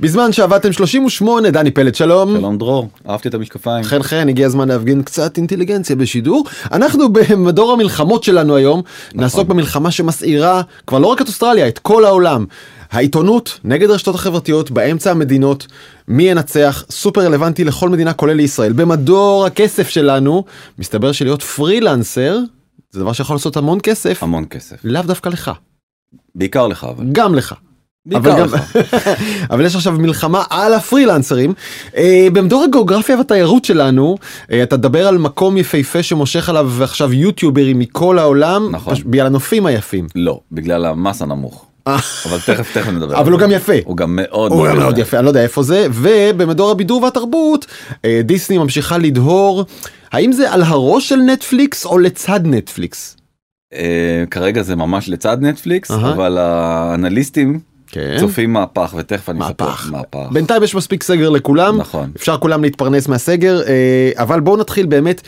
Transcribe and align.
בזמן 0.00 0.32
שעבדתם 0.32 0.72
38, 0.72 1.50
דני 1.50 1.70
פלד, 1.70 1.94
שלום. 1.94 2.36
שלום 2.36 2.58
דרור, 2.58 2.88
אהבתי 3.08 3.28
את 3.28 3.34
המשקפיים. 3.34 3.84
חן 3.84 4.02
חן, 4.02 4.28
הגיע 4.28 4.46
הזמן 4.46 4.68
להפגין 4.68 5.02
קצת 5.02 5.36
אינטליגנציה 5.36 5.96
בשידור. 5.96 6.44
אנחנו 6.72 7.12
במדור 7.12 7.72
המלחמות 7.72 8.24
שלנו 8.24 8.56
היום, 8.56 8.82
נכון. 9.08 9.20
נעסוק 9.20 9.48
במלחמה 9.48 9.90
שמסעירה 9.90 10.62
כבר 10.86 10.98
לא 10.98 11.06
רק 11.06 11.22
את 11.22 11.26
אוסטרליה, 11.26 11.68
את 11.68 11.78
כל 11.78 12.04
העולם. 12.04 12.44
העיתונות 12.90 13.60
נגד 13.64 13.90
הרשתות 13.90 14.14
החברתיות, 14.14 14.70
באמצע 14.70 15.10
המדינות, 15.10 15.66
מי 16.08 16.22
ינצח, 16.22 16.84
סופר 16.90 17.20
רלוונטי 17.20 17.64
לכל 17.64 17.88
מדינה 17.88 18.12
כולל 18.12 18.32
לישראל. 18.32 18.72
במדור 18.72 19.46
הכסף 19.46 19.88
שלנו, 19.88 20.44
מסתבר 20.78 21.12
שלהיות 21.12 21.42
פרילנסר, 21.42 22.38
זה 22.90 23.00
דבר 23.00 23.12
שיכול 23.12 23.36
לעשות 23.36 23.56
המון 23.56 23.78
כסף. 23.82 24.22
המון 24.22 24.44
כסף. 24.50 24.76
לאו 24.84 25.02
דווקא 25.02 25.28
לך. 25.28 25.50
בעיקר 26.34 26.66
לך 26.66 26.84
אבל. 26.84 27.04
גם 27.12 27.34
לך. 27.34 27.54
אבל, 28.14 28.42
לך. 28.44 28.76
אבל 29.50 29.64
יש 29.64 29.74
עכשיו 29.76 29.92
מלחמה 29.92 30.44
על 30.50 30.74
הפרילנסרים. 30.74 31.52
אה, 31.96 32.28
במדור 32.32 32.64
הגיאוגרפיה 32.64 33.16
והתיירות 33.16 33.64
שלנו, 33.64 34.16
אה, 34.52 34.62
אתה 34.62 34.76
תדבר 34.76 35.06
על 35.06 35.18
מקום 35.18 35.56
יפהפה 35.56 36.02
שמושך 36.02 36.48
עליו 36.48 36.70
עכשיו 36.82 37.12
יוטיוברים 37.12 37.78
מכל 37.78 38.18
העולם, 38.18 38.68
נכון. 38.72 38.94
פש- 38.94 39.02
בגלל 39.02 39.26
הנופים 39.26 39.66
היפים. 39.66 40.06
לא, 40.14 40.40
בגלל 40.52 40.84
המס 40.84 41.22
הנמוך. 41.22 41.66
אה. 41.86 41.96
אבל 42.28 42.38
תכף 42.40 42.74
תכף 42.74 42.88
נדבר. 42.88 43.20
אבל 43.20 43.32
הוא. 43.32 43.40
גם 43.40 43.50
יפה. 43.52 43.72
הוא 43.84 43.96
גם 43.96 44.18
מאוד 44.22 44.52
הוא 44.52 44.68
גם 44.68 44.76
מאוד 44.76 44.98
יפה, 44.98 45.16
אני 45.16 45.24
לא 45.24 45.30
יודע 45.30 45.42
איפה 45.42 45.62
זה, 45.62 45.86
ובמדור 45.92 46.70
הבידור 46.70 47.02
והתרבות, 47.02 47.66
דיסני 48.24 48.58
ממשיכה 48.58 48.98
לדהור. 48.98 49.64
האם 50.12 50.32
זה 50.32 50.52
על 50.52 50.62
הראש 50.62 51.08
של 51.08 51.16
נטפליקס 51.16 51.84
או 51.86 51.98
לצד 51.98 52.40
נטפליקס? 52.44 53.16
כרגע 54.30 54.62
זה 54.62 54.76
ממש 54.76 55.08
לצד 55.08 55.36
נטפליקס. 55.40 55.90
אבל 55.90 56.38
האנליסטים 56.38 57.60
כן. 57.90 58.16
צופים 58.20 58.52
מהפך 58.52 58.94
ותכף 58.98 59.30
אני 59.30 59.40
אספר 59.40 59.64
מהפך. 59.64 59.90
מהפך. 59.90 60.32
בינתיים 60.32 60.62
יש 60.62 60.74
מספיק 60.74 61.02
סגר 61.02 61.28
לכולם, 61.28 61.78
נכון. 61.78 62.10
אפשר 62.16 62.36
כולם 62.36 62.62
להתפרנס 62.62 63.08
מהסגר, 63.08 63.62
אה, 63.66 64.10
אבל 64.16 64.40
בואו 64.40 64.56
נתחיל 64.56 64.86
באמת 64.86 65.22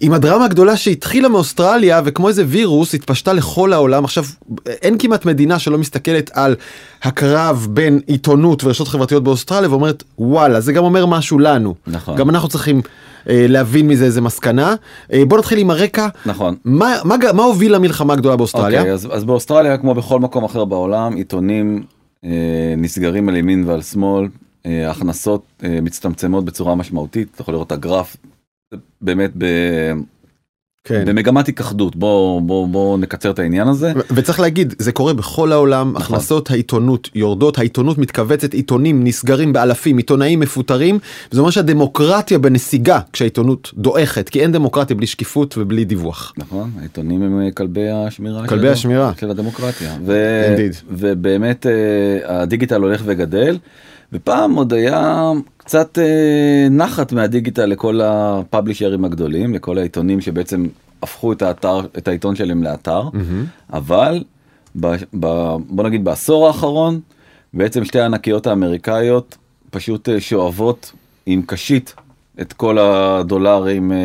עם 0.00 0.12
הדרמה 0.12 0.44
הגדולה 0.44 0.76
שהתחילה 0.76 1.28
מאוסטרליה 1.28 2.00
וכמו 2.04 2.28
איזה 2.28 2.44
וירוס 2.46 2.94
התפשטה 2.94 3.32
לכל 3.32 3.72
העולם. 3.72 4.04
עכשיו 4.04 4.24
אין 4.66 4.98
כמעט 4.98 5.24
מדינה 5.24 5.58
שלא 5.58 5.78
מסתכלת 5.78 6.30
על 6.34 6.56
הקרב 7.02 7.66
בין 7.70 8.00
עיתונות 8.06 8.64
ורשתות 8.64 8.88
חברתיות 8.88 9.24
באוסטרליה 9.24 9.70
ואומרת 9.70 10.04
וואלה 10.18 10.60
זה 10.60 10.72
גם 10.72 10.84
אומר 10.84 11.06
משהו 11.06 11.38
לנו. 11.38 11.74
נכון. 11.86 12.16
גם 12.16 12.30
אנחנו 12.30 12.48
צריכים 12.48 12.80
אה, 13.28 13.46
להבין 13.48 13.88
מזה 13.88 14.04
איזה 14.04 14.20
מסקנה. 14.20 14.74
אה, 15.12 15.22
בואו 15.28 15.40
נתחיל 15.40 15.58
עם 15.58 15.70
הרקע. 15.70 16.08
נכון. 16.26 16.54
מה, 16.64 16.94
מה, 17.04 17.16
מה 17.34 17.42
הוביל 17.42 17.74
למלחמה 17.74 18.12
הגדולה 18.12 18.36
באוסטרליה? 18.36 18.80
אוקיי, 18.80 18.92
אז, 18.92 19.08
אז 19.12 19.24
באוסטרליה 19.24 19.78
כמו 19.78 19.94
בכל 19.94 20.20
מקום 20.20 20.44
אחר 20.44 20.64
בעולם 20.64 21.14
עיתונים 21.14 21.82
נסגרים 22.76 23.28
על 23.28 23.36
ימין 23.36 23.64
ועל 23.64 23.82
שמאל, 23.82 24.28
אה, 24.66 24.90
הכנסות 24.90 25.42
אה, 25.64 25.80
מצטמצמות 25.80 26.44
בצורה 26.44 26.74
משמעותית, 26.74 27.28
אתה 27.34 27.42
יכול 27.42 27.54
לראות 27.54 27.66
את 27.66 27.72
הגרף 27.72 28.16
באמת 29.00 29.30
ב, 29.38 29.44
כן. 30.84 31.04
במגמת 31.06 31.46
היכחדות, 31.46 31.96
בוא, 31.96 32.40
בוא, 32.42 32.68
בוא 32.68 32.98
נקצר 32.98 33.30
את 33.30 33.38
העניין 33.38 33.68
הזה. 33.68 33.92
וצריך 34.14 34.40
להגיד 34.40 34.74
זה 34.78 34.92
קורה 34.92 35.12
בכל 35.14 35.52
העולם 35.52 35.92
נכון. 35.94 36.02
הכנסות 36.16 36.50
העיתונות 36.50 37.08
יורדות 37.14 37.58
העיתונות 37.58 37.98
מתכווצת 37.98 38.54
עיתונים 38.54 39.04
נסגרים 39.04 39.52
באלפים 39.52 39.96
עיתונאים 39.96 40.40
מפוטרים 40.40 40.98
זה 41.30 41.40
אומר 41.40 41.50
שהדמוקרטיה 41.50 42.38
בנסיגה 42.38 43.00
כשהעיתונות 43.12 43.70
דועכת 43.76 44.28
כי 44.28 44.40
אין 44.40 44.52
דמוקרטיה 44.52 44.96
בלי 44.96 45.06
שקיפות 45.06 45.54
ובלי 45.58 45.84
דיווח. 45.84 46.32
נכון, 46.36 46.70
העיתונים 46.80 47.22
הם 47.22 47.40
אה, 47.40 47.50
כלבי 47.50 47.90
השמירה. 47.90 48.40
של 48.42 48.46
כלבי 48.48 48.68
הדמ- 48.68 48.72
השמירה. 48.72 49.12
של 49.20 49.30
הדמוקרטיה. 49.30 49.94
ו... 50.06 50.42
Indeed. 50.56 50.82
ובאמת 50.90 51.66
אה, 51.66 51.72
הדיגיטל 52.42 52.82
הולך 52.82 53.02
וגדל, 53.04 53.58
ופעם 54.12 54.54
עוד 54.54 54.72
היה 54.72 55.30
קצת 55.56 55.98
אה, 55.98 56.04
נחת 56.70 57.12
מהדיגיטל 57.12 57.66
לכל 57.66 58.00
הפאבלישרים 58.04 59.04
הגדולים, 59.04 59.54
לכל 59.54 59.78
העיתונים 59.78 60.20
שבעצם 60.20 60.66
הפכו 61.02 61.32
את 61.32 61.42
האתר, 61.42 61.80
את 61.98 62.08
העיתון 62.08 62.34
שלהם 62.36 62.62
לאתר, 62.62 63.02
אבל 63.72 64.24
ב, 64.80 64.86
ב, 65.20 65.26
בוא 65.68 65.84
נגיד 65.84 66.04
בעשור 66.04 66.46
האחרון, 66.46 67.00
בעצם 67.54 67.84
שתי 67.84 68.00
הענקיות 68.00 68.46
האמריקאיות 68.46 69.36
פשוט 69.70 70.08
אה, 70.08 70.20
שואבות 70.20 70.92
עם 71.26 71.42
קשית 71.46 71.94
את 72.40 72.52
כל 72.52 72.78
הדולרים 72.78 73.92
אה, 73.92 73.96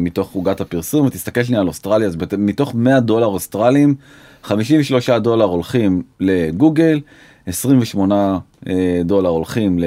מתוך 0.00 0.32
עוגת 0.32 0.60
הפרסום. 0.60 1.06
ותסתכל 1.06 1.42
שנייה 1.42 1.60
על 1.60 1.68
אוסטרליה 1.68 2.08
אז 2.08 2.16
בת- 2.16 2.34
מתוך 2.34 2.74
100 2.74 3.00
דולר 3.00 3.26
אוסטרליים 3.26 3.94
53 4.42 5.10
דולר 5.10 5.44
הולכים 5.44 6.02
לגוגל 6.20 7.00
28 7.46 8.38
אה, 8.68 9.00
דולר 9.04 9.28
הולכים 9.28 9.78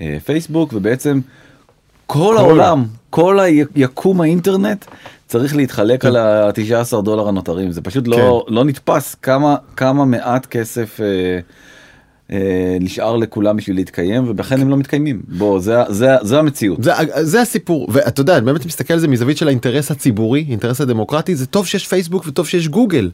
לפייסבוק 0.00 0.72
ובעצם 0.72 1.20
כל 2.06 2.36
העולם 2.36 2.84
כל 3.10 3.40
היקום 3.40 4.20
האינטרנט 4.20 4.84
צריך 5.26 5.56
להתחלק 5.56 6.04
על 6.04 6.16
ה-19 6.16 7.02
דולר 7.02 7.28
הנותרים. 7.28 7.72
זה 7.72 7.82
פשוט 7.82 8.08
לא 8.08 8.46
לא 8.48 8.64
נתפס 8.64 9.14
כמה 9.14 9.56
כמה 9.76 10.04
מעט 10.04 10.46
כסף. 10.46 11.00
אה, 11.00 11.38
אה, 12.32 12.76
נשאר 12.80 13.16
לכולם 13.16 13.56
בשביל 13.56 13.76
להתקיים 13.76 14.28
ולכן 14.28 14.60
הם 14.60 14.68
לא 14.68 14.76
מתקיימים. 14.76 15.22
בוא 15.28 15.60
זה 15.60 15.76
זה 15.88 16.08
זה 16.22 16.38
המציאות. 16.38 16.82
זה, 16.82 16.92
זה 17.20 17.40
הסיפור. 17.40 17.88
ואתה 17.92 18.20
יודע 18.20 18.36
אני 18.36 18.44
באמת 18.44 18.66
מסתכל 18.66 18.94
על 18.94 19.00
זה 19.00 19.08
מזווית 19.08 19.36
של 19.36 19.48
האינטרס 19.48 19.90
הציבורי 19.90 20.46
אינטרס 20.48 20.80
הדמוקרטי 20.80 21.36
זה 21.36 21.46
טוב 21.46 21.66
שיש 21.66 21.86
פייסבוק 21.86 22.24
וטוב 22.26 22.46
שיש 22.46 22.68
גוגל. 22.68 23.10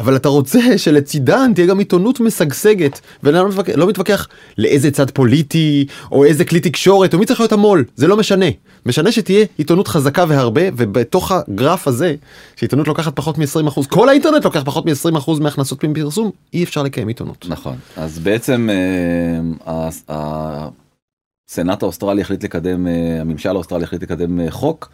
אבל 0.00 0.16
אתה 0.16 0.28
רוצה 0.28 0.78
שלצידן 0.78 1.52
תהיה 1.54 1.66
גם 1.66 1.78
עיתונות 1.78 2.20
משגשגת 2.20 3.00
ואני 3.22 3.36
לא 3.36 3.48
מתווכח, 3.48 3.72
לא 3.76 3.88
מתווכח 3.88 4.28
לאיזה 4.58 4.90
צד 4.90 5.10
פוליטי 5.10 5.86
או 6.12 6.24
איזה 6.24 6.44
כלי 6.44 6.60
תקשורת 6.60 7.14
או 7.14 7.18
מי 7.18 7.26
צריך 7.26 7.40
להיות 7.40 7.52
המו"ל 7.52 7.84
זה 7.96 8.06
לא 8.06 8.16
משנה 8.16 8.46
משנה 8.86 9.12
שתהיה 9.12 9.46
עיתונות 9.58 9.88
חזקה 9.88 10.24
והרבה 10.28 10.62
ובתוך 10.76 11.32
הגרף 11.32 11.88
הזה 11.88 12.14
שעיתונות 12.56 12.88
לוקחת 12.88 13.16
פחות 13.16 13.38
מ-20% 13.38 13.88
כל 13.88 14.08
האינטרנט 14.08 14.44
לוקח 14.44 14.62
פחות 14.64 14.86
מ-20% 14.86 15.30
מהכנסות 15.40 15.84
מפרסום 15.84 16.30
אי 16.54 16.64
אפשר 16.64 16.82
לקיים 16.82 17.08
עיתונות. 17.08 17.46
נכון 17.48 17.76
אז 17.96 18.18
בעצם 18.18 18.68
אה, 19.68 19.88
הסנאט 21.48 21.82
האוסטרלי 21.82 22.20
החליט 22.20 22.44
לקדם 22.44 22.86
אה, 22.86 23.20
הממשל 23.20 23.48
האוסטרלי 23.48 23.84
החליט 23.84 24.02
לקדם 24.02 24.40
אה, 24.40 24.50
חוק 24.50 24.90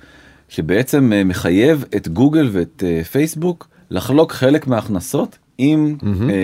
שבעצם 0.48 1.12
מחייב 1.24 1.84
את 1.96 2.08
גוגל 2.08 2.48
ואת 2.52 2.82
פייסבוק 3.12 3.75
לחלוק 3.90 4.32
חלק 4.32 4.66
מההכנסות 4.66 5.38
עם 5.58 5.96
מהמם. 6.02 6.30
אה, 6.30 6.34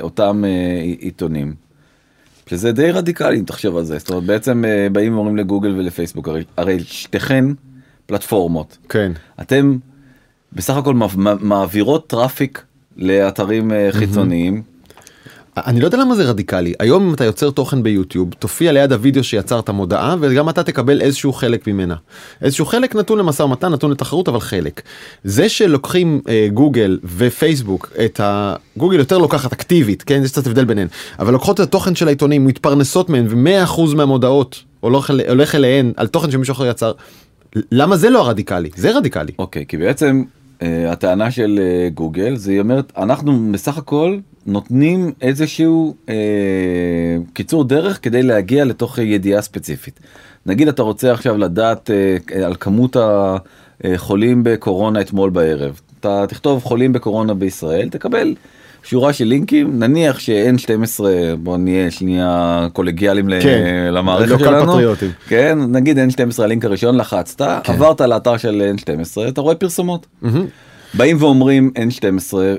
אותם 0.00 0.44
אה, 0.44 0.50
עיתונים. 0.98 1.54
שזה 2.50 2.72
די 2.72 2.90
רדיקלי 2.90 3.38
אם 3.38 3.44
תחשוב 3.44 3.76
על 3.76 3.84
זה 3.84 3.98
זאת 3.98 4.10
אומרת 4.10 4.24
בעצם 4.24 4.64
אה, 4.64 4.86
באים 4.92 5.14
ואומרים 5.14 5.36
לגוגל 5.36 5.74
ולפייסבוק 5.78 6.28
הרי, 6.28 6.44
הרי 6.56 6.80
שתיכן 6.80 7.44
פלטפורמות 8.06 8.78
כן. 8.88 9.12
אתם 9.40 9.76
בסך 10.52 10.76
הכל 10.76 10.94
מע- 10.94 11.06
מע- 11.16 11.34
מעבירות 11.40 12.06
traffic 12.06 12.64
לאתרים 12.96 13.72
אה, 13.72 13.88
חיצוניים. 13.92 14.62
אני 15.66 15.80
לא 15.80 15.86
יודע 15.86 15.98
למה 15.98 16.14
זה 16.14 16.24
רדיקלי. 16.24 16.74
היום 16.78 17.08
אם 17.08 17.14
אתה 17.14 17.24
יוצר 17.24 17.50
תוכן 17.50 17.82
ביוטיוב 17.82 18.34
תופיע 18.38 18.72
ליד 18.72 18.92
הוידאו 18.92 19.24
שיצרת 19.24 19.70
מודעה 19.70 20.16
וגם 20.20 20.48
אתה 20.48 20.62
תקבל 20.62 21.00
איזשהו 21.00 21.32
חלק 21.32 21.66
ממנה. 21.66 21.94
איזשהו 22.42 22.66
חלק 22.66 22.96
נתון 22.96 23.18
למשא 23.18 23.42
ומתן 23.42 23.72
נתון 23.72 23.90
לתחרות 23.90 24.28
אבל 24.28 24.40
חלק. 24.40 24.82
זה 25.24 25.48
שלוקחים 25.48 26.20
אה, 26.28 26.48
גוגל 26.54 26.98
ופייסבוק 27.16 27.92
את 28.04 28.20
ה... 28.20 28.54
גוגל 28.76 28.98
יותר 28.98 29.18
לוקחת 29.18 29.52
אקטיבית 29.52 30.02
כן? 30.02 30.20
יש 30.24 30.30
קצת 30.30 30.46
הבדל 30.46 30.64
ביניהן. 30.64 30.88
אבל 31.18 31.32
לוקחות 31.32 31.60
את 31.60 31.66
התוכן 31.66 31.94
של 31.94 32.06
העיתונים 32.06 32.46
מתפרנסות 32.46 33.10
מהן 33.10 33.26
ו-100% 33.28 33.80
מהמודעות 33.96 34.62
הולך, 34.80 35.10
הולך 35.28 35.54
אליהן 35.54 35.92
על 35.96 36.06
תוכן 36.06 36.30
שמישהו 36.30 36.52
אחר 36.52 36.66
יצר. 36.66 36.92
למה 37.72 37.96
זה 37.96 38.10
לא 38.10 38.20
הרדיקלי 38.20 38.70
זה 38.76 38.96
רדיקלי. 38.96 39.32
אוקיי 39.38 39.64
כי 39.68 39.76
בעצם 39.76 40.22
אה, 40.62 40.92
הטענה 40.92 41.30
של 41.30 41.60
אה, 41.62 41.88
גוגל 41.94 42.36
זה 42.36 42.50
היא 42.50 42.60
אומרת 42.60 42.92
אנחנו 42.96 43.52
בסך 43.52 43.78
הכל 43.78 44.18
נותנים 44.48 45.12
איזשהו 45.22 45.94
אה, 46.08 46.14
קיצור 47.32 47.64
דרך 47.64 47.98
כדי 48.02 48.22
להגיע 48.22 48.64
לתוך 48.64 48.98
ידיעה 48.98 49.42
ספציפית. 49.42 50.00
נגיד 50.46 50.68
אתה 50.68 50.82
רוצה 50.82 51.12
עכשיו 51.12 51.38
לדעת 51.38 51.90
אה, 51.90 52.46
על 52.46 52.54
כמות 52.60 52.96
החולים 53.84 54.40
בקורונה 54.44 55.00
אתמול 55.00 55.30
בערב 55.30 55.80
אתה 56.00 56.24
תכתוב 56.28 56.62
חולים 56.64 56.92
בקורונה 56.92 57.34
בישראל 57.34 57.88
תקבל 57.88 58.34
שורה 58.82 59.12
של 59.12 59.24
לינקים 59.24 59.78
נניח 59.78 60.18
ש-N12 60.18 61.04
בוא 61.42 61.56
נהיה 61.56 61.90
שנייה 61.90 62.66
קולגיאליים 62.72 63.28
ל- 63.28 63.42
כן, 63.42 63.88
למערכת 63.92 64.28
לא 64.30 64.38
שלנו. 64.38 64.72
פטריוטים. 64.72 65.10
כן 65.28 65.58
נגיד 65.68 65.98
N12 65.98 66.42
הלינק 66.42 66.64
הראשון 66.64 66.96
לחצת 66.96 67.42
כן. 67.64 67.72
עברת 67.72 68.00
לאתר 68.00 68.36
של 68.36 68.72
N12 68.78 69.28
אתה 69.28 69.40
רואה 69.40 69.54
פרסומות 69.54 70.06
מהמם. 70.22 70.46
באים 70.94 71.16
ואומרים 71.20 71.70
N12 71.76 72.38
אה, 72.38 72.54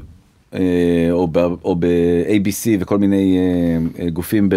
או 1.12 1.28
ב- 1.32 1.38
או 1.64 1.76
ב-ABC 1.80 2.68
וכל 2.80 2.98
מיני 2.98 3.38
אה, 3.38 4.04
אה, 4.04 4.10
גופים 4.10 4.50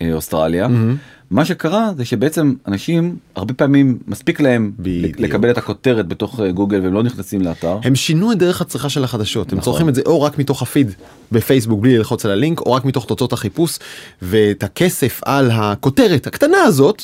באוסטרליה 0.00 0.68
מהמם. 0.68 0.96
מה 1.30 1.44
שקרה 1.44 1.90
זה 1.96 2.04
שבעצם 2.04 2.54
אנשים 2.66 3.16
הרבה 3.36 3.54
פעמים 3.54 3.98
מספיק 4.06 4.40
להם 4.40 4.72
בדיוק. 4.78 5.20
לקבל 5.20 5.50
את 5.50 5.58
הכותרת 5.58 6.08
בתוך 6.08 6.40
אה, 6.40 6.52
גוגל 6.52 6.80
והם 6.82 6.94
לא 6.94 7.02
נכנסים 7.02 7.42
לאתר. 7.42 7.78
הם 7.84 7.94
שינו 7.94 8.32
את 8.32 8.38
דרך 8.38 8.60
הצריכה 8.60 8.88
של 8.88 9.04
החדשות 9.04 9.52
הם 9.52 9.58
נכון. 9.58 9.72
צורכים 9.72 9.88
את 9.88 9.94
זה 9.94 10.02
או 10.06 10.22
רק 10.22 10.38
מתוך 10.38 10.62
הפיד 10.62 10.90
בפייסבוק 11.32 11.80
בלי 11.80 11.98
ללחוץ 11.98 12.24
על 12.24 12.30
הלינק 12.32 12.60
או 12.60 12.72
רק 12.72 12.84
מתוך 12.84 13.06
תוצאות 13.06 13.32
החיפוש 13.32 13.78
ואת 14.22 14.62
הכסף 14.62 15.20
על 15.24 15.50
הכותרת 15.50 16.26
הקטנה 16.26 16.58
הזאת. 16.62 17.02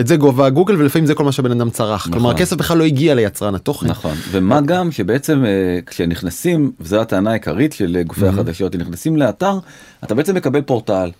את 0.00 0.06
זה 0.06 0.16
גובה 0.16 0.50
גוגל 0.50 0.76
ולפעמים 0.76 1.06
זה 1.06 1.14
כל 1.14 1.24
מה 1.24 1.32
שבן 1.32 1.50
אדם 1.50 1.70
צרך 1.70 2.00
נכון. 2.00 2.12
כלומר 2.12 2.30
הכסף 2.30 2.56
בכלל 2.56 2.78
לא 2.78 2.84
הגיע 2.84 3.14
ליצרן 3.14 3.54
התוכן. 3.54 3.86
נכון 3.86 4.14
ומה 4.30 4.60
גם 4.60 4.92
שבעצם 4.92 5.44
אה, 5.44 5.78
כשנכנסים 5.86 6.72
וזו 6.80 7.00
הטענה 7.00 7.30
העיקרית 7.30 7.72
של 7.72 7.96
אה, 7.96 8.02
גופי 8.02 8.26
החדשות 8.26 8.76
נכנסים 8.76 9.16
לאתר 9.16 9.58
אתה 10.04 10.14
בעצם 10.14 10.34
מקבל 10.34 10.62
פורטל. 10.62 11.10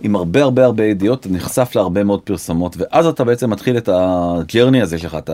עם 0.00 0.16
הרבה 0.16 0.42
הרבה 0.42 0.64
הרבה 0.64 0.84
ידיעות 0.84 1.20
אתה 1.20 1.28
נחשף 1.28 1.72
להרבה 1.74 2.04
מאוד 2.04 2.20
פרסומות 2.20 2.76
ואז 2.78 3.06
אתה 3.06 3.24
בעצם 3.24 3.50
מתחיל 3.50 3.76
את 3.76 3.88
הג'רני 3.92 4.82
הזה 4.82 4.98
שלך 4.98 5.14
את 5.14 5.30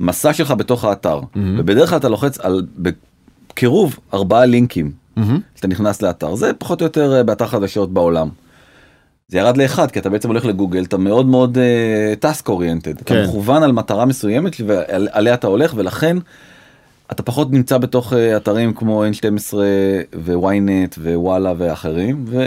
המסע 0.00 0.32
שלך 0.32 0.50
בתוך 0.50 0.84
האתר 0.84 1.20
ובדרך 1.36 1.88
כלל 1.88 1.98
אתה 1.98 2.08
לוחץ 2.08 2.38
על 2.38 2.62
בקירוב 2.78 3.98
ארבעה 4.14 4.44
לינקים 4.44 4.90
מהמם. 5.16 5.40
כשאתה 5.54 5.68
נכנס 5.68 6.02
לאתר 6.02 6.34
זה 6.34 6.52
פחות 6.58 6.80
או 6.80 6.86
יותר 6.86 7.16
אה, 7.16 7.22
באתר 7.22 7.46
חדשות 7.46 7.92
בעולם. 7.92 8.28
זה 9.28 9.38
ירד 9.38 9.56
לאחד 9.56 9.90
כי 9.90 9.98
אתה 9.98 10.10
בעצם 10.10 10.28
הולך 10.28 10.44
לגוגל 10.44 10.84
אתה 10.84 10.98
מאוד 10.98 11.26
מאוד 11.26 11.58
טאסק 12.20 12.48
אוריינטד 12.48 12.90
אתה 12.90 13.04
כן. 13.04 13.24
מכוון 13.24 13.62
על 13.62 13.72
מטרה 13.72 14.04
מסוימת 14.04 14.56
ועליה 14.66 15.34
אתה 15.34 15.46
הולך 15.46 15.72
ולכן 15.76 16.16
אתה 17.12 17.22
פחות 17.22 17.52
נמצא 17.52 17.78
בתוך 17.78 18.12
אה, 18.12 18.36
אתרים 18.36 18.74
כמו 18.74 19.04
N12 19.04 19.54
וויינט 20.26 20.98
ווואלה 20.98 21.52
ואחרים 21.58 22.24
ו... 22.28 22.42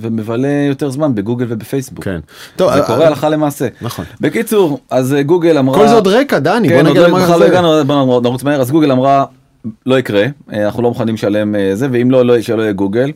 ומבלה 0.00 0.48
יותר 0.68 0.90
זמן 0.90 1.14
בגוגל 1.14 1.46
ובפייסבוק. 1.48 2.04
כן. 2.04 2.20
טוב, 2.56 2.72
זה 2.74 2.80
אה, 2.80 2.86
קורה 2.86 3.02
אה, 3.02 3.06
הלכה 3.06 3.28
למעשה. 3.28 3.68
נכון. 3.82 4.04
בקיצור 4.20 4.80
אז 4.90 5.14
אה, 5.14 5.22
גוגל 5.22 5.58
אמרה 5.58 5.78
כל 5.78 5.88
זה 5.88 5.94
עוד 5.94 6.06
רקע 6.06 6.38
דני 6.38 6.68
בוא 6.68 6.76
כן, 6.76 6.86
עוד 6.86 6.96
נגיד 6.96 7.08
למה 7.08 7.28
לא 7.28 7.38
זה. 7.38 7.46
הגענו, 7.46 7.84
בוא 7.84 8.22
נרוץ 8.22 8.42
מהר 8.42 8.60
אז 8.60 8.70
גוגל 8.70 8.92
אמרה 8.92 9.24
לא 9.86 9.98
יקרה 9.98 10.26
אנחנו 10.52 10.82
לא 10.82 10.88
מוכנים 10.88 11.14
לשלם 11.14 11.54
זה 11.74 11.88
ואם 11.92 12.10
לא 12.10 12.26
לא 12.26 12.40
שלא 12.40 12.62
יהיה 12.62 12.72
גוגל. 12.72 13.10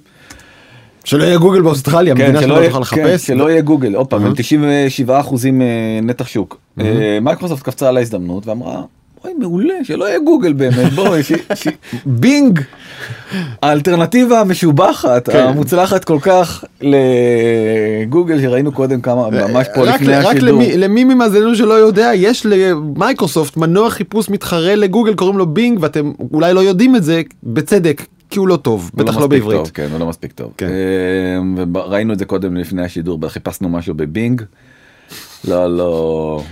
שלא 1.09 1.25
יהיה 1.25 1.39
גוגל 1.39 1.63
באוסטרליה 1.63 2.15
כן, 2.17 2.23
מדינה 2.23 2.43
שלא 2.43 2.55
יהיה- 2.55 2.71
תוכל 2.71 2.85
כן, 2.85 3.03
לחפש. 3.05 3.27
שלא 3.27 3.51
יהיה 3.51 3.61
גוגל 3.61 3.95
עוד 3.95 4.07
פעם 4.07 4.21
אהה. 4.21 4.29
הם 4.29 4.35
97 4.37 5.21
אחוזים 5.21 5.63
אה, 5.63 5.67
נתח 6.03 6.27
שוק. 6.27 6.61
אה, 6.81 7.19
מייקרוסופט 7.23 7.63
קפצה 7.63 7.89
על 7.89 7.97
ההזדמנות 7.97 8.47
ואמרה. 8.47 8.83
אוי 9.29 9.37
מעולה 9.39 9.75
שלא 9.83 10.05
יהיה 10.09 10.19
גוגל 10.19 10.53
באמת 10.53 10.93
בואי 10.93 11.23
ש- 11.23 11.33
ש- 11.55 11.69
בינג 12.07 12.61
האלטרנטיבה 13.63 14.41
המשובחת 14.41 15.29
כן. 15.29 15.39
המוצלחת 15.39 16.05
כל 16.05 16.19
כך 16.21 16.65
לגוגל 16.81 18.41
שראינו 18.41 18.73
קודם 18.73 19.01
כמה 19.01 19.31
ממש 19.31 19.67
פה 19.75 19.81
רק- 19.85 20.01
לפני 20.01 20.15
רק 20.17 20.27
השידור. 20.37 20.49
למי- 20.49 20.77
למי 20.77 21.05
ממאזיננו 21.05 21.55
שלא 21.57 21.75
יודע 21.75 22.11
יש 22.15 22.47
למייקרוסופט 22.47 23.57
מנוע 23.57 23.91
חיפוש 23.91 24.31
מתחרה 24.31 24.75
לגוגל 24.75 25.15
קוראים 25.15 25.39
לו 25.39 25.47
בינג 25.47 25.79
ואתם 25.83 26.13
אולי 26.33 26.55
לא 26.55 26.61
יודעים 26.61 26.97
את 26.97 27.05
זה 27.05 27.23
בצדק 27.43 28.03
כי 28.31 28.39
הוא 28.39 28.49
לא 28.49 28.57
טוב 28.57 28.91
הוא 28.95 28.99
בטח 29.05 29.15
לא 29.17 29.21
מספיק 29.21 29.31
בעברית. 29.31 29.59
טוב, 29.59 29.71
כן, 29.75 29.89
הוא 29.93 30.01
לא 30.01 30.07
מספיק 30.07 30.33
טוב. 30.33 30.53
כן. 30.57 30.67
אה, 30.69 31.65
וראינו 31.75 32.13
את 32.13 32.19
זה 32.19 32.25
קודם 32.25 32.57
לפני 32.57 32.83
השידור, 32.85 33.29
חיפשנו 33.29 33.69
משהו 33.69 33.95
בבינג. 33.95 34.43
לא, 35.49 35.77
לא, 35.77 36.43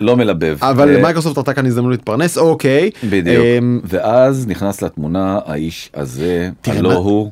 לא 0.00 0.16
מלבב. 0.16 0.58
אבל 0.60 1.00
מייקרוסופט 1.02 1.38
ראתה 1.38 1.54
כאן 1.54 1.66
הזדמנות 1.66 1.90
להתפרנס 1.90 2.38
אוקיי. 2.38 2.90
בדיוק. 3.10 3.44
אמ, 3.44 3.80
ואז 3.84 4.46
נכנס 4.46 4.82
לתמונה 4.82 5.38
האיש 5.46 5.90
הזה, 5.94 6.50
הלא 6.66 6.92
הוא 6.92 7.30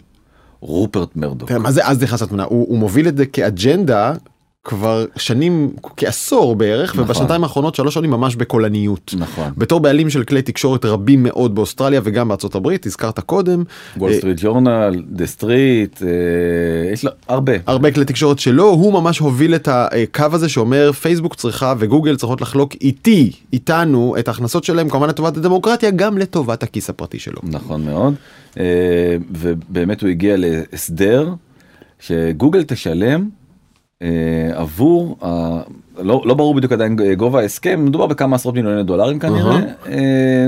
רופרט 0.60 1.16
מרדוק. 1.16 1.52
מה 1.52 1.72
זה 1.72 1.86
אז 1.86 2.02
נכנס 2.02 2.22
לתמונה 2.22 2.44
הוא 2.44 2.78
מוביל 2.78 3.08
את 3.08 3.16
זה 3.16 3.26
כאג'נדה 3.26 4.12
כבר 4.64 5.04
שנים 5.16 5.72
כעשור 5.96 6.56
בערך 6.56 6.90
נכון. 6.90 7.04
ובשנתיים 7.04 7.42
האחרונות 7.42 7.74
שלוש 7.74 7.94
שנים 7.94 8.10
ממש 8.10 8.36
בקולניות. 8.36 9.14
נכון. 9.18 9.52
בתור 9.56 9.80
בעלים 9.80 10.10
של 10.10 10.24
כלי 10.24 10.42
תקשורת 10.42 10.84
רבים 10.84 11.22
מאוד 11.22 11.54
באוסטרליה 11.54 12.00
וגם 12.04 12.28
בארצות 12.28 12.54
הברית 12.54 12.86
הזכרת 12.86 13.20
קודם 13.20 13.62
וול 13.96 14.12
סטריט 14.12 14.38
ג'ורנל, 14.40 15.02
The 15.08 15.26
Street, 15.26 16.02
יש 16.92 17.04
לו 17.04 17.10
הרבה. 17.28 17.52
הרבה 17.66 17.90
כלי 17.90 18.04
תקשורת 18.04 18.38
שלו 18.38 18.64
הוא 18.64 18.92
ממש 18.92 19.18
הוביל 19.18 19.54
את 19.54 19.68
הקו 19.70 20.26
הזה 20.32 20.48
שאומר 20.48 20.92
פייסבוק 20.92 21.34
צריכה 21.34 21.74
וגוגל 21.78 22.16
צריכות 22.16 22.40
לחלוק 22.40 22.74
איתי 22.80 23.32
איתנו 23.52 24.14
את 24.18 24.28
ההכנסות 24.28 24.64
שלהם 24.64 24.88
כמובן 24.88 25.08
לטובת 25.08 25.36
הדמוקרטיה 25.36 25.90
גם 25.90 26.18
לטובת 26.18 26.62
הכיס 26.62 26.90
הפרטי 26.90 27.18
שלו. 27.18 27.40
נכון 27.42 27.84
מאוד. 27.84 28.14
אה, 28.58 29.16
ובאמת 29.30 30.02
הוא 30.02 30.10
הגיע 30.10 30.34
להסדר 30.38 31.34
שגוגל 32.00 32.62
תשלם 32.62 33.28
עבור, 34.54 35.16
ה- 35.22 35.60
לא, 36.02 36.22
לא 36.24 36.34
ברור 36.34 36.54
בדיוק 36.54 36.72
עדיין 36.72 36.96
גובה 37.16 37.40
ההסכם, 37.40 37.84
מדובר 37.84 38.06
בכמה 38.06 38.36
עשרות 38.36 38.54
מיליוני 38.54 38.82
דולרים 38.82 39.18
כנראה, 39.18 39.58
אה, 39.88 40.46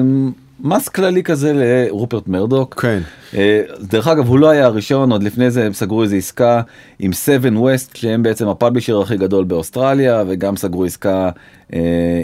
מס 0.61 0.89
כללי 0.89 1.23
כזה 1.23 1.53
לרופרט 1.55 2.29
מרדוק. 2.29 2.81
כן. 2.83 2.99
אה, 3.35 3.61
דרך 3.81 4.09
אגב 4.09 4.29
הוא 4.29 4.39
לא 4.39 4.49
היה 4.51 4.67
הראשון 4.67 5.13
עוד 5.13 5.23
לפני 5.23 5.51
זה 5.51 5.65
הם 5.67 5.73
סגרו 5.73 6.03
איזה 6.03 6.17
עסקה 6.17 6.61
עם 6.99 7.13
7 7.13 7.49
West 7.49 7.91
שהם 7.99 8.23
בעצם 8.23 8.49
ה 8.49 8.54
publisher 8.54 9.00
הכי 9.01 9.17
גדול 9.17 9.45
באוסטרליה 9.45 10.23
וגם 10.29 10.57
סגרו 10.57 10.85
עסקה 10.85 11.31
אה, 11.75 11.79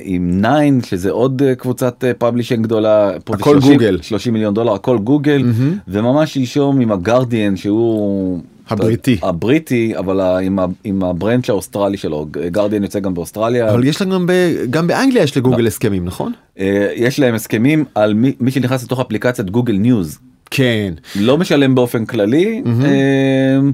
עם 0.05 0.41
9 0.81 0.89
שזה 0.89 1.11
עוד 1.11 1.43
אה, 1.43 1.55
קבוצת 1.55 2.05
publishing 2.19 2.65
גדולה. 2.65 3.11
הכל 3.17 3.35
30 3.61 3.73
גוגל. 3.73 3.99
30 4.03 4.33
מיליון 4.33 4.55
דולר 4.55 4.73
הכל 4.75 4.99
גוגל 4.99 5.43
מהמם. 5.43 5.77
וממש 5.89 6.35
שלשום 6.35 6.81
עם 6.81 6.93
הגרדיאן 6.93 7.57
שהוא 7.57 8.41
הבריטי. 8.71 9.19
הבריטי 9.23 9.93
אבל 9.99 10.21
עם, 10.21 10.59
ה- 10.59 10.67
עם 10.85 11.03
ה 11.05 11.11
branch 11.11 11.51
האוסטרלי 11.51 11.97
שלו 11.97 12.27
גרדיאן 12.31 12.83
יוצא 12.83 13.01
גם 13.01 13.15
באוסטרליה 13.15 13.71
אבל 13.71 13.85
יש 13.85 14.01
להם 14.01 14.11
גם, 14.11 14.27
ב, 14.27 14.33
גם 14.71 14.87
באנגליה 14.87 15.23
יש 15.23 15.37
לגוגל 15.37 15.67
הסכמים 15.67 16.05
נכון? 16.05 16.33
אה, 16.59 16.93
יש 16.95 17.21
להם 17.21 17.35
הסכמים 17.35 17.85
על 17.95 18.15
מי, 18.15 18.33
מי 18.41 18.51
שנכנס 18.51 18.85
לתוך 18.85 19.01
אפליקציית 19.01 19.51
Google 19.51 19.75
News 19.75 20.19
כן. 20.51 20.95
לא 21.17 21.39
משלם 21.39 21.75
באופן 21.75 22.05
כללי. 22.05 22.63
אמ, 22.67 23.73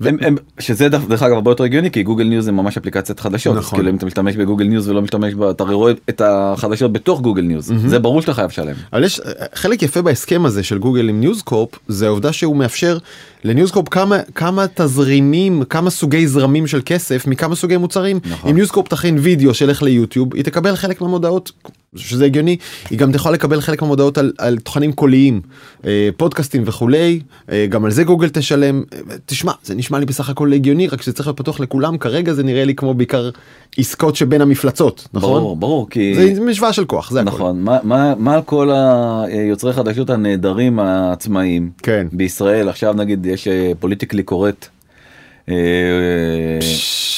הם, 0.00 0.16
הם, 0.20 0.36
שזה 0.58 0.88
דרך 0.88 1.08
דרך 1.08 1.22
אגב 1.22 1.34
הרבה 1.34 1.50
יותר 1.50 1.64
הגיוני 1.64 1.90
כי 1.90 2.02
Google 2.02 2.24
News 2.24 2.44
זה 2.44 2.52
ממש 2.52 2.76
אפליקציית 2.76 3.20
חדשות 3.20 3.56
נכון. 3.56 3.78
כאילו 3.78 3.90
אם 3.90 3.96
אתה 3.96 4.06
משתמש 4.06 4.36
ב 4.36 4.40
Google 4.40 4.64
News 4.64 4.88
ולא 4.88 5.02
משתמש 5.02 5.34
בה 5.34 5.50
אתה 5.50 5.64
רואה 5.64 5.92
את 6.08 6.22
החדשות 6.24 6.92
בתוך 6.92 7.20
Google 7.20 7.42
News 7.42 7.72
זה 7.86 7.98
ברור 7.98 8.20
שאתה 8.20 8.34
חייב 8.34 8.50
לשלם. 8.50 8.74
אבל 8.92 9.04
יש 9.04 9.20
אה, 9.20 9.32
חלק 9.54 9.82
יפה 9.82 10.02
בהסכם 10.02 10.46
הזה 10.46 10.62
של 10.62 10.78
גוגל 10.78 11.08
עם 11.08 11.20
News 11.20 11.44
Corp 11.44 11.68
זה 11.88 12.06
העובדה 12.06 12.32
שהוא 12.32 12.56
מאפשר 12.56 12.98
ל 13.46 13.51
News 13.51 13.69
Corp 13.69 13.88
כמה 13.88 14.18
כמה 14.34 14.66
תזרימים 14.74 15.62
כמה 15.64 15.90
סוגי 15.90 16.26
זרמים 16.26 16.66
של 16.66 16.80
כסף 16.84 17.26
מכמה 17.26 17.56
סוגי 17.56 17.76
מוצרים 17.76 18.20
נכון. 18.30 18.50
אם 18.50 18.56
News 18.56 18.72
Corp 18.72 18.88
תכין 18.88 19.18
וידאו 19.20 19.54
שילך 19.54 19.82
ליוטיוב 19.82 20.34
היא 20.34 20.44
תקבל 20.44 20.76
חלק 20.76 21.00
מהמודעות 21.00 21.52
שזה 21.96 22.24
הגיוני 22.24 22.56
היא 22.90 22.98
גם 22.98 23.12
תוכל 23.12 23.30
לקבל 23.30 23.60
חלק 23.60 23.82
מהמודעות 23.82 24.18
על, 24.18 24.32
על 24.38 24.58
תכנים 24.58 24.92
קוליים 24.92 25.40
אה, 25.86 26.08
פודקאסטים 26.16 26.62
וכולי 26.66 27.20
אה, 27.52 27.66
גם 27.66 27.84
על 27.84 27.90
זה 27.90 28.04
גוגל 28.04 28.28
תשלם 28.28 28.82
אה, 28.92 28.98
תשמע 29.26 29.52
זה 29.64 29.74
נשמע 29.74 29.98
לי 29.98 30.06
בסך 30.06 30.30
הכל 30.30 30.52
הגיוני 30.52 30.88
רק 30.88 31.02
שזה 31.02 31.12
צריך 31.12 31.26
להיות 31.26 31.36
פתוח 31.36 31.60
לכולם 31.60 31.98
כרגע 31.98 32.32
זה 32.32 32.42
נראה 32.42 32.64
לי 32.64 32.74
כמו 32.74 32.94
בעיקר 32.94 33.30
עסקאות 33.78 34.16
שבין 34.16 34.40
המפלצות 34.40 35.08
נכון 35.14 35.40
ברור 35.40 35.56
ברור 35.56 35.90
כי 35.90 36.34
זה 36.34 36.40
משוואה 36.40 36.72
של 36.72 36.84
כוח 36.84 37.10
זה 37.10 37.20
הכל. 37.20 37.30
נכון 37.30 37.60
מה 37.60 37.78
מה 37.82 38.14
מה 38.18 38.34
על 38.34 38.42
כל 38.42 38.70
היוצרי 38.70 39.72
חדשות 39.72 40.10
הנהדרים 40.10 40.78
העצמאיים 40.78 41.70
כן. 41.82 42.06
בישראל 42.12 42.68
עכשיו 42.68 42.92
נגיד 42.92 43.26
יש 43.36 43.48
פוליטיקלי 43.80 44.22
קורט. 44.22 44.68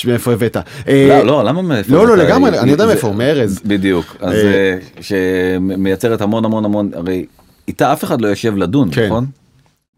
מאיפה 0.04 0.32
הבאת? 0.32 0.56
לא 0.56 0.62
אה, 0.88 1.22
לא 1.24 1.44
למה 1.44 1.62
מאיפה 1.62 1.92
לא, 1.92 2.06
לא, 2.06 2.16
לגמרי, 2.16 2.58
אני 2.58 2.70
יודע 2.70 2.86
מאיפה, 2.86 3.12
מארז. 3.12 3.60
בדיוק 3.64 4.16
אז 4.20 4.34
אה, 4.34 4.44
אה, 4.44 4.78
שמייצרת 5.00 6.20
המון 6.20 6.44
המון 6.44 6.64
המון 6.64 6.90
הרי 6.94 7.26
איתה 7.68 7.92
אף 7.92 8.04
אחד 8.04 8.20
לא 8.20 8.28
יושב 8.28 8.56
לדון 8.56 8.88
כן. 8.92 9.06
נכון? 9.06 9.26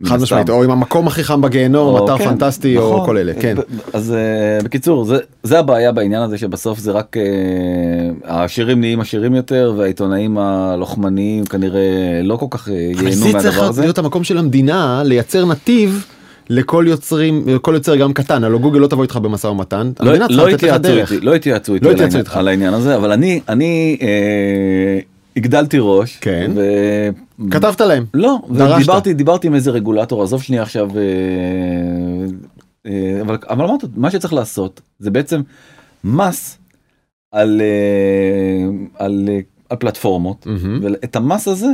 חד 0.05 0.21
משמעית. 0.23 0.51
או 0.51 0.65
עם 0.65 0.71
המקום 0.71 1.07
הכי 1.07 1.25
חם 1.25 1.41
בגיהנום, 1.41 1.95
או- 1.95 2.05
אתר 2.05 2.19
כן, 2.19 2.25
פנטסטי, 2.25 2.77
או 2.77 2.93
נכון. 2.95 3.07
כל 3.07 3.17
אלה, 3.19 3.33
כן. 3.41 3.57
אז 3.93 4.13
אה, 4.13 4.65
בקיצור 4.65 5.05
זה 5.05 5.19
זה 5.43 5.59
הבעיה 5.59 5.93
בעניין 5.93 6.23
הזה 6.23 6.39
שבסוף 6.39 6.79
זה 6.79 6.93
רק 6.93 7.17
אה, 7.17 7.23
העשירים 8.25 8.81
נהיים 8.81 9.01
עשירים 9.01 9.35
יותר 9.35 9.75
והעיתונאים 9.77 10.39
הלוחמניים 10.39 11.45
כנראה 11.45 11.81
לא 12.23 12.37
כל 12.37 12.47
כך 12.51 12.69
אה, 12.69 12.75
אבל 12.95 13.07
ייהנו 13.07 13.17
זה 13.27 13.33
צריך 13.33 13.45
מהדבר 13.47 13.65
הזה. 13.69 13.83
להיות 13.83 13.99
המקום 13.99 14.25
של 14.25 14.39
המדינה 14.39 15.03
לייצר 15.05 15.47
נתיב 15.47 16.07
לכל 16.53 16.85
יוצרים, 16.89 17.45
לכל 17.47 17.73
יוצר 17.75 17.97
גם 17.97 18.13
קטן, 18.13 18.45
הלוא 18.45 18.61
גוגל 18.61 18.79
לא 18.79 18.87
תבוא 18.87 19.03
איתך 19.03 19.17
במשא 19.17 19.47
ומתן, 19.47 19.91
לא, 20.01 20.13
לא 20.31 20.49
התייעצו. 20.49 20.89
איתי, 20.89 21.21
לא 21.21 21.35
התייעצו 21.35 21.75
איתי 21.75 21.85
לא 21.85 21.91
איתך. 22.19 22.37
על 22.37 22.49
העניין 22.49 22.75
הזה 22.75 22.97
אבל 22.97 23.13
אני 23.13 23.41
אני 23.49 23.97
אה, 24.03 24.99
הגדלתי 25.37 25.77
ראש. 25.81 26.17
כן. 26.21 26.51
ו... 26.55 26.61
כתבת 27.51 27.81
להם. 27.81 28.05
לא, 28.15 28.39
דרשת. 28.51 28.79
דיברתי 28.79 29.15
דיברתי 29.15 29.47
עם 29.47 29.55
איזה 29.55 29.71
רגולטור 29.71 30.23
עזוב 30.23 30.43
שנייה 30.43 30.63
עכשיו 30.63 30.91
אה, 30.97 31.03
אה, 32.87 33.21
אבל 33.21 33.39
אבל 33.49 33.65
אמרת 33.65 33.81
מה 33.97 34.11
שצריך 34.11 34.33
לעשות 34.33 34.81
זה 34.99 35.11
בעצם 35.11 35.41
מס 36.05 36.59
על 37.33 37.61
אה, 37.61 38.71
על 39.07 39.29
אה, 39.29 39.41
על 39.71 39.77
פלטפורמות 39.77 40.47
מהמם. 40.47 40.81
ואת 40.83 41.17
המס 41.17 41.49
הזה 41.49 41.69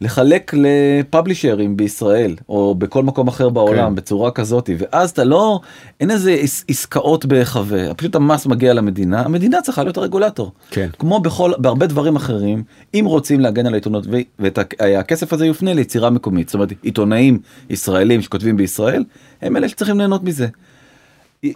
לחלק 0.00 0.52
לפאבלישרים 0.56 1.76
בישראל 1.76 2.36
או 2.48 2.74
בכל 2.74 3.02
מקום 3.04 3.28
אחר 3.28 3.48
בעולם 3.48 3.88
כן. 3.88 3.94
בצורה 3.94 4.30
כזאת 4.30 4.70
ואז 4.78 5.10
אתה 5.10 5.24
לא 5.24 5.60
אין 6.00 6.10
איזה 6.10 6.32
עס- 6.32 6.64
עסקאות 6.68 7.24
בהיחווה 7.26 7.94
פשוט 7.94 8.14
המס 8.14 8.46
מגיע 8.46 8.72
למדינה 8.74 9.20
המדינה 9.22 9.62
צריכה 9.62 9.82
להיות 9.82 9.96
הרגולטור 9.96 10.52
כן. 10.70 10.88
כמו 10.98 11.20
בכל 11.20 11.52
בהרבה 11.58 11.86
דברים 11.86 12.16
אחרים 12.16 12.62
אם 12.94 13.04
רוצים 13.06 13.40
להגן 13.40 13.66
על 13.66 13.72
העיתונות 13.74 14.06
ו- 14.10 14.16
ואת 14.38 14.58
הכסף 14.80 15.32
הזה 15.32 15.46
יופנה 15.46 15.74
ליצירה 15.74 16.10
מקומית 16.10 16.48
זאת 16.48 16.54
אומרת 16.54 16.72
עיתונאים 16.82 17.38
ישראלים 17.70 18.22
שכותבים 18.22 18.56
בישראל 18.56 19.04
הם 19.42 19.56
אלה 19.56 19.68
שצריכים 19.68 19.98
ליהנות 19.98 20.24
מזה. 20.24 20.46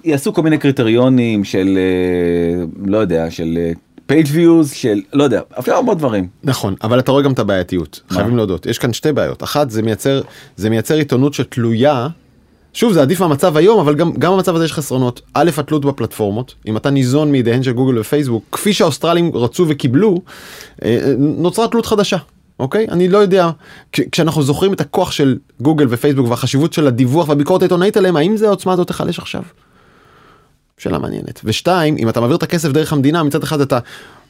יעשו 0.05 0.33
כל 0.33 0.43
מיני 0.43 0.59
קריטריונים 0.59 1.45
של 1.45 1.79
אה, 1.79 2.65
לא 2.87 2.97
יודע 2.99 3.31
של 3.31 3.59
page 4.07 4.27
views 4.33 4.71
של 4.71 5.01
לא 5.13 5.25
יודע 5.25 5.41
אפילו 5.59 5.77
הרבה 5.77 5.95
דברים. 5.95 6.29
נכון 6.45 6.75
אבל 6.83 6.99
אתה 6.99 7.13
רואה 7.13 7.23
גם 7.23 7.33
את 7.33 7.39
הבעייתיות 7.39 8.01
מה? 8.11 8.17
חייבים 8.17 8.37
להודות 8.37 8.67
יש 8.67 8.79
כאן 8.79 8.93
שתי 8.93 9.13
בעיות 9.13 9.43
אחת 9.43 9.71
זה 9.71 9.83
מייצר 9.83 10.21
זה 10.57 10.71
מייצר 10.71 10.95
עיתונות 10.95 11.35
שתלויה. 11.35 12.09
שוב 12.73 12.93
זה 12.93 13.03
עדיף 13.03 13.21
מהמצב 13.21 13.57
היום 13.57 13.81
אבל 13.81 13.95
גם 13.95 14.13
גם 14.13 14.33
במצב 14.33 14.57
הזה 14.57 14.65
יש 14.65 14.73
חסרונות 14.73 15.21
א' 15.35 15.51
התלות 15.59 15.85
בפלטפורמות 15.85 16.55
אם 16.67 16.77
אתה 16.77 16.91
ניזון 16.91 17.33
מידיהן 17.33 17.63
של 17.63 17.73
גוגל 17.73 17.99
ופייסבוק 17.99 18.45
כפי 18.53 18.73
שהאוסטרלים 18.73 19.31
רצו 19.35 19.67
וקיבלו 19.69 20.21
אה, 20.85 21.13
נוצרה 21.19 21.69
תלות 21.69 21.87
חדשה. 21.87 22.17
אוקיי 22.59 22.87
אני 22.91 23.09
לא 23.09 23.19
יודע 23.19 23.51
כ- 23.93 24.01
כשאנחנו 24.13 24.43
זוכרים 24.43 24.73
את 24.73 24.81
הכוח 24.81 25.11
של 25.13 25.39
גוגל 25.61 25.87
ופייסבוק 25.91 26.29
והחשיבות 26.29 26.73
של 26.73 26.87
הדיווח 26.87 27.29
והביקורת 27.29 27.63
העיתונאית 27.63 27.97
עליהם 27.97 28.17
האם 28.17 28.37
זה 28.37 28.47
העוצמה 28.47 28.73
הזאת 28.73 28.87
תיחלש 28.87 29.19
עכשיו. 29.19 29.43
שאלה 30.79 30.99
מעניינת. 30.99 31.41
ושתיים 31.45 31.97
אם 31.99 32.09
אתה 32.09 32.21
מעביר 32.21 32.37
את 32.37 32.43
הכסף 32.43 32.69
דרך 32.69 32.93
המדינה 32.93 33.23
מצד 33.23 33.43
אחד 33.43 33.61
אתה 33.61 33.79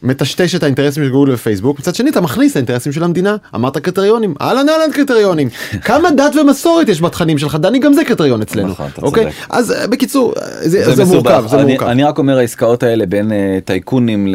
מטשטש 0.04 0.54
את 0.54 0.62
האינטרסים 0.62 1.04
של 1.04 1.10
גוגל 1.10 1.32
ופייסבוק 1.32 1.78
מצד 1.78 1.94
שני 1.94 2.10
אתה 2.10 2.20
מכניס 2.20 2.52
את 2.52 2.56
האינטרסים 2.56 2.92
של 2.92 3.04
המדינה 3.04 3.36
אמרת 3.54 3.78
קריטריונים 3.78 4.34
אהלן 4.40 4.68
אהלן 4.68 4.92
קריטריונים 4.92 5.48
כמה 5.88 6.10
דת 6.10 6.36
ומסורת 6.36 6.88
יש 6.88 7.00
בתכנים 7.00 7.38
שלך 7.38 7.54
דני 7.54 7.78
גם 7.78 7.92
זה 7.92 8.04
קריטריון 8.04 8.42
אצלנו 8.42 8.68
נכון, 8.68 8.86
אתה 8.92 9.02
אוקיי 9.02 9.24
צודק. 9.24 9.36
אז 9.50 9.72
אה, 9.72 9.86
בקיצור 9.86 10.32
אה, 10.36 10.68
זה, 10.68 10.94
זה, 10.94 11.02
מסובך. 11.04 11.30
מורכב 11.30 11.46
זה 11.46 11.60
אני, 11.60 11.72
מורכב 11.72 11.86
אני 11.86 12.04
רק 12.04 12.18
אומר 12.18 12.38
העסקאות 12.38 12.82
האלה 12.82 13.06
בין 13.06 13.32
אה, 13.32 13.58
טייקונים 13.64 14.28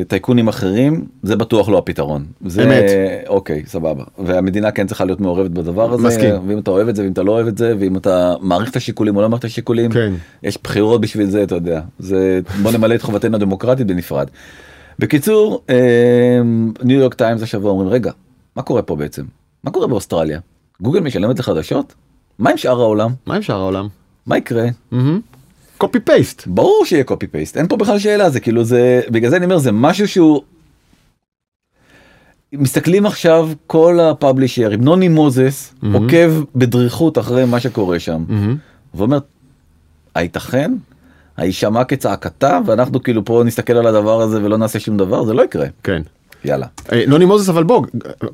לטייקונים 0.00 0.48
אחרים 0.48 1.04
זה 1.22 1.36
בטוח 1.36 1.68
לא 1.68 1.78
הפתרון. 1.78 2.24
זה 2.46 2.64
אמת. 2.64 2.84
אוקיי 3.28 3.62
סבבה 3.66 4.04
והמדינה 4.18 4.70
כן 4.70 4.86
צריכה 4.86 5.04
להיות 5.04 5.20
מעורבת 5.20 5.50
בדבר 5.50 5.92
הזה 5.92 6.08
מסכים. 6.08 6.34
ואם 6.48 6.58
אתה 6.58 6.70
אוהב 6.70 6.88
את 6.88 6.96
זה 6.96 7.02
ואם 7.02 7.12
אתה 7.12 7.22
לא 7.22 7.32
אוהב 7.32 7.46
את 7.46 7.58
זה 7.58 7.74
ואם 7.80 7.96
אתה 7.96 8.34
מעריך 8.40 8.70
את 8.70 8.76
השיקולים 8.76 9.16
או 9.16 9.22
לא 9.22 9.28
מעריך 9.28 9.40
את 9.40 9.44
השיקולים 9.44 9.90
כן. 9.92 10.12
יש 10.42 10.58
בחירות 10.64 11.00
בשביל 11.00 11.26
זה 11.26 11.42
אתה 11.42 11.54
יודע 11.54 11.80
זה 11.98 12.40
בוא 12.62 12.72
נמלא 12.72 12.94
את 12.94 13.02
חובתנו 13.02 13.36
הדמוקרטית 13.36 13.86
בנפרד. 13.86 14.26
בקיצור 15.00 15.62
אה, 15.70 16.40
ניו 16.82 17.00
יורק 17.00 17.14
טיימס 17.14 17.42
השבוע 17.42 17.70
אומרים 17.70 17.88
רגע 17.88 18.12
מה 18.56 18.62
קורה 18.62 18.82
פה 18.82 18.96
בעצם? 18.96 19.24
מה 19.64 19.70
קורה 19.70 19.86
באוסטרליה? 19.86 20.40
גוגל 20.80 21.00
משלמת 21.00 21.38
לחדשות 21.38 21.94
מה 22.38 22.50
עם 22.50 22.56
שאר 22.56 22.80
העולם? 22.80 23.10
מה 23.26 23.34
עם 23.34 23.42
שאר 23.42 23.56
העולם? 23.56 23.88
מה 24.26 24.38
יקרה? 24.38 24.66
copy 25.78 26.00
paste 26.00 26.46
ברור 26.46 26.82
שיהיה 26.84 27.04
copy 27.04 27.26
paste 27.26 27.56
אין 27.56 27.68
פה 27.68 27.76
בכלל 27.76 27.98
שאלה 27.98 28.30
זה 28.30 28.40
כאילו 28.40 28.64
זה 28.64 29.00
בגלל 29.10 29.30
זה 29.30 29.36
אני 29.36 29.44
אומר 29.44 29.58
זה 29.58 29.72
משהו 29.72 30.08
שהוא. 30.08 30.42
מסתכלים 32.52 33.06
עכשיו 33.06 33.48
כל 33.66 34.00
ה 34.00 34.07
publishers 34.07 34.80
נוני 34.80 35.08
מוזס 35.08 35.74
מהמם. 35.82 35.94
עוקב 35.94 36.42
בדריכות 36.54 37.18
אחרי 37.18 37.44
מה 37.44 37.60
שקורה 37.60 37.98
שם 37.98 38.24
ואומר 38.94 39.18
הייתכן 40.14 40.72
הישמע 41.40 41.84
כצעקתה 41.84 42.58
ואנחנו 42.66 43.02
כאילו 43.02 43.24
פה 43.24 43.42
נסתכל 43.44 43.72
על 43.72 43.86
הדבר 43.86 44.20
הזה 44.20 44.44
ולא 44.44 44.56
נעשה 44.58 44.80
שום 44.80 44.96
דבר 44.96 45.24
זה 45.24 45.34
לא 45.34 45.42
יקרה 45.42 45.66
כן. 45.82 46.02
יאללה. 46.44 46.66
אה, 46.92 47.04
נוני 47.08 47.24
מוזס 47.24 47.48
אבל 47.48 47.64
בוא 47.64 47.82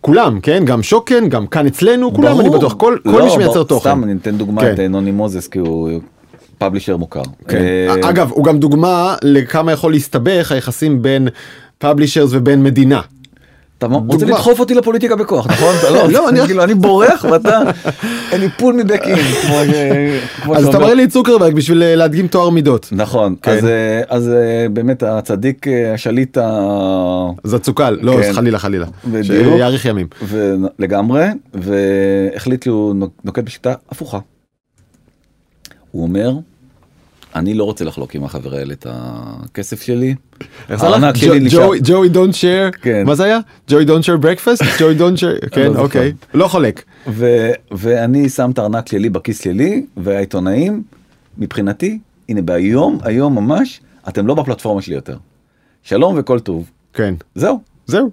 כולם 0.01 0.41
כן 0.41 0.65
גם 0.65 0.83
שוקן 0.83 1.29
גם 1.29 1.47
כאן 1.47 1.67
אצלנו 1.67 2.15
כולם 2.15 2.41
אני 2.41 2.49
ברור. 2.49 2.59
בטוח 2.59 2.73
כל 2.73 2.97
כל 3.05 3.11
לא, 3.11 3.25
מי 3.25 3.31
שמייצר 3.31 3.53
ברור, 3.53 3.65
תוכן. 3.65 3.91
סתם 3.91 4.05
אני 4.05 4.15
אתן 4.23 4.37
דוגמא 4.37 4.61
כן. 4.61 4.75
את 4.75 4.81
אה, 4.81 4.89
נוני 4.89 5.11
מוזס 5.11 5.49
כי 5.49 5.59
הוא 5.59 5.91
פאבלישר 6.59 6.97
מוכר. 6.97 7.23
כן. 7.49 7.57
אה, 7.59 8.11
אגב 8.11 8.31
הוא 8.33 8.45
גם 8.45 8.59
דוגמה 8.59 9.17
לכמה 9.23 9.73
יכול 9.73 9.93
להסתבך 9.93 10.53
היחסים 10.53 11.03
בין 11.03 11.29
פאבלישרס 11.79 12.31
ובין 12.33 12.63
מדינה. 12.63 13.01
אתה 13.79 13.87
רוצה. 13.87 14.27
לדחוף 14.27 14.61
אותי 14.61 14.75
לפוליטיקה 14.75 15.17
בכוח 15.17 15.47
נכון? 15.47 15.75
אתה 15.81 15.91
לא, 15.91 16.09
לא, 16.13 16.29
אני- 16.29 16.41
כאילו 16.47 16.65
אני 16.65 16.75
בורח 16.75 17.25
ואתה 17.31 17.61
אין 18.33 18.41
לי 18.41 18.49
פול 18.59 18.75
מבק 18.75 19.03
אין 19.03 19.17
כמו 19.43 19.55
ש- 19.73 20.43
כמו 20.43 20.57
אז 20.57 20.67
אתה. 20.69 20.79
מראה 20.79 20.95
לי 20.95 21.05
את 21.05 21.09
צוקרברג 21.11 21.55
בשביל 21.55 21.83
אה, 21.83 21.95
להדגים 21.97 22.29
טוהר 22.29 22.51
מידות. 22.51 22.89
נכון 22.93 23.35
כן. 23.43 23.51
אז 23.51 23.65
אה, 23.65 24.01
אז 24.09 24.29
אה, 24.29 24.67
באמת 24.73 25.03
הצדיק 25.03 25.67
השליט 25.95 26.39
ה- 26.39 27.31
זצוקל 27.45 27.99
לא 28.03 28.17
כן. 28.23 28.33
חלילה 28.33 28.59
חלילה. 28.59 28.87
שיאריך 29.23 29.85
ימים. 29.85 30.07
לגמרי 30.79 31.25
והחליט 31.55 32.63
שהוא 32.63 32.95
נוק- 32.95 33.21
נוקט 33.25 33.43
בשיטה 33.45 33.75
הפוכה. 33.91 34.19
הוא 35.91 36.03
אומר 36.03 36.33
אני 37.37 37.55
לא 37.55 37.65
רוצה 37.65 37.85
לחלוק 37.85 38.15
עם 38.15 38.25
החבר'ה 38.25 38.59
האלה 38.59 38.73
את 38.73 38.87
הכסף 38.91 39.83
שלי. 39.83 40.15
איך 40.71 40.81
זה 40.81 40.87
הלך? 40.87 41.17
ג'וי- 41.83 42.09
דונט 42.09 42.35
שייר 42.35 42.71
כן. 42.71 43.03
מה 43.07 43.15
זה 43.15 43.25
היה? 43.25 43.39
Joey 43.71 43.85
don't 43.85 44.05
share 44.05 44.17
breakfast? 44.17 44.63
Joey 44.81 44.95
don't 44.95 45.19
share 45.19 45.39
כן 45.53 45.69
זוכר. 45.69 45.81
אוקיי 45.83 46.13
לא 46.35 46.49
חולק. 46.49 46.85
ואני 47.71 48.29
שם 48.29 48.51
את 48.51 48.59
הארנק 48.59 48.89
שלי 48.89 49.09
בכיס 49.11 49.43
שלי 49.45 49.87
והעיתונאים 49.97 50.83
מבחינתי 51.39 51.99
הנה 52.29 52.43
ביום 52.43 52.99
היום 53.03 53.35
ממש 53.35 53.81
אתם 54.09 54.27
לא 54.27 54.35
בפלטפורמה 54.35 54.83
שלי 54.83 54.95
יותר. 54.95 55.17
שלום 55.83 56.15
וכל 56.19 56.41
טוב 56.41 56.71
כן 56.93 57.15
זהו 57.35 57.61
זהו. 57.87 58.11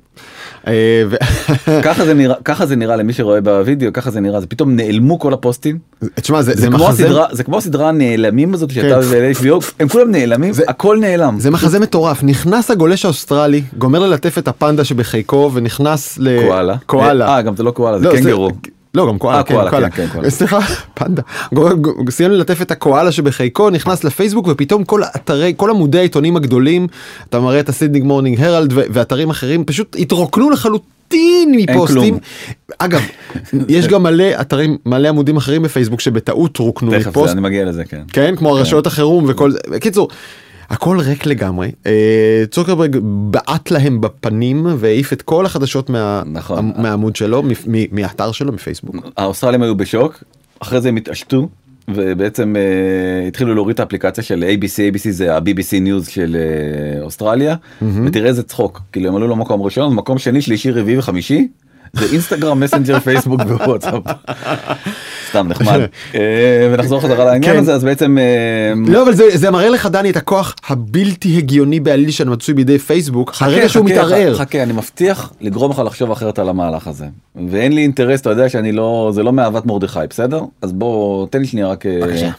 אה, 0.68 1.04
ככה 1.84 2.06
זה 2.06 2.14
נראה 2.14 2.36
ככה 2.46 2.66
זה 2.66 2.76
נראה 2.76 2.96
למי 2.96 3.14
שרואה 3.14 3.42
בווידאו 3.42 3.94
ככה 3.94 4.12
זה 4.12 4.20
נראה 4.20 4.40
זה 4.42 4.48
פתאום 4.48 4.76
נעלמו 4.76 5.20
כל 5.20 5.34
הפוסטים 5.34 5.78
תשמע 6.16 6.42
זה 6.42 6.54
זה 6.56 6.62
זה 6.62 6.68
כמו 6.68 6.78
מחזה 6.78 7.06
הסדרה 7.06 7.26
זה 7.32 7.44
כמו 7.44 7.58
הסדרה 7.58 7.90
הנעלמים 7.90 8.54
הזאת 8.54 8.70
שאתה 8.70 9.02
כן. 9.02 9.08
ו-HBO 9.42 9.66
הם 9.80 9.88
כולם 9.88 10.12
נעלמים 10.12 10.54
זה- 10.54 10.64
הכל 10.68 10.98
נעלם 11.02 11.40
זה 11.40 11.52
מחזה 11.52 11.80
מטורף 11.80 12.24
נכנס 12.24 12.72
הגולש 12.72 13.06
האוסטרלי 13.06 13.64
גומר 13.78 14.00
ללטף 14.00 14.38
את 14.38 14.48
הפנדה 14.48 14.84
שבחיקו 14.84 15.52
ונכנס 15.54 16.18
ל... 16.20 16.40
קואלה. 16.86 17.28
אה 17.28 17.42
גם 17.42 17.56
זה 17.56 17.64
לא 17.64 17.72
קואלה 17.72 18.00
זה 18.00 18.06
לא, 18.06 18.12
קנגרו 18.16 18.50
לא 18.94 19.08
גם 19.08 19.18
קואלה, 19.18 19.38
אה, 19.38 19.44
כן, 19.44 19.54
קואלה. 19.70 19.90
כן, 19.90 20.08
כן, 20.08 20.14
קואלה. 20.14 20.30
סליחה, 20.30 20.60
פנדה. 20.94 21.22
סיים 22.10 22.32
ללטף 22.32 22.62
את 22.62 22.72
הקואלה 22.72 23.12
שבחיקו, 23.12 23.70
נכנס 23.70 24.04
לפייסבוק 24.04 24.48
ופתאום 24.48 24.84
כל 24.84 25.04
האתרי, 25.04 25.54
כל 25.58 25.70
עמודי 25.70 25.98
העיתונים 25.98 26.36
הגדולים, 26.36 26.88
אתה 27.30 27.40
מראה 27.40 27.60
את 27.60 27.70
ה 27.70 27.75
Sydney 27.75 28.04
Morning 28.04 28.42
Herald 28.42 28.74
ואתרים 28.76 29.30
אחרים, 29.30 29.66
פשוט 29.66 29.96
התרוקנו 30.00 30.50
לחלוטין 30.50 31.56
מפוסטים. 31.56 32.18
אגב, 32.78 33.02
יש 33.68 33.88
גם 33.88 34.04
מלא 34.04 34.42
אתרים, 34.42 34.78
מלא 34.86 35.08
עמודים 35.08 35.38
אחרים 35.38 35.64
בפייסבוק 35.64 36.02
שבטעות 36.02 36.58
רוקנו 36.58 36.92
תכף 36.92 37.08
מפוסט. 37.08 37.28
זה, 37.28 37.34
אני 37.34 37.42
מגיע 37.42 37.66
לזה 37.66 37.86
כן. 37.86 38.02
כן 38.14 38.36
כמו 38.36 38.58
הרשויות 38.58 38.88
החירום 38.88 39.26
וכל 39.28 39.52
זה 39.52 39.60
בקיצור 39.70 40.08
הכל 40.70 41.00
ריק 41.00 41.26
לגמרי. 41.26 41.72
אה, 41.86 42.44
צוקרברג 42.52 42.98
בעט 43.04 43.72
להם 43.72 44.02
בפנים 44.02 44.66
והעיף 44.78 45.14
את 45.14 45.22
כל 45.22 45.46
החדשות 45.46 45.90
מה, 45.90 46.24
נכון. 46.26 46.72
מהעמוד 46.78 47.16
שלו 47.16 47.44
מהאתר 47.92 48.32
שלו 48.32 48.54
מפייסבוק. 48.54 48.96
האוסטרלים 49.18 49.62
היו 49.64 49.76
בשוק 49.76 50.24
אחרי 50.60 50.82
זה 50.82 50.90
הם 50.90 50.96
התעשתו 50.96 51.50
ובעצם 51.88 52.56
אה, 52.56 53.28
התחילו 53.28 53.56
להוריד 53.56 53.74
את 53.74 53.80
האפליקציה 53.80 54.24
של 54.24 54.46
ABC 54.58 54.96
ABC 54.96 55.10
זה 55.10 55.36
ה-BBC 55.36 55.80
News 55.82 56.08
של 56.08 56.38
אה, 56.40 57.02
אוסטרליה 57.04 57.56
ותראה 58.06 58.30
איזה 58.30 58.44
צחוק 58.44 58.82
כאילו 58.92 59.10
הם 59.10 59.16
עלו 59.16 59.28
למקום 59.28 59.62
ראשון 59.62 59.96
מקום 59.96 60.18
שני 60.18 60.42
שלישי 60.42 60.72
רביעי 60.72 60.98
וחמישי 60.98 61.48
זה 61.96 62.06
אינסטגרם 62.12 62.60
מסנג'ר 62.60 63.00
פייסבוק 63.00 63.42
ווואטסאפ. 63.42 64.04
סתם 65.30 65.48
נחמד 65.48 65.80
אה, 66.16 66.70
ונחזור 66.74 67.02
חזרה 67.02 67.26
לעניין 67.26 67.54
כן. 67.54 67.60
הזה 67.60 67.74
אז 67.74 67.84
בעצם 67.84 68.18
אה, 68.18 68.74
לא 68.88 69.04
אבל 69.04 69.14
זה, 69.14 69.52
מראה 69.52 69.70
לך 69.70 69.86
דני 69.86 70.10
את 70.10 70.18
הכוח 70.18 70.56
הבלתי 70.68 71.38
הגיוני 71.38 71.80
בעליל 71.80 72.12
שמצוי 72.12 72.56
בידי 72.56 72.80
פייסבוק 72.80 73.34
הרגע 73.40 73.70
שהוא 73.70 73.86
מתערער. 73.86 74.36
חכה 74.38 74.64
אני 74.64 74.74
מבטיח 74.74 75.34
לגרום 75.42 75.72
לך 75.72 75.80
לחשוב 75.86 76.12
אחרת 76.12 76.40
על 76.40 76.50
המהלך 76.50 76.88
הזה 76.88 77.06
ואין 77.50 77.72
לי 77.72 77.82
אינטרס 77.82 78.22
אתה 78.22 78.30
יודע 78.30 78.50
שאני 78.50 78.72
לא 78.72 79.12
זה 79.14 79.24
לא 79.24 79.34
מאהבת 79.34 79.66
מרדכי 79.66 80.00
בסדר 80.10 80.42
אז 80.62 80.74
בוא 80.74 81.28
תן 81.30 81.40
לי 81.40 81.48
שנייה 81.48 81.68
רק 81.68 81.86
אה. 81.86 82.30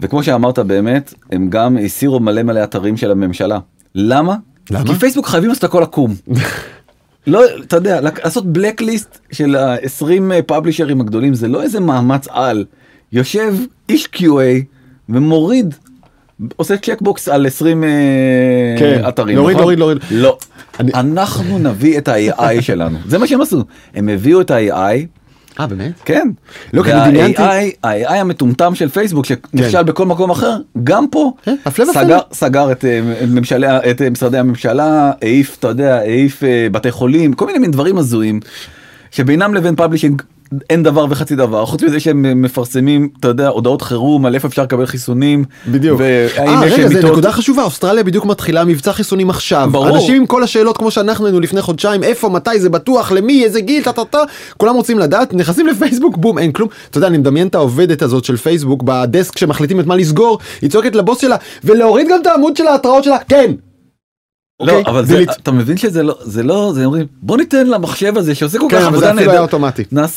וכמו 0.00 0.22
שאמרת 0.22 0.58
באמת 0.58 1.14
הם 1.32 1.50
גם 1.50 1.76
הסירו 1.84 2.20
מלא 2.20 2.42
מלא 2.42 2.64
אתרים 2.64 2.96
של 2.96 3.10
הממשלה 3.10 3.58
למה? 3.94 4.36
למה? 4.70 4.86
כי 4.86 4.94
פייסבוק 4.94 5.26
חייבים 5.26 5.48
לעשות 5.48 5.64
הכל 5.64 5.82
עקום. 5.82 6.14
לא 7.26 7.40
אתה 7.62 7.76
יודע 7.76 8.00
לעשות 8.00 8.46
בלקליסט 8.52 9.18
של 9.32 9.56
ה-20 9.56 10.06
פאבלישרים 10.46 11.00
הגדולים 11.00 11.34
זה 11.34 11.48
לא 11.48 11.62
איזה 11.62 11.80
מאמץ 11.80 12.26
על 12.30 12.64
יושב 13.12 13.54
איש 13.88 14.08
QA 14.16 14.24
ומוריד 15.08 15.74
עושה 16.56 16.76
checkbox 16.76 17.28
על 17.28 17.46
20 17.46 17.84
אה, 17.84 17.88
כן, 18.78 19.02
אתרים 19.08 19.36
להוריד, 19.36 19.56
נכון? 19.56 19.74
להוריד, 19.74 19.78
להוריד. 19.78 19.98
לא 20.10 20.38
אני- 20.80 20.92
אנחנו 20.94 21.58
נביא 21.58 21.98
את 21.98 22.08
ה-AI 22.08 22.62
שלנו 22.62 22.98
זה 23.06 23.18
מה 23.18 23.26
שהם 23.26 23.40
עשו 23.40 23.64
הם 23.94 24.08
הביאו 24.08 24.40
את 24.40 24.50
ה-AI 24.50 25.06
אה 25.60 25.66
באמת? 25.66 25.92
כן. 26.04 26.28
לא, 26.72 26.82
כי 26.82 26.92
אני 26.92 27.10
דמיינתי- 27.10 27.42
ה-AI 27.42 28.14
המטומטם 28.14 28.74
של 28.74 28.88
פייסבוק 28.88 29.24
שנכשל 29.26 29.82
בכל 29.82 30.06
מקום 30.06 30.30
אחר 30.30 30.56
גם 30.84 31.06
פה 31.10 31.32
כן. 31.42 31.56
סגר 32.32 32.72
את 32.72 32.84
אה, 32.84 33.00
אה, 34.00 34.10
משרדי 34.10 34.38
הממשלה 34.38 35.12
העיף 35.22 35.56
אתה 35.58 35.68
יודע 35.68 35.94
העיף 35.98 36.44
אה, 36.44 36.66
בתי 36.72 36.90
חולים 36.90 37.32
כל 37.32 37.46
מיני 37.46 37.58
מין 37.58 37.70
דברים 37.70 37.98
הזויים. 37.98 38.40
שבינם 39.10 39.54
לבין 39.54 39.76
publishing 39.76 40.22
אין 40.70 40.82
דבר 40.82 41.06
וחצי 41.10 41.36
דבר 41.36 41.66
חוץ 41.66 41.82
מזה 41.82 42.00
שהם 42.00 42.42
מפרסמים 42.42 43.08
אתה 43.20 43.28
יודע 43.28 43.48
הודעות 43.48 43.82
חירום 43.82 44.26
על 44.26 44.34
איפה 44.34 44.48
אפשר 44.48 44.62
לקבל 44.62 44.86
חיסונים 44.86 45.44
בדיוק. 45.68 46.00
והאם 46.00 46.48
אה, 46.48 46.60
רגע, 46.60 46.88
זה 46.88 46.94
מיטות. 46.94 47.10
נקודה 47.10 47.32
חשובה, 47.32 47.62
אוסטרליה 47.62 48.04
בדיוק 48.04 48.24
מתחילה 48.24 48.64
מבצע 48.64 48.92
חיסונים 48.92 49.30
עכשיו. 49.30 49.68
ברור. 49.72 49.88
אנשים 49.88 50.14
עם 50.14 50.26
כל 50.26 50.42
השאלות 50.42 50.76
כמו 50.76 50.90
שאנחנו 50.90 51.26
היינו 51.26 51.40
לפני 51.40 51.62
חודשיים, 51.62 52.02
איפה, 52.02 52.28
מתי, 52.28 52.60
זה 52.60 52.70
בטוח, 52.70 53.12
למי, 53.12 53.44
איזה 53.44 53.60
גיל, 53.60 53.82
טה 53.82 53.92
טה 53.92 54.04
טה, 54.04 54.22
כולם 54.56 54.74
רוצים 54.74 54.98
לדעת, 54.98 55.34
נכנסים 55.34 55.66
לפייסבוק, 55.66 56.16
בום, 56.16 56.38
אין 56.38 56.52
כלום. 56.52 56.68
אתה 56.90 56.98
יודע, 56.98 57.06
אני 57.06 57.18
מדמיין 57.18 57.46
את 57.46 57.54
העובדת 57.54 58.02
הזאת 58.02 58.24
של 58.24 58.36
פייסבוק 58.36 58.82
בדסק 58.82 59.38
שמחליטים 59.38 59.80
את 59.80 59.86
מה 59.86 59.96
לסגור, 59.96 60.38
היא 60.62 60.70
צועקת 60.70 60.94
לבוס 60.94 61.20
שלה, 61.20 61.36
ולהוריד 61.64 62.06
גם 62.10 62.20
את 62.22 62.26
העמוד 62.26 62.56
של 62.56 62.66
ההתראות 62.66 63.04
שלה, 63.04 63.18
כן. 63.28 63.52
לא 64.60 64.72
אוקיי? 64.72 64.92
אבל 64.92 65.04
זה. 65.06 65.22
אתה 65.42 65.52
מבין 65.52 65.76
שזה 65.76 66.02
לא 66.02 66.14
זה 66.20 66.42
לא 66.42 66.72
זה 66.74 66.84
אומרים 66.84 67.06
בוא 67.22 67.36
ניתן 67.36 67.66
למחשב 67.66 68.16
הזה 68.16 68.34
שעושה 68.34 68.58
כל 68.58 68.66
כן, 68.70 68.76
כך 68.76 68.82
אבל 68.86 68.94
עבודה 68.94 69.12
נהדרת 69.12 69.54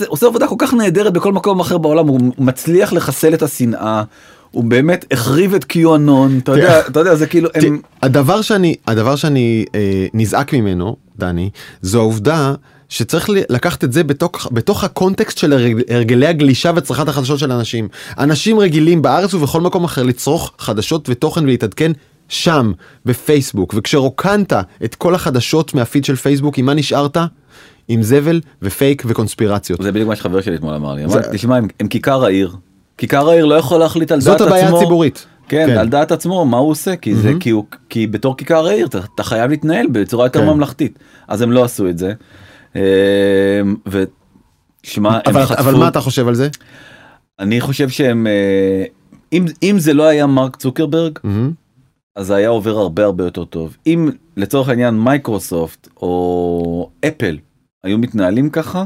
עושה 0.07 0.27
עבודה 0.27 0.47
כל 0.47 0.55
כך 0.57 0.73
נהדרת 0.73 1.13
בכל 1.13 1.33
מקום 1.33 1.59
אחר 1.59 1.77
בעולם 1.77 2.07
הוא 2.07 2.19
מצליח 2.37 2.93
לחסל 2.93 3.33
את 3.33 3.41
השנאה. 3.43 4.03
הוא 4.51 4.63
באמת 4.63 5.05
החריב 5.11 5.53
את 5.53 5.63
קיואנון 5.63 6.39
אתה 6.43 6.51
יודע 6.51 6.79
אתה 6.87 6.99
יודע 6.99 7.15
זה 7.15 7.27
כאילו 7.27 7.49
הם 7.55 7.81
הדבר 8.01 8.41
שאני 8.41 8.75
הדבר 8.87 9.15
שאני 9.15 9.65
אה, 9.75 10.05
נזעק 10.13 10.53
ממנו 10.53 10.95
דני 11.19 11.49
זו 11.81 11.99
העובדה 11.99 12.53
שצריך 12.89 13.29
לקחת 13.49 13.83
את 13.83 13.93
זה 13.93 14.03
בתוך 14.03 14.47
בתוך 14.51 14.83
הקונטקסט 14.83 15.37
של 15.37 15.53
הרג- 15.53 15.83
הרגלי 15.89 16.27
הגלישה 16.27 16.71
וצריכת 16.75 17.07
החדשות 17.07 17.39
של 17.39 17.51
אנשים 17.51 17.87
אנשים 18.19 18.59
רגילים 18.59 19.01
בארץ 19.01 19.33
ובכל 19.33 19.61
מקום 19.61 19.83
אחר 19.83 20.03
לצרוך 20.03 20.51
חדשות 20.59 21.09
ותוכן 21.09 21.43
ולהתעדכן 21.43 21.91
שם 22.29 22.71
בפייסבוק 23.05 23.73
וכשרוקנת 23.77 24.53
את 24.83 24.95
כל 24.95 25.15
החדשות 25.15 25.73
מהפיד 25.73 26.05
של 26.05 26.15
פייסבוק 26.15 26.57
עם 26.57 26.65
מה 26.65 26.73
נשארת? 26.73 27.17
עם 27.87 28.03
זבל 28.03 28.41
ופייק 28.61 29.03
וקונספירציות. 29.05 29.81
זה 29.81 29.91
בדיוק 29.91 30.07
מה 30.09 30.15
שחבר 30.15 30.41
שלי 30.41 30.55
אתמול 30.55 30.73
אמר 30.73 30.93
לי 30.93 31.03
אמר 31.03 31.13
זה- 31.13 31.19
לי, 31.19 31.37
תשמע 31.37 31.55
הם, 31.57 31.67
הם 31.79 31.87
כיכר 31.87 32.25
העיר 32.25 32.55
כיכר 32.97 33.29
העיר 33.29 33.45
לא 33.45 33.55
יכול 33.55 33.79
להחליט 33.79 34.11
על 34.11 34.21
זאת 34.21 34.31
דעת 34.31 34.41
עצמו. 34.41 34.55
הבעיה 34.55 34.69
הציבורית. 34.77 35.25
כן, 35.49 35.67
כן. 35.69 35.77
על 35.77 35.87
דעת 35.89 36.11
עצמו 36.11 36.45
מה 36.45 36.57
הוא 36.57 36.69
עושה 36.71 36.95
כי 36.95 37.15
זה 37.15 37.31
כי 37.39 37.49
הוא 37.49 37.65
כי 37.89 38.07
בתור 38.07 38.37
כיכר 38.37 38.67
העיר 38.67 38.85
אתה, 38.87 38.99
אתה 39.15 39.23
חייב 39.23 39.51
להתנהל 39.51 39.85
בצורה 39.91 40.25
יותר 40.25 40.39
כן. 40.39 40.45
ממלכתית 40.47 40.99
אז 41.27 41.41
הם 41.41 41.51
לא 41.51 41.63
עשו 41.63 41.89
את 41.89 41.97
זה. 41.97 42.13
אמ, 42.75 42.81
ושמע 43.87 45.09
הם 45.13 45.21
אבל, 45.27 45.45
חטפו 45.45 45.61
אבל 45.61 45.75
מה 45.75 45.87
אתה 45.87 46.01
חושב 46.01 46.27
על 46.27 46.35
זה? 46.35 46.49
אני 47.39 47.61
חושב 47.61 47.89
שהם 47.89 48.27
אה, 48.27 48.83
אם 49.33 49.45
אם 49.63 49.75
זה 49.79 49.93
לא 49.93 50.03
היה 50.03 50.27
מרק 50.27 50.55
צוקרברג 50.55 51.19
מהמם. 51.23 51.51
אז 52.15 52.31
היה 52.31 52.49
עובר 52.49 52.77
הרבה 52.77 53.05
הרבה 53.05 53.23
יותר 53.23 53.45
טוב. 53.45 53.77
אם 53.87 54.09
לצורך 54.37 54.69
העניין 54.69 54.93
מייקרוסופט 54.93 55.87
או 56.01 56.89
אפל 57.07 57.37
היו 57.83 57.97
מתנהלים 57.97 58.49
ככה 58.49 58.85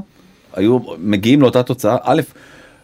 היו 0.54 0.80
מגיעים 0.98 1.42
לאותה 1.42 1.64
תוצאה. 1.64 1.98
א' 2.04 2.22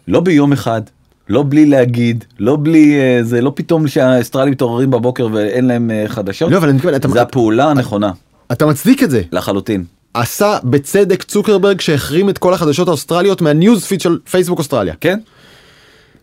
לא 0.08 0.20
ביום 0.20 0.52
אחד 0.52 0.82
לא 1.28 1.44
בלי 1.48 1.66
להגיד 1.66 2.24
לא 2.38 2.58
בלי 2.62 3.00
אה, 3.00 3.18
זה 3.22 3.40
לא 3.40 3.52
פתאום 3.54 3.88
שהאסטרלים 3.88 4.52
מתעוררים 4.52 4.90
בבוקר 4.90 5.28
ואין 5.32 5.66
להם 5.66 5.90
אה, 5.90 6.04
חדשות. 6.08 6.52
לא 6.52 6.56
אבל 6.56 6.68
אני 6.68 6.76
מתכוון 6.76 6.94
אתה, 6.94 7.08
זה 7.08 7.22
הפעולה 7.22 7.70
הנכונה. 7.70 8.10
אתה 8.52 8.66
מצדיק 8.66 9.02
את 9.02 9.10
זה. 9.10 9.22
לחלוטין. 9.32 9.84
עשה 10.14 10.58
בצדק 10.64 11.22
צוקרברג 11.22 11.80
שהחרים 11.80 12.30
את 12.30 12.38
כל 12.38 12.54
החדשות 12.54 12.88
האוסטרליות 12.88 13.42
מהניוז 13.42 13.84
פיד 13.84 14.00
של 14.00 14.18
פייסבוק 14.30 14.58
אוסטרליה. 14.58 14.94
כן. 15.00 15.18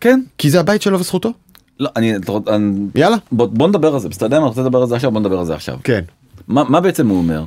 כן. 0.02 0.22
כי 0.38 0.50
זה 0.50 0.60
הבית 0.60 0.82
שלו 0.82 1.00
וזכותו. 1.00 1.34
לא 1.80 1.90
אני, 1.96 2.14
יאללה. 2.96 3.18
בוא, 3.32 3.46
בוא 3.46 3.68
נדבר 3.68 3.94
על 3.94 4.00
זה 4.00 4.10
בסדר 4.10 4.38
אני 4.38 4.46
רוצה 4.46 4.62
לדבר 4.62 4.82
על 4.82 4.88
זה 4.88 4.96
עכשיו 4.96 5.12
בוא 5.12 5.20
נדבר 5.20 5.40
על 5.40 5.46
זה 5.46 5.54
עכשיו. 5.54 5.78
כן. 5.84 6.02
מה, 6.48 6.64
מה 6.64 6.82
בעצם 6.82 7.08
הוא 7.08 7.18
אומר? 7.18 7.46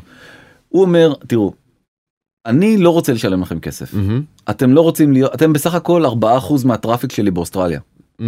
הוא 0.68 0.82
אומר 0.82 1.14
תראו 1.26 1.52
אני 2.46 2.76
לא 2.76 2.90
רוצה 2.90 3.12
לשלם 3.12 3.42
לכם 3.42 3.60
כסף 3.60 3.94
מהמם. 3.94 4.22
אתם 4.50 4.72
לא 4.72 4.80
רוצים 4.80 5.12
להיות 5.12 5.34
אתם 5.34 5.52
בסך 5.52 5.74
הכל 5.74 6.06
4% 6.06 6.08
מה 6.64 6.75
traffic 6.75 7.12
שלי 7.12 7.30
באוסטרליה. 7.30 7.80
Mm. 8.20 8.24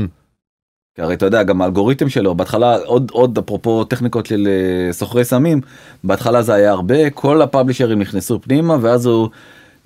כי 0.94 1.02
הרי 1.02 1.14
אתה 1.14 1.26
יודע 1.26 1.42
גם 1.42 1.62
האלגוריתם 1.62 2.08
שלו 2.08 2.34
בהתחלה 2.34 2.76
עוד 2.76 3.10
עוד 3.10 3.38
אפרופו 3.38 3.84
טכניקות 3.84 4.26
של 4.26 4.48
אה, 4.48 4.92
סוחרי 4.92 5.24
סמים 5.24 5.60
בהתחלה 6.04 6.42
זה 6.42 6.54
היה 6.54 6.70
הרבה 6.70 7.10
כל 7.10 7.42
ה 7.42 7.47
publisherים 7.47 7.98
נכנסו 7.98 8.40
פנימה 8.40 8.76
ואז 8.80 9.06
הוא 9.06 9.28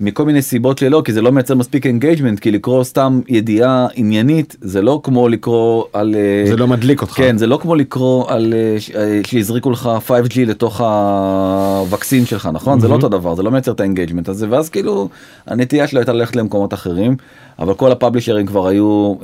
מכל 0.01 0.25
מיני 0.25 0.41
סיבות 0.41 0.77
שלא 0.77 1.01
כי 1.05 1.13
זה 1.13 1.21
לא 1.21 1.31
מייצר 1.31 1.55
מספיק 1.55 1.85
engagement 1.85 2.39
כי 2.39 2.51
לקרוא 2.51 2.83
סתם 2.83 3.21
ידיעה 3.27 3.87
עניינית 3.95 4.55
זה 4.61 4.81
לא 4.81 4.99
כמו 5.03 5.29
לקרוא 5.29 5.83
על 5.93 6.15
אה, 6.15 6.49
זה 6.49 6.57
לא 6.57 6.67
מדליק 6.67 7.01
אותך. 7.01 7.13
כן 7.13 7.37
זה 7.37 7.47
לא 7.47 7.57
כמו 7.61 7.75
לקרוא 7.75 8.31
על 8.31 8.53
אה, 8.53 8.77
אה, 8.95 9.21
שהזריקו 9.27 9.71
לך 9.71 9.89
5G 10.07 10.39
לתוך 10.47 10.81
ה 10.81 10.99
vaccine 10.99 12.25
שלך 12.25 12.49
נכון? 12.53 12.79
זה 12.79 12.87
לא 12.87 12.93
אותו 12.93 13.09
דבר 13.09 13.35
זה 13.35 13.43
לא 13.43 13.51
מייצר 13.51 13.71
את 13.71 13.79
ה 13.79 13.83
engagement 13.83 14.29
הזה 14.29 14.47
ואז 14.49 14.69
כאילו 14.69 15.09
הנטייה 15.47 15.87
שלו 15.87 15.99
הייתה 15.99 16.13
ללכת 16.13 16.35
למקומות 16.35 16.73
אחרים 16.73 17.15
אבל 17.59 17.73
כל 17.73 17.91
ה 17.91 17.96
publisherים 17.96 18.45
כבר 18.45 18.67
היו 18.67 19.15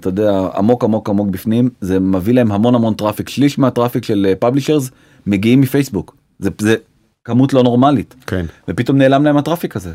אתה 0.00 0.08
יודע 0.08 0.48
עמוק 0.56 0.84
עמוק 0.84 1.08
עמוק 1.08 1.28
בפנים 1.28 1.68
זה 1.80 2.00
מביא 2.00 2.34
להם 2.34 2.52
המון 2.52 2.74
המון 2.74 2.94
traffic 2.94 3.28
שליש 3.28 3.58
מה 3.58 3.68
traffic 3.68 4.04
של 4.04 4.32
publishers 4.38 4.90
מגיעים 5.26 5.60
מפייסבוק 5.60 6.16
זה, 6.38 6.50
זה 6.58 6.76
כמות 7.24 7.52
לא 7.54 7.62
נורמלית. 7.62 8.14
כן. 8.26 8.46
ופתאום 8.68 8.98
נעלם 8.98 9.24
להם 9.24 9.36
ה 9.36 9.41
traffic 9.41 9.76
הזה 9.76 9.90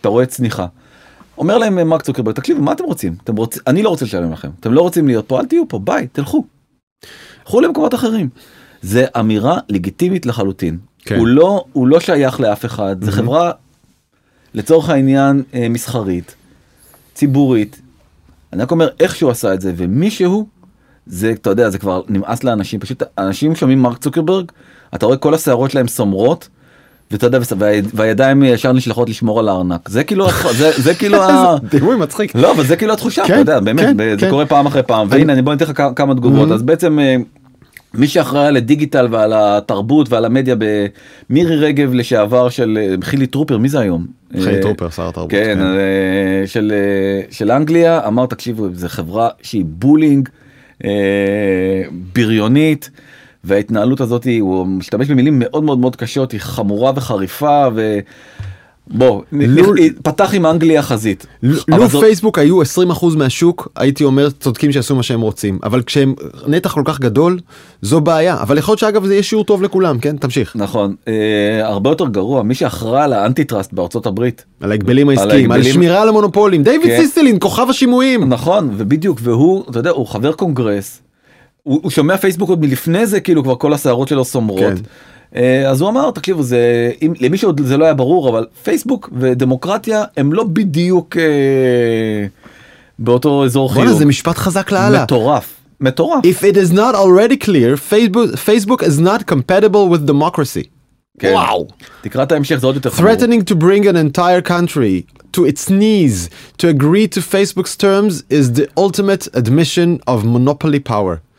אתה 0.00 0.08
רואה 0.08 0.26
צניחה. 0.26 0.66
אומר 1.38 1.58
להם 1.58 1.78
אה, 1.78 1.84
מרק 1.84 2.02
צוקרברג 2.02 2.34
תקשיבו 2.34 2.62
מה 2.62 2.72
אתם 2.72 2.84
רוצים 2.84 3.14
אתם 3.24 3.36
רוצים 3.36 3.62
אני 3.66 3.82
לא 3.82 3.88
רוצה 3.88 4.04
לשלם 4.04 4.32
לכם 4.32 4.50
אתם 4.60 4.72
לא 4.72 4.80
רוצים 4.80 5.06
להיות 5.06 5.28
פה 5.28 5.40
אל 5.40 5.46
תהיו 5.46 5.68
פה 5.68 5.78
ביי 5.78 6.06
תלכו. 6.12 6.44
לכו 7.46 7.60
למקומות 7.60 7.94
אחרים. 7.94 8.28
זה 8.82 9.06
אמירה 9.20 9.58
לגיטימית 9.68 10.26
לחלוטין. 10.26 10.78
כן. 10.98 11.18
הוא 11.18 11.26
לא 11.26 11.64
הוא 11.72 11.86
לא 11.86 12.00
שייך 12.00 12.40
לאף 12.40 12.64
אחד 12.64 13.04
זה 13.04 13.12
חברה 13.12 13.50
לצורך 14.54 14.88
העניין 14.88 15.42
אה, 15.54 15.68
מסחרית 15.68 16.34
ציבורית. 17.14 17.80
אני 18.52 18.62
רק 18.62 18.70
אומר 18.70 18.88
איך 19.00 19.16
שהוא 19.16 19.30
עשה 19.30 19.54
את 19.54 19.60
זה 19.60 19.72
ומישהו 19.76 20.46
זה 21.06 21.30
אתה 21.30 21.50
יודע 21.50 21.70
זה 21.70 21.78
כבר 21.78 22.02
נמאס 22.08 22.44
לאנשים 22.44 22.80
פשוט 22.80 23.02
אנשים 23.18 23.54
שומעים 23.54 23.82
מרק 23.82 23.98
צוקרברג 23.98 24.52
אתה 24.94 25.06
רואה 25.06 25.16
כל 25.16 25.34
השערות 25.34 25.70
שלהם 25.70 25.88
סומרות. 25.88 26.48
ואתה 27.10 27.26
יודע 27.26 27.38
וה- 27.58 27.70
והידיים 27.94 28.42
ישר 28.42 28.72
נשלחות 28.72 29.08
לשמור 29.08 29.38
על 29.40 29.48
הארנק 29.48 29.88
זה 29.88 30.04
כאילו 30.04 30.26
זה 30.52 30.70
זה 30.76 30.94
כאילו 30.94 31.22
ה... 31.24 31.56
דימוי 31.70 31.96
מצחיק. 31.96 32.32
לא 32.34 32.52
אבל 32.52 32.64
זה 32.66 32.76
כאילו 32.76 32.92
התחושה 32.92 33.22
כן, 33.26 33.32
אתה 33.32 33.40
יודע 33.40 33.60
באמת 33.60 33.80
כן, 33.84 33.96
זה 33.96 34.26
כן. 34.26 34.30
קורה 34.30 34.46
פעם 34.46 34.66
אחרי 34.66 34.82
פעם 34.82 35.06
והנה 35.10 35.42
בוא 35.42 35.52
ניתן 35.52 35.64
לך 35.64 35.82
כמה- 35.96 36.14
תגובות 36.14 36.50
אז 36.50 36.62
בעצם 36.62 36.98
אה, 36.98 37.16
מי 37.94 38.08
שאחראי 38.08 38.46
על 38.46 38.56
הדיגיטל 38.56 39.06
ועל 39.10 39.32
התרבות 39.36 40.12
ועל 40.12 40.24
המדיה 40.24 40.54
במירי 41.30 41.56
רגב 41.56 41.94
לשעבר 41.94 42.48
של 42.48 42.78
אה, 42.80 42.94
חילי 43.02 43.26
טרופר 43.26 43.58
מי 43.58 43.68
זה 43.68 43.80
היום? 43.80 44.06
חילי 44.40 44.56
אה, 44.56 44.62
טרופר 44.62 44.90
שר 44.90 45.08
התרבות. 45.08 45.30
כן, 45.30 45.58
אה, 45.60 45.66
של 46.46 46.72
של 47.30 47.50
אנגליה 47.50 48.00
אמר 48.06 48.26
תקשיבו 48.26 48.68
זה 48.72 48.88
חברה 48.88 49.28
שהיא 49.42 49.64
bullying 49.68 50.28
בריונית 52.14 52.90
וההתנהלות 53.44 54.00
הזאת 54.00 54.24
היא- 54.24 54.42
הוא 54.42 54.66
משתמש 54.66 55.08
במילים 55.10 55.38
מאוד 55.38 55.64
מאוד 55.64 55.78
מאוד 55.78 55.96
קשות 55.96 56.32
היא 56.32 56.40
חמורה 56.40 56.92
וחריפה 56.96 57.66
ו... 57.74 57.98
בוא, 58.94 59.22
לו- 59.32 59.72
פתח 60.02 60.30
עם 60.34 60.46
אנגליה 60.46 60.82
חזית. 60.82 61.26
לו 61.42 61.58
זאת- 61.88 62.00
פייסבוק 62.04 62.38
היו 62.38 62.62
20% 62.62 62.66
מהשוק 63.16 63.68
הייתי 63.76 64.04
אומר 64.04 64.30
צודקים 64.30 64.72
שיעשו 64.72 64.94
מה 64.94 65.02
שהם 65.02 65.20
רוצים. 65.20 65.58
אבל 65.62 65.82
כשהם 65.82 66.14
נתח 66.46 66.72
כל 66.72 66.82
כך 66.84 67.00
גדול 67.00 67.38
זו 67.82 68.00
בעיה. 68.00 68.42
אבל 68.42 68.58
יכול 68.58 68.72
להיות 68.72 68.78
שאגב 68.78 69.04
זה 69.06 69.12
יהיה 69.14 69.22
שיעור 69.22 69.44
טוב 69.44 69.62
לכולם 69.62 69.98
כן? 69.98 70.16
תמשיך. 70.16 70.56
נכון, 70.56 70.94
אה, 71.08 71.12
הרבה 71.66 71.90
יותר 71.90 72.06
גרוע, 72.08 72.42
מי 72.42 72.54
שאחראי 72.54 73.02
על 73.02 73.12
ה 73.12 73.44
antitrust 73.44 73.72
בארצות 73.72 74.06
הברית. 74.06 74.44
על 74.60 74.70
ההגבלים 74.70 75.08
העסקיים 75.08 75.30
על 75.52 75.58
ההגבלים- 75.58 75.74
שמירה 75.74 76.02
על 76.02 76.08
המונופולים. 76.08 76.62
דיוויד 76.62 76.82
כן. 76.90 76.96
סיסיליני 77.02 77.36
כוכב 77.40 77.66
השימועים. 77.70 78.28
נכון, 78.28 78.70
ובדיוק, 78.76 79.18
והוא, 79.22 79.64
אתה 79.70 79.78
יודע, 79.78 79.90
הוא 79.90 80.06
חבר 80.06 80.32
קונגרס, 80.32 81.00
הוא, 81.62 81.80
הוא 81.82 81.90
שומע 81.90 82.16
פייסבוק 82.16 82.48
עוד 82.48 82.60
מלפני 82.60 83.06
זה, 83.06 83.20
כאילו 83.20 83.42
כבר 83.42 83.54
כל 83.54 83.72
השערות 83.72 84.08
שלו 84.08 84.24
סומרות. 84.24 84.60
כן. 84.60 84.74
אה, 85.36 85.70
אז 85.70 85.80
הוא 85.80 85.90
אמר, 85.90 86.10
תקשיבו, 86.10 86.42
זה, 86.42 86.92
אם, 87.02 87.12
למי 87.20 87.36
שעוד 87.36 87.60
זה 87.64 87.76
לא 87.76 87.84
היה 87.84 87.94
ברור, 87.94 88.28
אבל 88.28 88.46
פייסבוק 88.62 89.10
ודמוקרטיה 89.18 90.04
הם 90.16 90.32
לא 90.32 90.44
בדיוק 90.44 91.16
אה, 91.16 92.26
באותו 92.98 93.44
אזור 93.44 93.74
חיוג. 93.74 93.98
זה 93.98 94.06
משפט 94.06 94.38
חזק 94.38 94.72
לאללה 94.72 95.02
מטורף, 95.02 95.54
מטורף. 95.80 96.24
If 96.24 96.42
it 96.42 96.56
is 96.56 96.72
not 96.72 96.94
already 96.94 97.44
clear 97.44 97.76
Facebook 97.90 98.36
Facebook 98.46 98.82
is 98.82 99.00
not 99.00 99.32
compatible 99.32 99.88
with 99.94 100.10
democracy. 100.10 100.66
כן. 101.18 101.32
וואו. 101.32 101.66
תקרא 102.00 102.22
את 102.22 102.32
ההמשך, 102.32 102.56
זה 102.56 102.66
עוד 102.66 102.74
יותר 102.74 102.90
חמור. 102.90 103.10
Threatening 103.10 103.50
to 103.50 103.54
bring 103.54 103.84
an 103.84 103.96
entire 103.96 104.42
country 104.48 105.20
to 105.36 105.40
its 105.46 105.70
knees 105.70 106.28
to 106.58 106.68
agree 106.68 107.06
to 107.16 107.20
Facebook's 107.20 107.76
terms 107.76 108.24
is 108.30 108.52
the 108.58 108.66
ultimate 108.76 109.28
admission 109.34 110.00
of 110.08 110.24
monopoly 110.24 110.80
power. 110.80 111.29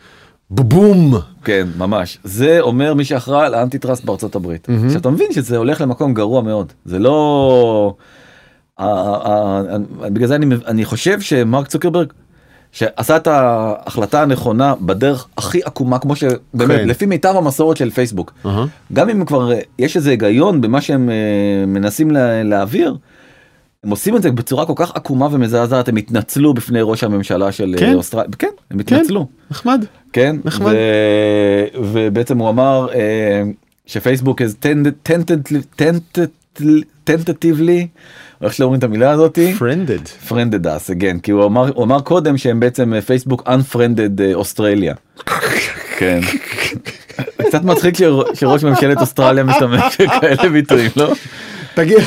בום. 0.53 1.13
כן, 1.43 1.67
ממש. 1.77 2.17
זה 2.23 2.57
אומר 2.59 2.93
מי 2.93 3.05
שאחראי 3.05 3.45
על 3.45 3.53
האנטי 3.53 3.79
טראסט 3.79 4.05
בארצות 4.05 4.35
הברית. 4.35 4.67
עכשיו 4.85 5.01
אתה 5.01 5.09
מבין 5.09 5.33
שזה 5.33 5.57
הולך 5.57 5.81
למקום 5.81 6.13
גרוע 6.13 6.41
מאוד. 6.41 6.73
זה 6.85 6.99
לא... 6.99 7.93
בגלל 10.13 10.27
זה 10.27 10.35
אני, 10.35 10.55
אני 10.67 10.85
חושב 10.85 11.21
שמרק 11.21 11.67
צוקרברג 11.67 12.07
שעשה 12.71 13.15
את 13.15 13.27
ההחלטה 13.27 14.21
הנכונה 14.21 14.73
בדרך 14.81 15.27
הכי 15.37 15.59
עקומה 15.65 15.99
כמו 15.99 16.15
שבאמת 16.15 16.79
כן. 16.79 16.87
לפי 16.87 17.05
מיטב 17.05 17.33
המסורת 17.37 17.77
של 17.77 17.89
פייסבוק. 17.89 18.33
אהה. 18.45 18.65
גם 18.93 19.09
אם 19.09 19.25
כבר 19.25 19.51
אה, 19.53 19.59
יש 19.79 19.97
איזה 19.97 20.09
היגיון 20.09 20.61
במה 20.61 20.81
שהם 20.81 21.09
אה, 21.09 21.15
מנסים 21.67 22.11
לה- 22.11 22.43
להעביר. 22.43 22.95
הם 23.83 23.89
עושים 23.89 24.15
את 24.15 24.21
זה 24.21 24.31
בצורה 24.31 24.65
כל 24.65 24.73
כך 24.75 24.91
עקומה 24.95 25.27
ומזעזעת 25.31 25.87
הם 25.89 25.95
התנצלו 25.95 26.53
בפני 26.53 26.79
ראש 26.81 27.03
הממשלה 27.03 27.51
של 27.51 27.75
כן? 27.79 27.85
כן? 27.85 27.93
אוסטרליה 27.93 28.29
כן 28.39 28.47
הם 28.71 28.79
התנצלו 28.79 29.27
נחמד. 29.51 29.85
כן 30.13 30.35
נחמד. 30.45 30.73
ו... 30.73 30.77
ובעצם 31.93 32.37
הוא 32.37 32.49
אמר 32.49 32.87
אה, 32.93 33.43
שפייסבוק 33.85 34.41
is 34.41 34.65
tentatively- 37.09 37.87
איך 38.41 38.53
שלא 38.53 38.65
אומרים 38.65 38.79
את 38.79 38.83
המילה 38.83 39.11
הזאתי 39.11 39.53
פרנדד. 39.53 39.99
friended 40.27 40.65
us 40.65 40.89
again 40.99 41.19
כי 41.23 41.31
הוא 41.31 41.45
אמר 41.45 41.69
הוא 41.75 41.83
אמר 41.83 42.01
קודם 42.01 42.37
שהם 42.37 42.59
בעצם 42.59 42.93
אה, 42.93 43.01
פייסבוק 43.01 43.47
unfriended 43.49 44.21
אה, 44.21 44.33
אוסטרליה. 44.33 44.93
כן. 45.97 46.19
קצת 47.47 47.63
מצחיק 47.63 47.95
שרא- 47.97 48.35
שראש 48.35 48.63
ממשלת 48.63 48.97
אוסטרליה 49.01 49.43
משתמש 49.43 50.01
בכאלה 50.01 50.49
ביטויים 50.49 50.91
לא? 50.95 51.13
תגיד, 51.73 51.97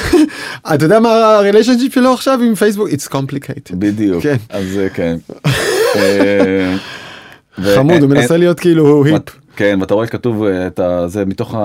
אתה 0.74 0.84
יודע 0.84 1.00
מה 1.00 1.36
הריליישנשיפ 1.36 1.94
שלו 1.94 2.12
עכשיו 2.12 2.40
עם 2.42 2.54
פייסבוק? 2.54 2.88
It's 2.88 3.12
complicated. 3.12 3.74
בדיוק 3.74 4.22
כן. 4.22 4.36
אז 4.48 4.78
אה, 4.78 4.88
כן. 4.88 5.16
אה, 5.96 6.76
חמוד, 7.74 8.02
הוא 8.02 8.10
אה, 8.10 8.20
מנסה 8.20 8.36
להיות 8.36 8.60
כאילו 8.60 9.04
היפ. 9.04 9.22
כן 9.56 9.78
ואתה 9.80 9.94
רואה 9.94 10.06
שכתוב 10.06 10.44
אה, 10.44 10.66
את 10.66 10.78
ה- 10.78 11.08
זה 11.08 11.24
מתוך 11.24 11.54
ה... 11.54 11.58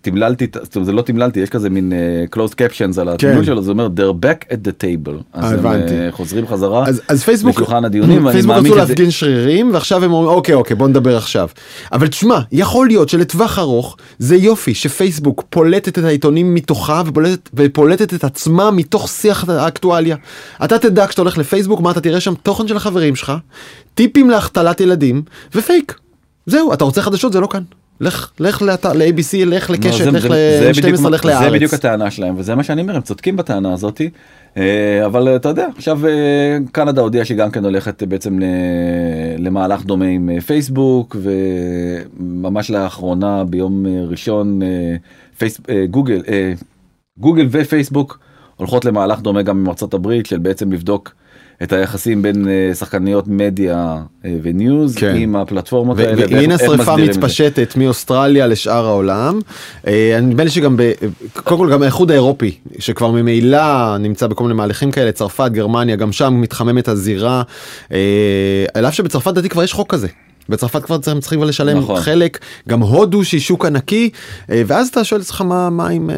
תמללתי 0.00 0.46
זה 0.82 0.92
לא 0.92 1.02
תמללתי 1.02 1.40
יש 1.40 1.50
כזה 1.50 1.70
מין 1.70 1.92
אה, 1.92 2.24
closed 2.36 2.52
captions 2.52 3.00
על 3.00 3.08
התמלול 3.08 3.44
שלו 3.44 3.62
זה 3.62 3.70
אומר 3.70 3.88
they're 3.96 4.24
back 4.24 4.52
at 4.52 4.56
the 4.68 4.84
table. 4.84 5.22
אז 5.32 5.52
הם 5.52 5.58
כן. 5.58 5.66
הבנתי. 5.66 5.94
אה, 5.94 6.12
חוזרים 6.12 6.46
חזרה 6.46 6.86
אז, 6.86 7.02
אז 7.08 7.22
פייסבוק, 7.22 7.56
לשולחן 7.56 7.84
הדיונים 7.84 8.30
פייסבוק 8.30 8.56
רצו 8.56 8.74
להפגין 8.74 9.10
שרירים 9.10 9.70
ועכשיו 9.74 10.04
הם 10.04 10.12
אומרים 10.12 10.36
אוקיי 10.36 10.54
אוקיי 10.54 10.76
בוא 10.76 10.88
נדבר 10.88 11.16
עכשיו. 11.16 11.48
אבל 11.92 12.08
תשמע 12.08 12.40
יכול 12.52 12.86
להיות 12.86 13.08
שלטווח 13.08 13.58
ארוך 13.58 13.96
זה 14.18 14.36
יופי 14.36 14.74
שפייסבוק 14.74 15.44
פולטת 15.50 15.98
את 15.98 16.04
העיתונים 16.04 16.54
מתוכה 16.54 17.02
ופולטת, 17.06 17.50
ופולטת 17.54 18.14
את 18.14 18.24
עצמה 18.24 18.70
מתוך 18.70 19.08
שיח 19.08 19.48
האקטואליה. 19.48 20.16
אתה 20.64 20.78
תדע 20.78 21.06
כשאתה 21.06 21.22
הולך 21.22 21.38
לפייסבוק 21.38 21.80
מה 21.80 21.90
אתה 21.90 22.00
תראה 22.00 22.20
שם 22.20 22.34
תוכן 22.42 22.68
של 22.68 22.76
החברים 22.76 23.16
שלך, 23.16 23.32
טיפים 23.94 24.30
להחתלת 24.30 24.80
ילדים 24.80 25.22
ופייק. 25.54 26.03
זהו 26.46 26.72
אתה 26.72 26.84
רוצה 26.84 27.02
חדשות 27.02 27.32
זה 27.32 27.40
לא 27.40 27.46
כאן. 27.46 27.62
לך 28.00 28.30
לך 28.40 28.62
לאתר 28.62 28.92
ל-ABC 28.92 29.44
לך 29.46 29.70
לא, 29.70 29.76
לקשת 29.76 30.04
זה- 30.04 30.10
לך 30.10 30.22
זה- 30.28 30.72
זה 30.74 30.80
בדיוק 30.82 30.94
ל-12 30.98 31.02
מה- 31.02 31.10
לך 31.10 31.22
זה 31.22 31.28
לארץ. 31.28 31.52
בדיוק 31.52 31.74
הטענה 31.74 32.10
שלהם 32.10 32.34
וזה 32.38 32.54
מה 32.54 32.62
שאני 32.62 32.82
אומר 32.82 32.96
הם 32.96 33.02
צודקים 33.02 33.36
בטענה 33.36 33.72
הזאתי 33.72 34.10
אה, 34.56 35.06
אבל 35.06 35.36
אתה 35.36 35.48
יודע 35.48 35.66
עכשיו 35.76 36.06
אה, 36.06 36.12
קנדה 36.72 37.00
הודיעה 37.00 37.24
שגם 37.24 37.50
כן 37.50 37.64
הולכת 37.64 38.02
אה, 38.02 38.06
בעצם 38.06 38.38
למהלך 39.38 39.84
דומה 39.84 40.04
עם 40.06 40.40
פייסבוק 40.40 41.16
וממש 42.20 42.70
לאחרונה 42.70 43.44
ביום 43.44 43.86
ראשון 44.08 44.60
פייס, 45.38 45.60
גוגל 45.90 46.22
גוגל 47.18 47.46
ופייסבוק 47.50 48.18
הולכות 48.56 48.84
למהלך 48.84 49.20
דומה 49.20 49.42
גם 49.42 49.58
עם 49.58 49.68
ארצות 49.68 49.94
הברית 49.94 50.26
של 50.26 50.38
בעצם 50.38 50.72
לבדוק 50.72 51.14
את 51.62 51.72
היחסים 51.72 52.22
בין 52.22 52.48
אה, 52.48 52.74
שחקניות 52.74 53.28
מדיה 53.28 53.96
אה, 54.24 54.36
וניוז 54.42 54.96
כן. 54.96 55.14
עם 55.16 55.36
הפלטפורמות 55.36 55.96
ו- 55.98 56.00
האלה. 56.00 56.24
והנה 56.30 56.58
שריפה. 56.58 56.96
מתפשטת 56.96 57.76
מאוסטרליה 57.76 58.46
לשאר 58.46 58.86
העולם. 58.86 59.40
אה, 59.86 60.18
נדמה 60.22 60.44
לי 60.44 60.50
שגם, 60.50 60.76
ב- 60.76 60.92
קודם 61.44 61.60
כל 61.60 61.72
גם 61.72 61.82
האיחוד 61.82 62.10
האירופי, 62.10 62.58
שכבר 62.78 63.10
ממילא 63.10 63.96
נמצא 63.98 64.26
בכל 64.26 64.42
מיני 64.42 64.54
מהלכים 64.54 64.90
כאלה, 64.90 65.12
צרפת, 65.12 65.50
גרמניה, 65.52 65.96
גם 65.96 66.12
שם 66.12 66.40
מתחממת 66.40 66.88
הזירה. 66.88 67.42
על 68.74 68.86
אף 68.88 68.94
שבצרפת 68.94 69.26
לדעתי 69.30 69.48
כבר 69.48 69.62
יש 69.62 69.72
חוק 69.72 69.92
כזה. 69.92 70.08
בצרפת 70.48 70.84
כבר 70.84 70.98
צריכים 70.98 71.20
צריכים 71.20 71.38
כבר 71.38 71.48
לשלם 71.48 71.78
נכון. 71.78 72.00
חלק, 72.00 72.38
גם 72.68 72.80
הודו 72.80 73.24
שהיא 73.24 73.40
שוק 73.40 73.64
ענקי, 73.64 74.10
ואז 74.48 74.88
אתה 74.88 75.04
שואל 75.04 75.20
את 75.20 75.26
עצמך 75.26 75.40
מה, 75.40 75.70
מה 75.70 75.88
עם 75.88 76.10
אה, 76.10 76.16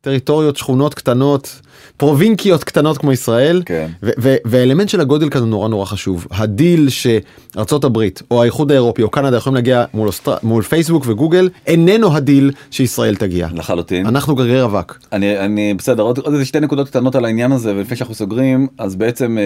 טריטוריות, 0.00 0.56
שכונות 0.56 0.94
קטנות, 0.94 1.60
פרובינקיות 1.96 2.64
קטנות 2.64 2.98
כמו 2.98 3.12
ישראל. 3.12 3.62
כן. 3.66 3.86
והאלמנט 4.44 4.88
של 4.88 5.00
הגודל 5.00 5.28
כאן 5.28 5.40
הוא 5.40 5.48
נורא 5.48 5.68
נורא 5.68 5.84
חשוב. 5.84 6.26
הדיל 6.30 6.88
שארצות 6.88 7.84
הברית 7.84 8.22
או 8.30 8.42
האיחוד 8.42 8.72
האירופי 8.72 9.02
או 9.02 9.10
קנדה 9.10 9.36
יכולים 9.36 9.54
להגיע 9.54 9.84
מול, 9.94 10.08
אוסטר... 10.08 10.34
מול 10.42 10.62
פייסבוק 10.62 11.04
וגוגל 11.06 11.48
איננו 11.66 12.16
הדיל 12.16 12.50
שישראל 12.70 13.16
תגיע. 13.16 13.48
לחלוטין. 13.54 14.06
אנחנו 14.06 14.34
גרגרי 14.34 14.62
אבק. 14.62 14.98
אני 15.12 15.38
אני 15.38 15.74
בסדר 15.74 16.02
עוד, 16.02 16.18
עוד 16.18 16.32
איזה 16.32 16.44
שתי 16.44 16.60
נקודות 16.60 16.88
קטנות 16.88 17.14
על 17.14 17.24
העניין 17.24 17.52
הזה 17.52 17.74
ולפני 17.76 17.96
שאנחנו 17.96 18.14
סוגרים 18.14 18.66
אז 18.78 18.96
בעצם 18.96 19.38
אה, 19.38 19.42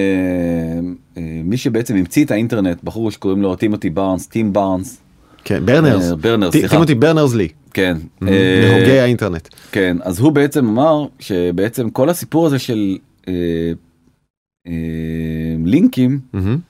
אה, 1.16 1.22
מי 1.44 1.56
שבעצם 1.56 1.96
המציא 1.96 2.24
את 2.24 2.30
האינטרנט 2.30 2.84
בחור 2.84 3.10
שקוראים 3.10 3.42
לו 3.42 3.56
טימותי 3.56 3.90
ברנרס 3.90 4.26
טים 4.26 4.52
ברנרס 4.52 4.98
כן, 5.46 5.66
ברנרס. 5.66 6.10
אה, 6.10 6.16
ברנרס, 6.16 6.52
סליחה. 6.52 6.68
טימותי 6.68 6.94
ברנרס 6.94 7.34
לי. 7.34 7.48
כן 7.74 7.96
אה, 8.22 8.28
מהוגי 8.70 8.98
האינטרנט. 8.98 9.48
כן 9.72 9.96
אז 10.02 10.18
הוא 10.18 10.32
בעצם 10.32 10.68
אמר 10.68 11.06
שבעצם 11.18 11.90
כל 11.90 12.10
הסיפור 12.10 12.46
הזה 12.46 12.58
של 12.58 12.98
אה, 13.28 13.32
לינקים 15.64 16.20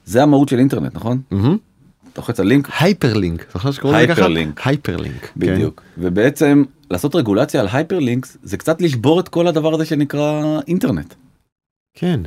זה 0.04 0.22
המהות 0.22 0.48
של 0.48 0.58
אינטרנט 0.58 0.94
נכון. 0.94 1.20
אתה 1.28 1.40
לוחץ 2.16 2.40
על 2.40 2.46
לינק 2.46 2.68
hyperlink. 2.80 3.46
חושב 3.52 3.72
שקוראים 3.72 3.98
לזה 3.98 4.06
ככה? 4.06 4.14
הייפרלינק. 4.20 4.60
הייפרלינק. 4.66 5.20
כן. 5.20 5.30
בדיוק 5.34 5.82
ובעצם 5.98 6.62
לעשות 6.90 7.14
רגולציה 7.14 7.60
על 7.60 7.68
hyperlinks 7.72 8.36
זה 8.42 8.56
קצת 8.56 8.80
לשבור 8.82 9.20
את 9.20 9.28
כל 9.28 9.46
הדבר 9.46 9.74
הזה 9.74 9.84
שנקרא 9.84 10.60
אינטרנט 10.68 11.14
כן. 11.94 12.20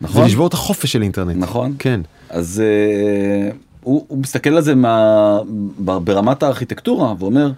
נכון 0.00 0.22
זה 0.22 0.28
לשבור 0.28 0.46
את 0.46 0.52
החופש 0.52 0.92
של 0.92 1.02
אינטרנט. 1.02 1.36
נכון 1.36 1.74
כן. 1.78 2.00
אז 2.30 2.62
הוא, 3.88 4.04
הוא 4.08 4.18
מסתכל 4.18 4.50
על 4.50 4.62
זה 4.62 4.74
מה, 4.74 5.38
ברמת 5.78 6.42
הארכיטקטורה 6.42 7.14
ואומר 7.18 7.52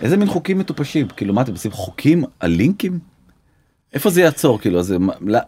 איזה 0.00 0.16
מין 0.16 0.28
חוקים 0.28 0.58
מטופשים 0.58 1.06
כאילו 1.16 1.34
מה 1.34 1.42
אתם 1.42 1.52
עושים 1.52 1.70
חוקים 1.70 2.24
על 2.40 2.50
לינקים? 2.50 2.98
איפה 3.94 4.10
זה 4.10 4.20
יעצור 4.20 4.60
כאילו 4.60 4.82
זה 4.82 4.96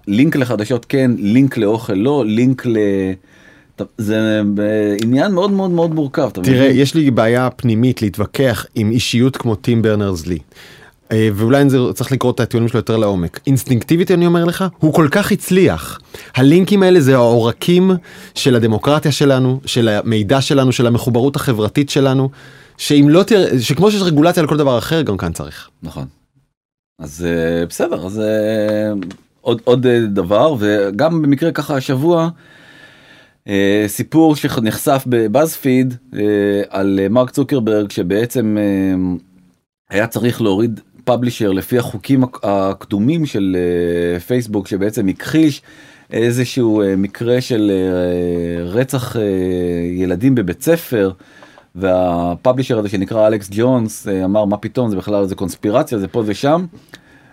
לינק 0.07 0.37
לחדשות 0.37 0.85
כן 0.85 1.11
לינק 1.19 1.57
לאוכל 1.57 1.93
לא 1.93 2.25
לינק 2.27 2.67
ל... 2.67 2.77
זה 3.99 4.43
אה, 4.59 4.97
עניין 5.03 5.33
מאוד 5.33 5.51
מאוד 5.51 5.71
מאוד 5.71 5.95
מורכב. 5.95 6.31
תראה? 6.31 6.67
יש 6.67 6.95
לי 6.95 7.11
בעיה 7.11 7.51
פנימית 7.51 8.03
להתווכח 8.03 8.67
עם 8.75 8.91
אישיות 8.91 9.37
כמו 9.37 9.55
טים 9.55 9.83
ברנרס 9.83 10.27
לי. 10.27 10.39
אה, 11.13 11.29
ואולי 11.35 11.71
זה 11.71 11.79
צריך 11.95 12.13
לקרוא 12.13 12.33
את 12.33 12.41
הטיעונים 12.41 12.69
שלו 12.69 12.79
יותר 12.79 12.97
לעומק. 12.97 13.41
אינסטינקטיבית 13.47 14.11
אני 14.11 14.27
אומר 14.27 14.45
לך, 14.45 14.65
הוא 14.79 14.95
כל 14.95 15.09
כך 15.11 15.33
הצליח. 15.33 16.01
הלינקים 16.35 16.83
האלה 16.83 17.01
זה 17.01 17.15
העורקים 17.15 17.91
של 18.35 18.57
הדמוקרטיה 18.57 19.13
שלנו, 19.13 19.61
של 19.67 19.89
המידע 19.89 20.41
שלנו, 20.41 20.73
של 20.73 20.87
המחוברות 20.87 21.37
החברתית 21.37 21.91
שלנו, 21.91 22.31
שאם 22.79 23.07
לא 23.09 23.23
תראה, 23.23 23.61
שכמו 23.61 23.91
שיש 23.91 24.03
רגולציה 24.03 24.43
על 24.43 24.49
כל 24.49 24.57
דבר 24.57 24.79
אחר, 24.79 25.03
גם 25.03 25.17
כאן 25.17 25.33
צריך. 25.33 25.69
נכון. 25.83 26.05
אז 26.99 27.27
אה, 27.29 27.67
בסדר 27.67 28.07
אז 28.07 28.21
אה, 28.21 28.93
עוד 29.41 29.61
עוד 29.65 29.87
דבר 30.07 30.57
וגם 30.59 31.23
במקרה 31.23 31.53
ככה 31.53 31.77
השבוע 31.77 32.29
סיפור 33.87 34.37
שנחשף 34.37 35.05
בבאזפיד 35.07 35.95
על 36.69 37.01
מרק 37.11 37.31
צוקרברג 37.31 37.91
שבעצם 37.91 38.57
היה 39.91 40.07
צריך 40.07 40.43
להוריד 40.43 40.81
פאבלישר 41.05 41.53
לפי 41.53 41.79
החוקים 41.79 42.25
הק- 42.25 42.39
הקדומים 42.43 43.27
של 43.27 43.57
אה, 44.15 44.21
פייסבוק 44.21 44.67
שבעצם 44.69 45.09
הכחיש 45.09 45.63
איזשהו 46.11 46.83
אה, 46.83 46.97
מקרה 46.97 47.41
של 47.41 47.71
אה, 47.71 48.65
רצח 48.65 49.17
ילדים 49.97 50.35
בבית 50.35 50.63
ספר. 50.63 51.11
והפאבלישר 51.75 52.79
הזה 52.79 52.89
שנקרא 52.89 53.27
אלכס 53.27 53.49
ג'ונס 53.53 54.07
אמר 54.25 54.45
מה 54.45 54.57
פתאום 54.57 54.91
זה 54.91 54.97
בכלל 54.97 55.27
זה 55.27 55.35
קונספירציה 55.35 55.99
זה 55.99 56.09
פה 56.09 56.23
ושם. 56.27 56.65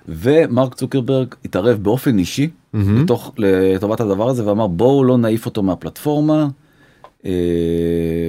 ומרק 0.08 0.76
צוקרברג 0.76 1.28
התערב 1.46 1.78
באופן 1.84 2.18
אישי 2.20 2.50
מהמם. 2.74 3.04
לתוך 3.04 3.34
לטובת 3.38 4.00
הדבר 4.00 4.30
הזה 4.30 4.48
ואמר 4.48 4.68
בואו 4.68 5.04
לא 5.04 5.18
נעיף 5.18 5.46
אותו 5.46 5.64
מהפלטפורמה. 5.64 6.48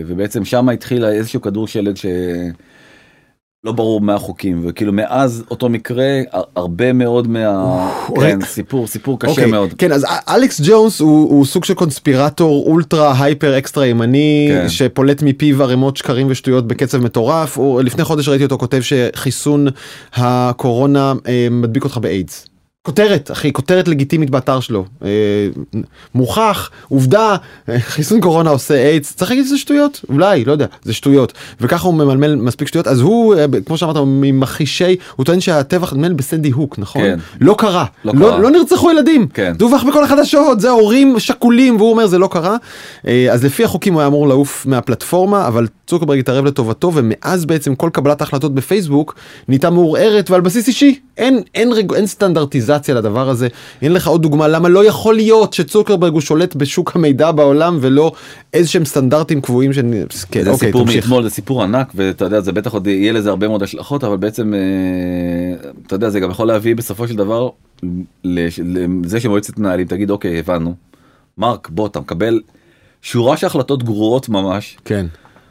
ובעצם 0.06 0.44
שם 0.44 0.68
התחיל 0.68 1.04
איזשהו 1.04 1.40
כדור 1.40 1.66
שלג 1.68 1.96
שלא 3.64 3.72
ברור 3.72 4.00
מה 4.00 4.14
החוקים 4.14 4.60
וכאילו 4.64 4.92
מאז 4.92 5.44
אותו 5.50 5.68
מקרה 5.68 6.20
הר- 6.32 6.42
הרבה 6.56 6.92
מאוד 6.92 7.28
מה. 7.28 7.92
כן, 8.20 8.38
סיפור 8.44 8.86
סיפור 8.86 9.18
קשה 9.20 9.30
אוקיי, 9.30 9.46
מאוד. 9.46 9.74
כן, 9.78 9.92
אז 9.92 10.06
אלכס 10.28 10.60
ג'ונס 10.64 11.00
הוא, 11.00 11.30
הוא 11.30 11.44
סוג 11.46 11.64
של 11.64 11.74
conspirator 11.74 12.64
ultra 12.66 13.14
hyper 13.24 13.58
extra 13.58 13.86
ימני, 13.86 14.48
כן. 14.52 14.68
שפולט 14.68 15.22
מפיו 15.22 15.62
ערימות 15.62 15.96
שקרים 15.96 16.26
ושטויות 16.30 16.66
בקצב 16.66 16.98
מטורף. 17.04 17.58
הוא, 17.58 17.82
לפני 17.82 18.04
חודש 18.04 18.28
ראיתי 18.28 18.44
אותו 18.44 18.58
כותב 18.58 18.80
שחיסון 18.80 19.66
הקורונה 20.14 21.12
אה, 21.28 21.48
מדביק 21.50 21.84
אותך 21.84 21.98
באיידס. 21.98 22.46
כותרת, 22.82 23.30
אחי, 23.30 23.52
כותרת 23.52 23.88
לגיטימית 23.88 24.30
באתר 24.30 24.60
שלו. 24.60 24.84
אה, 25.04 25.08
מוכח, 26.14 26.70
עובדה, 26.88 27.36
אה, 27.68 27.80
חיסון 27.80 28.20
קורונה 28.20 28.50
עושה 28.50 28.74
איידס, 28.74 29.16
צריך 29.16 29.30
להגיד 29.30 29.44
שזה 29.44 29.58
שטויות? 29.58 30.00
אולי, 30.08 30.44
לא 30.44 30.52
יודע, 30.52 30.66
זה 30.82 30.92
שטויות. 30.92 31.32
וככה 31.60 31.86
הוא 31.86 31.94
ממלמל 31.94 32.34
מספיק 32.34 32.68
שטויות, 32.68 32.86
אז 32.86 33.00
הוא, 33.00 33.34
אה, 33.34 33.46
כמו 33.66 33.76
שאמרת, 33.76 33.96
ממחישי, 34.06 34.96
הוא 35.16 35.26
טוען 35.26 35.40
שהטבח 35.40 35.92
נדמה 35.92 36.08
לי 36.08 36.14
בסנדי 36.14 36.50
הוק, 36.50 36.78
נכון? 36.78 37.02
כן. 37.02 37.18
לא 37.40 37.54
קרה. 37.58 37.84
לא 38.04 38.12
לא, 38.14 38.28
קרה. 38.28 38.38
לא 38.38 38.50
נרצחו 38.50 38.90
ילדים. 38.90 39.26
כן. 39.34 39.52
דווח 39.56 39.82
בכל 39.82 40.04
החדשות, 40.04 40.60
זה 40.60 40.70
הורים 40.70 41.18
שכולים, 41.18 41.76
והוא 41.76 41.90
אומר 41.90 42.06
זה 42.06 42.18
לא 42.18 42.28
קרה. 42.32 42.56
אה, 43.06 43.32
אז 43.32 43.44
לפי 43.44 43.64
החוקים 43.64 43.92
הוא 43.92 44.00
היה 44.00 44.08
אמור 44.08 44.28
לעוף 44.28 44.66
מהפלטפורמה, 44.66 45.46
אבל 45.46 45.66
צוקרברג 45.86 46.18
התערב 46.18 46.44
לטובתו, 46.44 46.92
ומאז 46.94 47.44
בעצם 47.44 47.74
כל 47.74 47.90
קבלת 47.92 48.20
ההחלטות 48.20 48.54
בפייסבוק 48.54 49.14
נהייתה 49.48 49.70
מעורערת 49.70 50.30
ועל 50.30 50.40
בסיס 50.40 50.68
אישי. 50.68 51.00
אין, 51.16 51.42
אין, 51.54 51.72
רג... 51.72 51.94
אין 51.94 52.06
סטנדרטיזציה 52.06 52.69
דמוניזציה 52.70 52.94
לדבר 52.94 53.28
הזה. 53.28 53.48
אין 53.82 53.92
לך 53.92 54.08
עוד 54.08 54.22
דוגמה 54.22 54.48
למה 54.48 54.68
לא 54.68 54.84
יכול 54.84 55.14
להיות 55.14 55.52
שצוקרברג 55.52 56.12
הוא 56.12 56.20
שולט 56.20 56.54
בשוק 56.54 56.96
המידע 56.96 57.32
בעולם 57.32 57.78
ולא 57.80 58.12
איזה 58.54 58.68
שהם 58.68 58.84
סטנדרטים 58.84 59.40
קבועים 59.40 59.72
של... 59.72 60.04
כן, 60.30 60.44
זה 60.44 60.50
אוקיי, 60.50 60.68
סיפור. 60.68 60.86
מאתמול 60.86 61.22
זה 61.22 61.30
סיפור 61.30 61.62
ענק 61.62 61.92
ואתה 61.94 62.24
יודע 62.24 62.40
זה 62.40 62.52
בטח 62.52 62.72
עוד 62.72 62.86
יהיה 62.86 63.12
לזה 63.12 63.30
הרבה 63.30 63.48
מאוד 63.48 63.62
השלכות 63.62 64.04
אבל 64.04 64.16
בעצם 64.16 64.54
אה, 64.54 65.70
אתה 65.86 65.94
יודע 65.94 66.10
זה 66.10 66.20
גם 66.20 66.30
יכול 66.30 66.46
להביא 66.46 66.76
בסופו 66.76 67.08
של 67.08 67.16
דבר 67.16 67.48
לזה 68.24 69.20
שמועצת 69.20 69.58
מנהלים 69.58 69.86
תגיד 69.86 70.10
אוקיי 70.10 70.38
הבנו. 70.38 70.74
מרק 71.38 71.68
בוא 71.68 71.86
אתה 71.86 72.00
מקבל 72.00 72.40
שורה 73.02 73.36
של 73.36 73.46
החלטות 73.46 73.82
גרועות 73.82 74.28
ממש. 74.28 74.78
כן. 74.84 75.06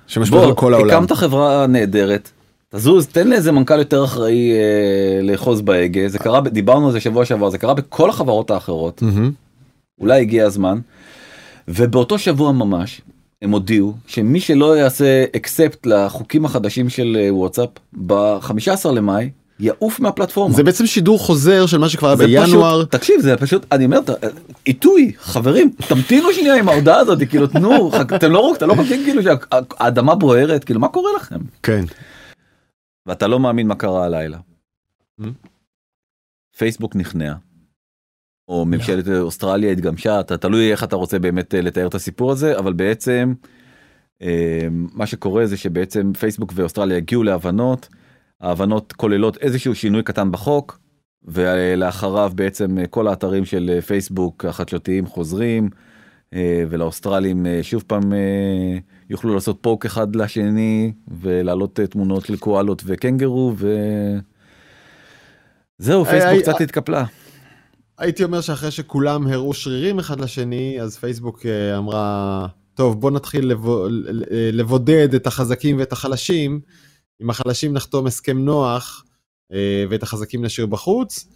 שמשפיע 0.08 0.44
על 0.44 0.54
כל 0.54 0.74
העולם. 0.74 0.98
הקמת 0.98 1.12
חברה 1.12 1.68
נהדרת. 1.68 2.32
תזוז 2.76 3.08
תן 3.08 3.28
לאיזה 3.28 3.52
מנכ"ל 3.52 3.80
יותר 3.80 4.04
אחראי 4.04 4.52
אה, 4.52 5.22
לאחוז 5.22 5.62
בהגה 5.62 6.08
זה 6.08 6.20
קרה 6.20 6.42
דיברנו 6.42 6.86
על 6.86 6.92
זה 6.92 7.00
שבוע 7.00 7.26
שעבר 7.26 7.50
זה 7.50 7.58
קרה 7.58 7.74
בכל 7.74 8.10
החברות 8.10 8.52
האחרות. 8.52 9.04
אולי 10.02 10.22
הגיע 10.22 10.46
הזמן. 10.46 10.80
ובאותו 11.68 12.20
שבוע 12.20 12.52
ממש 12.52 13.02
הם 13.42 13.52
הודיעו 13.52 13.94
שמי 14.08 14.40
שלא 14.40 14.78
יעשה 14.78 15.26
אקספט 15.36 15.86
לחוקים 15.86 16.46
החדשים 16.46 16.90
של 16.90 17.18
אה, 17.20 17.34
וואטסאפ 17.34 17.70
ב-15 18.06 18.92
למאי 18.92 19.30
יעוף 19.60 20.00
מהפלטפורמה. 20.00 20.56
זה 20.56 20.64
בעצם 20.64 20.86
שידור 20.86 21.20
חוזר 21.20 21.66
של 21.66 21.78
מה 21.78 21.90
שכבר 21.90 22.08
היה 22.08 22.46
בינואר. 22.46 22.80
פשוט, 22.80 22.92
תקשיב 22.92 23.22
זה 23.22 23.38
פשוט 23.38 23.66
אני 23.72 23.86
אומר 23.86 24.00
עיתוי 24.66 25.12
חברים 25.20 25.72
תמתינו 25.88 26.34
שנייה 26.34 26.56
עם 26.56 26.70
ההודעה 26.70 27.00
הזאת 27.00 27.20
כאילו 27.30 27.48
תנו 27.48 27.92
אתם 28.16 28.32
לא 28.32 28.54
אתה 28.58 28.66
לא 28.66 28.74
חושבים 28.74 29.04
כאילו 29.04 29.22
שהאדמה 29.24 30.16
בוערת 30.16 30.64
כאילו 30.64 30.80
מה 30.80 30.88
קורה 30.88 31.10
לכם 31.16 31.40
כן. 31.64 31.84
ואתה 33.10 33.28
לא 33.28 33.40
מאמין 33.40 33.68
מה 33.68 33.76
קרה 33.76 34.06
הלילה. 34.06 34.38
Hmm? 35.22 35.24
פייסבוק 36.58 36.96
נכנע. 36.96 37.34
או 38.48 38.66
ממשלת 38.66 39.08
אוסטרליה 39.08 39.72
התגמשה 39.72 40.20
אתה 40.20 40.38
תלוי 40.38 40.72
איך 40.72 40.84
אתה 40.84 40.96
רוצה 40.96 41.20
באמת 41.20 41.56
אה, 41.56 41.62
לתאר 41.62 41.88
את 41.88 41.96
הסיפור 41.96 42.32
הזה 42.32 42.60
אבל 42.60 42.74
בעצם 42.74 43.34
אה, 44.22 44.68
מה 44.72 45.06
שקורה 45.06 45.46
זה 45.46 45.58
שבעצם 45.58 46.14
פייסבוק 46.14 46.52
ואוסטרליה 46.56 46.98
הגיעו 46.98 47.24
להבנות. 47.24 47.88
ההבנות 48.42 48.94
כוללות 48.94 49.38
איזשהו 49.38 49.76
שינוי 49.76 50.04
קטן 50.04 50.32
בחוק 50.32 50.80
ולאחריו 51.24 52.32
בעצם 52.36 52.78
אה, 52.80 52.88
כל 52.88 53.08
האתרים 53.08 53.46
של 53.46 53.82
פייסבוק 53.82 54.46
החדשותיים 54.46 55.06
חוזרים 55.06 55.70
ולאוסטרלים 56.70 57.46
אה, 57.46 57.60
שוב 57.62 57.84
פעם 57.88 58.14
אה, 58.14 58.78
יוכלו 59.10 59.34
לעשות 59.34 59.58
פוק 59.62 59.86
אחד 59.86 60.16
לשני 60.16 60.92
ולהעלות 61.22 61.80
אה, 61.80 61.88
תמונות 61.88 62.26
של 62.26 62.38
קואלות 62.38 62.84
וקנגרו 62.86 63.54
וזהו 65.80 66.06
פייסבוק 66.06 66.32
היי, 66.34 66.42
קצת 66.42 66.54
אה, 66.60 66.64
התקפלה. 66.64 67.06
הייתי 67.98 68.24
אומר 68.24 68.42
שאחרי 68.42 68.72
שכולם 68.72 69.28
הראו 69.28 69.54
שרירים 69.54 70.00
אחד 70.00 70.20
לשני, 70.20 70.82
אז 70.82 70.98
פייסבוק 70.98 71.46
אה, 71.46 71.78
אמרה, 71.78 72.48
טוב 72.74 73.02
בוא 73.02 73.12
נתחיל 73.12 73.46
לבו- 73.48 73.88
לבודד 74.54 75.14
את 75.14 75.28
החזקים 75.28 75.80
ואת 75.80 75.92
החלשים, 75.92 76.60
עם 77.20 77.30
החלשים 77.30 77.74
נחתום 77.74 78.06
הסכם 78.08 78.38
נוח, 78.38 79.04
אה, 79.54 79.86
ואת 79.90 80.04
החזקים 80.04 80.46
נשאיר 80.46 80.66
בחוץ. 80.68 81.28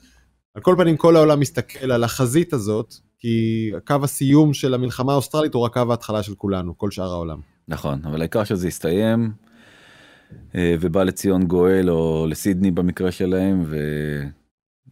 על 0.55 0.61
כל 0.61 0.75
פנים 0.77 0.97
כל 0.97 1.15
העולם 1.15 1.39
מסתכל 1.39 1.91
על 1.91 2.03
החזית 2.03 2.53
הזאת, 2.53 2.93
כי 3.19 3.71
קו 3.87 3.95
הסיום 4.03 4.53
של 4.53 4.73
המלחמה 4.73 5.11
האוסטרלית 5.13 5.53
הוא 5.53 5.63
רק 5.63 5.73
קו 5.73 5.83
ההתחלה 5.89 6.23
של 6.23 6.35
כולנו, 6.35 6.77
כל 6.77 6.91
שאר 6.91 7.11
העולם. 7.11 7.39
נכון 7.67 8.01
אבל 8.05 8.21
העיקר 8.21 8.43
שזה 8.43 8.67
יסתיים 8.67 9.31
אה, 10.55 10.75
ובא 10.79 11.03
לציון 11.03 11.47
גואל 11.47 11.89
או 11.89 12.25
לסידני 12.29 12.71
במקרה 12.71 13.11
שלהם 13.11 13.65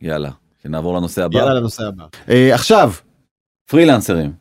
ויאללה 0.02 0.32
שנעבור 0.64 0.98
לנושא 0.98 1.24
הבא 1.24 1.40
יאללה 1.40 1.54
לנושא 1.54 1.84
הבא. 1.84 2.06
אה, 2.30 2.56
עכשיו, 2.56 2.92
פרילנסרים 3.66 4.34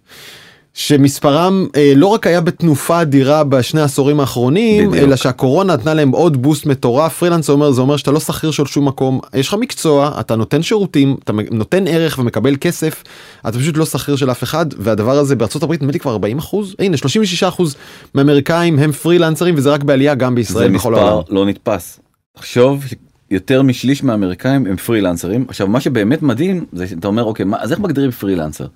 שמספרם 0.75 1.67
אה, 1.77 1.93
לא 1.97 2.07
רק 2.07 2.27
היה 2.27 2.41
בתנופה 2.41 3.03
אדירה 3.03 3.45
בשני 3.45 3.81
העשורים 3.81 4.21
האחרונים, 4.21 4.91
בדיוק. 4.91 5.05
אלא 5.05 5.17
שהקורונה 5.17 5.73
נתנה 5.73 5.95
להם 5.95 6.11
עוד 6.11 6.43
בוסט 6.43 6.67
מטורף. 6.67 7.19
פרילנס 7.19 7.51
אומר, 7.51 7.71
זה 7.71 7.81
אומר 7.81 7.97
שאתה 7.97 8.11
לא 8.11 8.21
שכיר 8.21 8.51
של 8.51 8.67
שום 8.67 8.89
מקום, 8.89 9.21
יש 9.35 9.49
לך 9.49 9.55
מקצוע, 9.55 10.17
אתה 10.21 10.37
נותן 10.37 10.63
שירותים, 10.63 11.17
אתה 11.25 11.33
נותן 11.51 11.87
ערך 11.87 12.19
ומקבל 12.19 12.57
כסף, 12.61 13.05
אתה 13.49 13.59
פשוט 13.59 13.77
לא 13.77 13.87
שכיר 13.87 14.17
של 14.17 14.31
אף 14.31 14.43
אחד, 14.43 14.67
והדבר 14.79 15.19
הזה 15.19 15.37
בארצות 15.37 15.63
הברית 15.63 15.81
נדמה 15.81 15.93
לי 15.93 15.99
כבר 15.99 16.13
40 16.13 16.39
אחוז, 16.39 16.75
הנה 16.79 16.97
36 16.97 17.43
אחוז 17.43 17.77
מהאמריקאים 18.15 18.79
הם 18.79 18.93
פרילנסרים 18.93 19.55
וזה 19.57 19.71
רק 19.71 19.83
בעלייה 19.83 20.15
גם 20.15 20.33
זה 20.33 20.37
בישראל 20.37 20.69
בכל 20.69 20.93
מספר 20.93 21.07
העולם. 21.07 21.25
לא 21.29 21.47
נתפס. 21.47 22.01
תחשוב 22.37 22.85
שיותר 23.31 23.63
משליש 23.63 24.05
מהאמריקאים 24.05 24.67
הם 24.67 24.77
פרילנסרים 24.77 25.45
עכשיו 25.49 25.67
מה 25.67 25.81
שבאמת 25.81 26.23
מדהים 26.23 26.65
זה 26.73 26.87
שאתה 26.87 27.09
אומר 27.09 27.25
אוקיי 27.25 27.45
מה, 27.45 27.57
אז 27.61 27.73
איך 27.73 27.81
מגדירים 27.81 28.11
פרילנסר. 28.11 28.67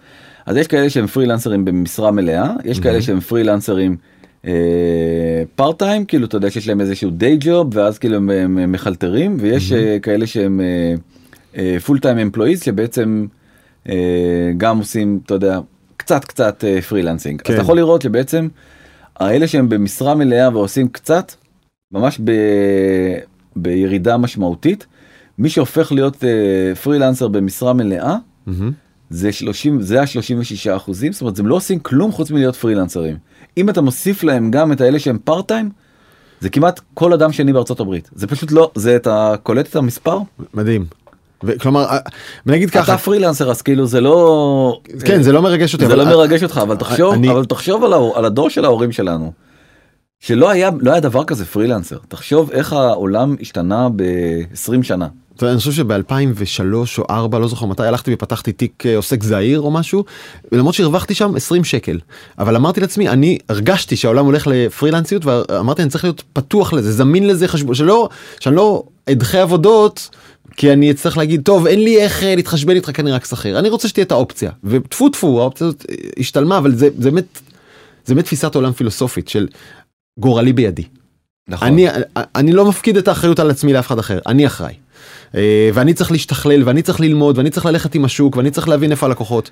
אז 0.47 0.57
יש 0.57 0.67
כאלה 0.67 0.91
שהם 0.91 1.07
פרילנסרים 1.07 1.65
במשרה 1.65 2.11
מלאה 2.11 2.51
יש 2.65 2.81
כאלה 2.81 3.03
שהם 3.03 3.21
פרילנסרים 3.21 3.97
פארט 5.55 5.79
טיים 5.79 6.05
כאילו 6.05 6.27
אתה 6.27 6.37
יודע 6.37 6.51
שיש 6.51 6.69
להם 6.69 6.81
איזשהו 6.81 7.11
דיי 7.11 7.37
ג'וב 7.41 7.77
ואז 7.77 7.99
כאילו 7.99 8.17
הם, 8.17 8.31
הם, 8.31 8.73
מחלטרים 8.73 9.37
ויש 9.41 9.73
אה, 9.73 9.99
כאלה 10.03 10.27
שהם 10.27 10.61
full 11.85 11.99
time 11.99 12.19
employees 12.19 12.63
שבעצם 12.63 13.27
אה, 13.89 14.53
גם 14.57 14.79
עושים 14.79 15.21
אתה 15.27 15.35
יודע 15.35 15.59
קצת 15.97 16.25
קצת 16.25 16.65
אה, 16.65 16.83
freelancing. 16.83 17.41
אז 17.41 17.47
כן. 17.47 17.55
אתה 17.55 17.63
יכול 17.63 17.77
לראות 17.77 18.03
שבעצם 18.03 18.49
האלה 19.17 19.49
שהם 19.49 19.69
במשרה 19.69 20.15
מלאה 20.15 20.49
ועושים 20.53 20.89
קצת 20.89 21.33
ממש 21.93 22.21
ב... 22.25 22.33
בירידה 23.57 24.17
משמעותית 24.17 24.87
מי 25.39 25.49
שהופך 25.49 25.93
להיות 25.93 26.25
אה, 26.25 26.75
פרילנסר 26.75 27.29
במשרה 27.29 27.73
מלאה 27.73 28.17
מהמם. 28.47 28.73
זה 29.15 29.33
30 29.33 29.81
זה 29.83 30.01
ה-36 30.01 30.07
אחוזים 30.77 31.13
זאת 31.13 31.21
אומרת 31.23 31.39
הם 31.39 31.47
לא 31.47 31.55
עושים 31.55 31.79
כלום 31.79 32.13
חוץ 32.13 32.31
מלהיות 32.31 32.57
פרילנסרים 32.57 33.17
אם 33.57 33.69
אתה 33.71 33.81
מוסיף 33.81 34.23
להם 34.25 34.51
גם 34.51 34.73
את 34.73 34.81
האלה 34.81 34.99
שהם 34.99 35.19
part 35.25 35.49
time 35.49 35.71
זה 36.41 36.49
כמעט 36.49 36.81
כל 36.95 37.13
אדם 37.13 37.33
שני 37.33 37.53
בארצות 37.53 37.81
הברית 37.81 38.11
זה 38.15 38.27
פשוט 38.27 38.53
לא 38.53 38.71
זה 38.75 38.97
אתה 38.97 39.35
קולט 39.43 39.67
את 39.69 39.77
המספר 39.77 40.19
מדהים. 40.55 40.85
כלומר, 41.61 41.85
אה, 41.85 41.99
נגיד 42.47 42.71
ככה, 42.71 42.95
אתה 42.95 43.03
פרילנסר 43.03 43.51
אז 43.51 43.63
כאילו 43.63 43.87
זה 43.87 44.01
לא 44.01 44.81
כן 45.05 45.23
זה 45.23 45.33
לא 45.33 45.43
מרגש 45.43 45.75
אותי, 45.75 45.87
זה 45.87 45.97
לא 45.97 46.05
מרגש 46.05 46.43
אותך 46.43 46.61
אבל 46.63 46.77
תחשוב 46.77 47.15
אני- 47.15 47.31
אבל 47.31 47.45
תחשוב 47.45 47.85
על, 47.85 47.93
ההור- 47.93 48.19
על 48.19 48.25
הדור 48.25 48.51
של 48.51 48.65
ההורים 48.65 48.93
שלנו. 48.93 49.33
שלא 50.21 50.51
היה 50.51 50.71
לא 50.81 50.91
היה 50.91 51.01
דבר 51.01 51.25
כזה 51.25 51.45
פרילנסר 51.45 51.97
תחשוב 52.09 52.51
איך 52.51 52.73
העולם 52.73 53.37
השתנה 53.41 53.89
ב-20 53.97 54.83
שנה. 54.83 55.09
אתה 55.37 55.45
יודע, 55.45 55.53
אני 55.53 55.59
חושב 55.59 55.73
שב-2003 55.73 56.75
או 56.99 57.05
4 57.11 57.39
לא 57.39 57.49
זוכר 57.49 57.67
מתי 57.67 57.83
הלכתי 57.83 58.15
ופתחתי 58.15 58.53
תיק 58.53 58.87
אה, 58.87 58.97
עוסק 58.97 59.23
זעיר 59.23 59.61
או 59.61 59.71
משהו 59.71 60.05
למרות 60.53 60.75
שהרווחתי 60.75 61.15
שם 61.15 61.37
20 61.37 61.65
שקל 61.65 61.99
אבל 62.39 62.57
אמרתי 62.57 62.81
לעצמי 62.81 63.09
אני 63.09 63.39
הרגשתי 63.49 63.97
שהעולם 63.97 64.25
הולך 64.25 64.47
לפרילנסיות 64.47 65.25
ואמרתי 65.25 65.83
אני 65.83 65.91
צריך 65.91 66.05
להיות 66.05 66.23
פתוח 66.33 66.73
לזה 66.73 66.93
זמין 66.93 67.27
לזה 67.27 67.49
חשבון 67.49 67.75
שלא 67.75 68.09
שאני 68.41 68.57
לא 68.57 68.83
אדחה 69.11 69.43
עבודות 69.43 70.09
כי 70.57 70.73
אני 70.73 70.91
אצטרך 70.91 71.17
להגיד 71.17 71.43
טוב 71.43 71.67
אין 71.67 71.85
לי 71.85 72.01
איך 72.01 72.23
אה, 72.23 72.37
להתחשבן 72.37 72.75
איתך 72.75 72.91
כי 72.91 73.03
אני 73.03 73.13
רק 73.13 73.25
שכיר 73.25 73.59
אני 73.59 73.69
רוצה 73.69 73.89
שתהיה 73.89 74.05
את 74.05 74.13
האופציה 74.13 74.51
וטפו 74.65 75.09
טפו 75.09 75.41
האופציה 75.41 75.67
הזאת 75.67 75.87
אה, 75.91 75.95
השתלמה 76.19 76.59
אבל 76.59 76.75
זה 76.75 76.89
זה 76.99 77.11
באמת 77.11 77.41
זה 78.07 78.15
באמת 78.15 78.25
תפיסת 78.25 78.55
עולם 78.55 78.73
פילוסופית 78.73 79.29
של 79.29 79.49
גורלי 80.19 80.53
בידי. 80.53 80.85
נכון. 81.49 81.69
אני, 81.69 81.87
אני 82.35 82.53
לא 82.53 82.69
מפקיד 82.69 82.97
את 82.97 83.09
האחריות 83.09 83.39
על 83.39 83.51
עצמי 83.51 83.73
לאף 83.73 83.87
אחד 83.87 83.99
אחר, 83.99 84.19
אני 84.27 84.47
אחראי. 84.47 84.75
אה, 85.35 85.71
ואני 85.75 85.95
צריך 85.95 86.13
להשתכלל 86.13 86.63
ואני 86.65 86.83
צריך 86.83 87.01
ללמוד 87.01 87.39
ואני 87.39 87.51
צריך 87.51 87.67
ללכת 87.67 87.95
עם 87.95 88.05
השוק 88.05 88.37
ואני 88.37 88.51
צריך 88.51 88.69
להבין 88.69 88.91
איפה 88.91 89.07
הלקוחות. 89.07 89.51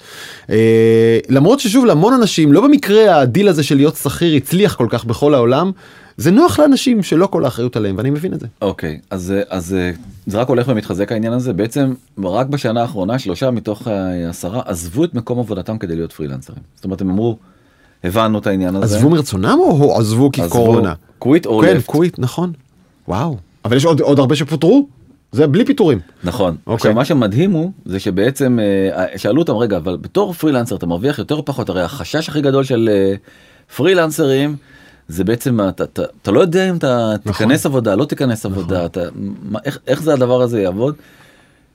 אה, 0.50 1.18
למרות 1.28 1.60
ששוב 1.60 1.84
להמון 1.84 2.12
אנשים 2.12 2.52
לא 2.52 2.60
במקרה 2.60 3.20
הדיל 3.20 3.48
הזה 3.48 3.62
של 3.62 3.76
להיות 3.76 3.96
שכיר 3.96 4.36
הצליח 4.36 4.74
כל 4.74 4.86
כך 4.90 5.04
בכל 5.04 5.34
העולם 5.34 5.70
זה 6.16 6.30
נוח 6.30 6.58
לאנשים 6.58 7.02
שלא 7.02 7.26
כל 7.26 7.44
האחריות 7.44 7.76
עליהם 7.76 7.96
ואני 7.98 8.10
מבין 8.10 8.34
את 8.34 8.40
זה. 8.40 8.46
אוקיי 8.62 8.98
אז 9.10 9.34
אז 9.48 9.74
אה, 9.74 9.90
זה 10.26 10.38
רק 10.38 10.48
הולך 10.48 10.68
ומתחזק 10.68 11.12
העניין 11.12 11.32
הזה 11.32 11.52
בעצם 11.52 11.92
רק 12.24 12.46
בשנה 12.46 12.82
האחרונה 12.82 13.18
שלושה 13.18 13.50
מתוך 13.50 13.86
העשרה 13.86 14.62
עזבו 14.64 15.04
את 15.04 15.14
מקום 15.14 15.38
עבודתם 15.38 15.78
כדי 15.78 15.96
להיות 15.96 16.12
פרילנסרים. 16.12 16.58
זאת 16.76 16.84
אומרת 16.84 17.00
הם 17.00 17.10
אמרו 17.10 17.36
הבנו 18.04 18.38
את 18.38 18.46
העניין 18.46 18.76
הזה. 18.76 18.96
עזבו 18.96 19.10
מרצונם 19.10 19.58
או 19.60 19.98
עזבו 19.98 20.32
כי 20.32 20.42
עזבו, 20.42 20.54
קורונה? 20.54 20.94
quit 21.24 21.46
or 21.46 21.62
כן, 21.62 21.76
left. 21.76 21.86
קוויט 21.86 22.18
נכון. 22.18 22.52
וואו. 23.08 23.36
אבל 23.64 23.76
יש 23.76 23.84
עוד, 23.84 24.00
עוד 24.00 24.18
הרבה 24.18 24.36
שפוטרו 24.36 24.88
זה 25.32 25.46
בלי 25.46 25.64
פיטורים. 25.64 25.98
נכון. 26.24 26.56
אוקיי. 26.66 26.74
עכשיו 26.74 26.94
מה 26.94 27.04
שמדהים 27.04 27.50
הוא 27.50 27.72
זה 27.84 28.00
שבעצם 28.00 28.58
אה, 28.94 29.18
שאלו 29.18 29.40
אותם 29.42 29.52
רגע 29.56 29.76
אבל 29.76 29.96
בתור 30.00 30.32
פרילנסר 30.32 30.76
אתה 30.76 30.86
מרוויח 30.86 31.18
יותר 31.18 31.34
או 31.34 31.44
פחות 31.44 31.68
הרי 31.68 31.82
החשש 31.82 32.28
הכי 32.28 32.40
גדול 32.40 32.64
של 32.64 32.88
אה, 32.92 33.14
פרילנסרים 33.76 34.56
זה 35.08 35.24
בעצם 35.24 35.60
אתה, 35.68 35.84
אתה, 35.84 36.02
אתה 36.22 36.30
לא 36.30 36.40
יודע 36.40 36.70
אם 36.70 36.76
אתה 36.76 37.14
נכון. 37.24 37.32
תיכנס 37.32 37.66
עבודה 37.66 37.94
לא 37.94 38.04
תיכנס 38.04 38.46
עבודה 38.46 38.86
אתה, 38.86 39.00
מה, 39.42 39.58
איך, 39.64 39.78
איך 39.86 40.02
זה 40.02 40.12
הדבר 40.14 40.42
הזה 40.42 40.60
יעבוד. 40.62 40.94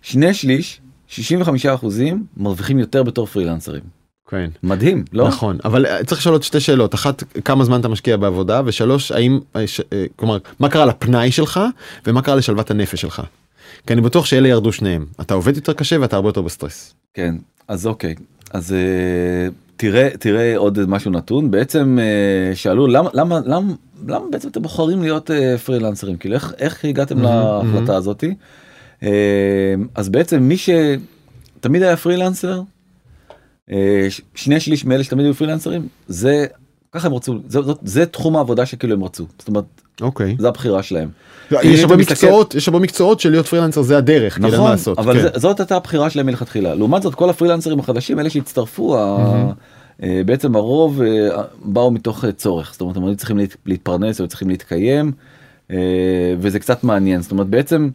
שני 0.01 0.33
שליש 0.33 0.81
65 1.07 1.65
אחוזים 1.65 2.25
מרוויחים 2.37 2.79
יותר 2.79 3.03
בתור 3.03 3.25
פרילנסרים. 3.25 3.81
כן. 4.29 4.49
מדהים 4.63 5.05
לא? 5.13 5.27
נכון 5.27 5.57
אבל 5.65 5.85
אה, 5.85 6.03
צריך 6.03 6.21
לשאול 6.21 6.35
עוד 6.35 6.43
שתי 6.43 6.59
שאלות 6.59 6.95
אחת 6.95 7.23
כמה 7.45 7.63
זמן 7.65 7.79
אתה 7.79 7.87
משקיע 7.87 8.17
בעבודה 8.17 8.61
ושלוש 8.65 9.11
האם 9.11 9.39
ש- 9.65 9.81
כלומר 10.15 10.37
מה 10.59 10.69
קרה 10.69 10.85
לפנאי 10.85 11.31
שלך 11.31 11.59
ומה 12.07 12.21
קרה 12.21 12.35
לשלוות 12.35 12.71
הנפש 12.71 13.01
שלך. 13.01 13.21
כי 13.87 13.93
אני 13.93 14.01
בטוח 14.01 14.25
שאלה 14.25 14.47
ירדו 14.47 14.71
שניהם. 14.71 15.05
אתה 15.21 15.33
עובד 15.33 15.55
יותר 15.55 15.73
קשה 15.73 16.01
ואתה 16.01 16.15
הרבה 16.15 16.29
יותר 16.29 16.41
בסטרס. 16.41 16.93
כן 17.13 17.35
אז 17.67 17.87
אוקיי. 17.87 18.15
אז 18.51 18.71
uh, 18.71 19.53
תראה 19.77 20.09
תראה 20.19 20.57
עוד 20.57 20.79
משהו 20.87 21.11
נתון. 21.11 21.51
בעצם 21.51 21.97
uh, 21.99 22.55
שאלו 22.55 22.87
למה 22.87 23.09
למה 23.13 23.39
למה 23.45 23.73
למה 24.07 24.25
בעצם 24.31 24.49
אתם 24.49 24.61
בוחרים 24.61 25.01
להיות 25.01 25.29
uh, 25.29 25.57
פרילנסרים? 25.65 26.17
כאילו 26.17 26.35
איך 26.35 26.53
איך 26.57 26.85
הגעתם 26.85 27.17
Mm-hmm, 27.17 27.21
להחלטה 27.23 27.95
הזאתי. 27.95 28.33
Uh, 29.01 29.05
אז 29.95 30.09
בעצם 30.09 30.43
מי 30.43 30.55
שתמיד 30.57 31.83
היה 31.83 31.97
פרילנסר 31.97 32.61
אה, 33.71 34.07
שני 34.35 34.59
שליש 34.59 34.85
מאלה 34.85 35.03
שתמיד 35.03 35.25
היו 35.25 35.33
פרילנסרים 35.33 35.87
זה 36.07 36.45
ככה 36.97 37.07
הם 37.07 37.13
רצו 37.13 37.35
זה, 37.47 37.61
זה, 37.61 37.71
זה 37.83 38.05
תחום 38.05 38.35
העבודה 38.35 38.65
שכאילו 38.65 38.93
הם 38.93 39.03
רצו 39.03 39.25
זאת 39.39 39.47
אומרת 39.47 39.63
אוקיי. 40.01 40.35
זה 40.39 40.47
הבחירה 40.47 40.83
שלהם. 40.83 41.09
לא, 41.51 41.61
אם 41.61 41.69
יש 41.69 41.79
הרבה 41.79 41.97
מקצועות 41.97 42.55
יש 42.55 42.67
הרבה 42.67 42.79
מקצועות 42.79 43.19
של 43.19 43.29
להיות 43.29 43.45
פרילנסר 43.47 43.81
זה 43.81 43.97
הדרך 43.97 44.33
כאילו, 44.33 44.47
נכון 44.49 44.71
לעשות. 44.71 44.99
אבל 44.99 45.13
כן. 45.13 45.21
זה, 45.21 45.29
זאת 45.39 45.59
הייתה 45.59 45.75
הבחירה 45.75 46.09
שלהם 46.09 46.25
מלכתחילה 46.25 46.75
לעומת 46.75 47.01
זאת 47.01 47.15
כל 47.15 47.29
הפרילנסרים 47.29 47.79
החדשים 47.79 48.19
אלה 48.19 48.29
שהצטרפו 48.29 48.97
אה, 50.03 50.21
בעצם 50.25 50.55
הרוב 50.55 51.01
אה, 51.01 51.29
באו 51.65 51.91
מתוך 51.91 52.25
אה, 52.25 52.31
צורך 52.31 52.71
זאת 52.71 52.81
אומרת 52.81 52.97
הם 52.97 53.15
צריכים 53.15 53.37
להת- 53.37 53.55
להתפרנס 53.65 54.21
או 54.21 54.27
צריכים 54.27 54.49
להתקיים 54.49 55.11
וזה 56.39 56.59
קצת 56.59 56.83
מעניין 56.83 57.21
זאת 57.21 57.31
אומרת 57.31 57.47
בעצם 57.47 57.89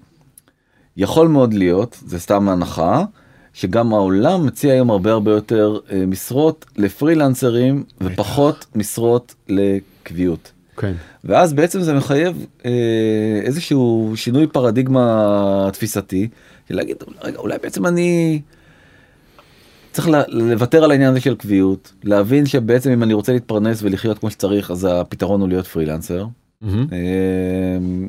יכול 0.96 1.28
מאוד 1.28 1.54
להיות 1.54 1.98
זה 2.06 2.20
סתם 2.20 2.48
הנחה 2.48 3.04
שגם 3.54 3.94
העולם 3.94 4.46
מציע 4.46 4.72
היום 4.72 4.90
הרבה 4.90 5.12
הרבה 5.12 5.30
יותר 5.30 5.78
אה, 5.90 6.06
משרות 6.06 6.64
לפרילנסרים 6.76 7.84
ופחות 8.00 8.66
משרות 8.74 9.34
לקביעות. 9.48 10.52
כן. 10.76 10.92
ואז 11.24 11.52
בעצם 11.52 11.80
זה 11.80 11.94
מחייב 11.94 12.46
אה, 12.64 12.70
איזשהו 13.42 14.12
שינוי 14.16 14.46
פרדיגמה 14.46 15.68
תפיסתי, 15.72 16.28
של 16.68 16.74
להגיד, 16.74 16.96
רגע, 17.22 17.38
אולי 17.38 17.58
בעצם 17.62 17.86
אני 17.86 18.40
צריך 19.92 20.08
לוותר 20.28 20.84
על 20.84 20.90
העניין 20.90 21.10
הזה 21.10 21.20
של 21.20 21.34
קביעות, 21.34 21.92
להבין 22.04 22.46
שבעצם 22.46 22.90
אם 22.90 23.02
אני 23.02 23.14
רוצה 23.14 23.32
להתפרנס 23.32 23.82
ולחיות 23.82 24.18
כמו 24.18 24.30
שצריך, 24.30 24.70
אז 24.70 24.88
הפתרון 24.90 25.40
הוא 25.40 25.48
להיות 25.48 25.66
פרילנסר. 25.66 26.26
מהמם. 26.60 26.86
אה, 26.92 28.08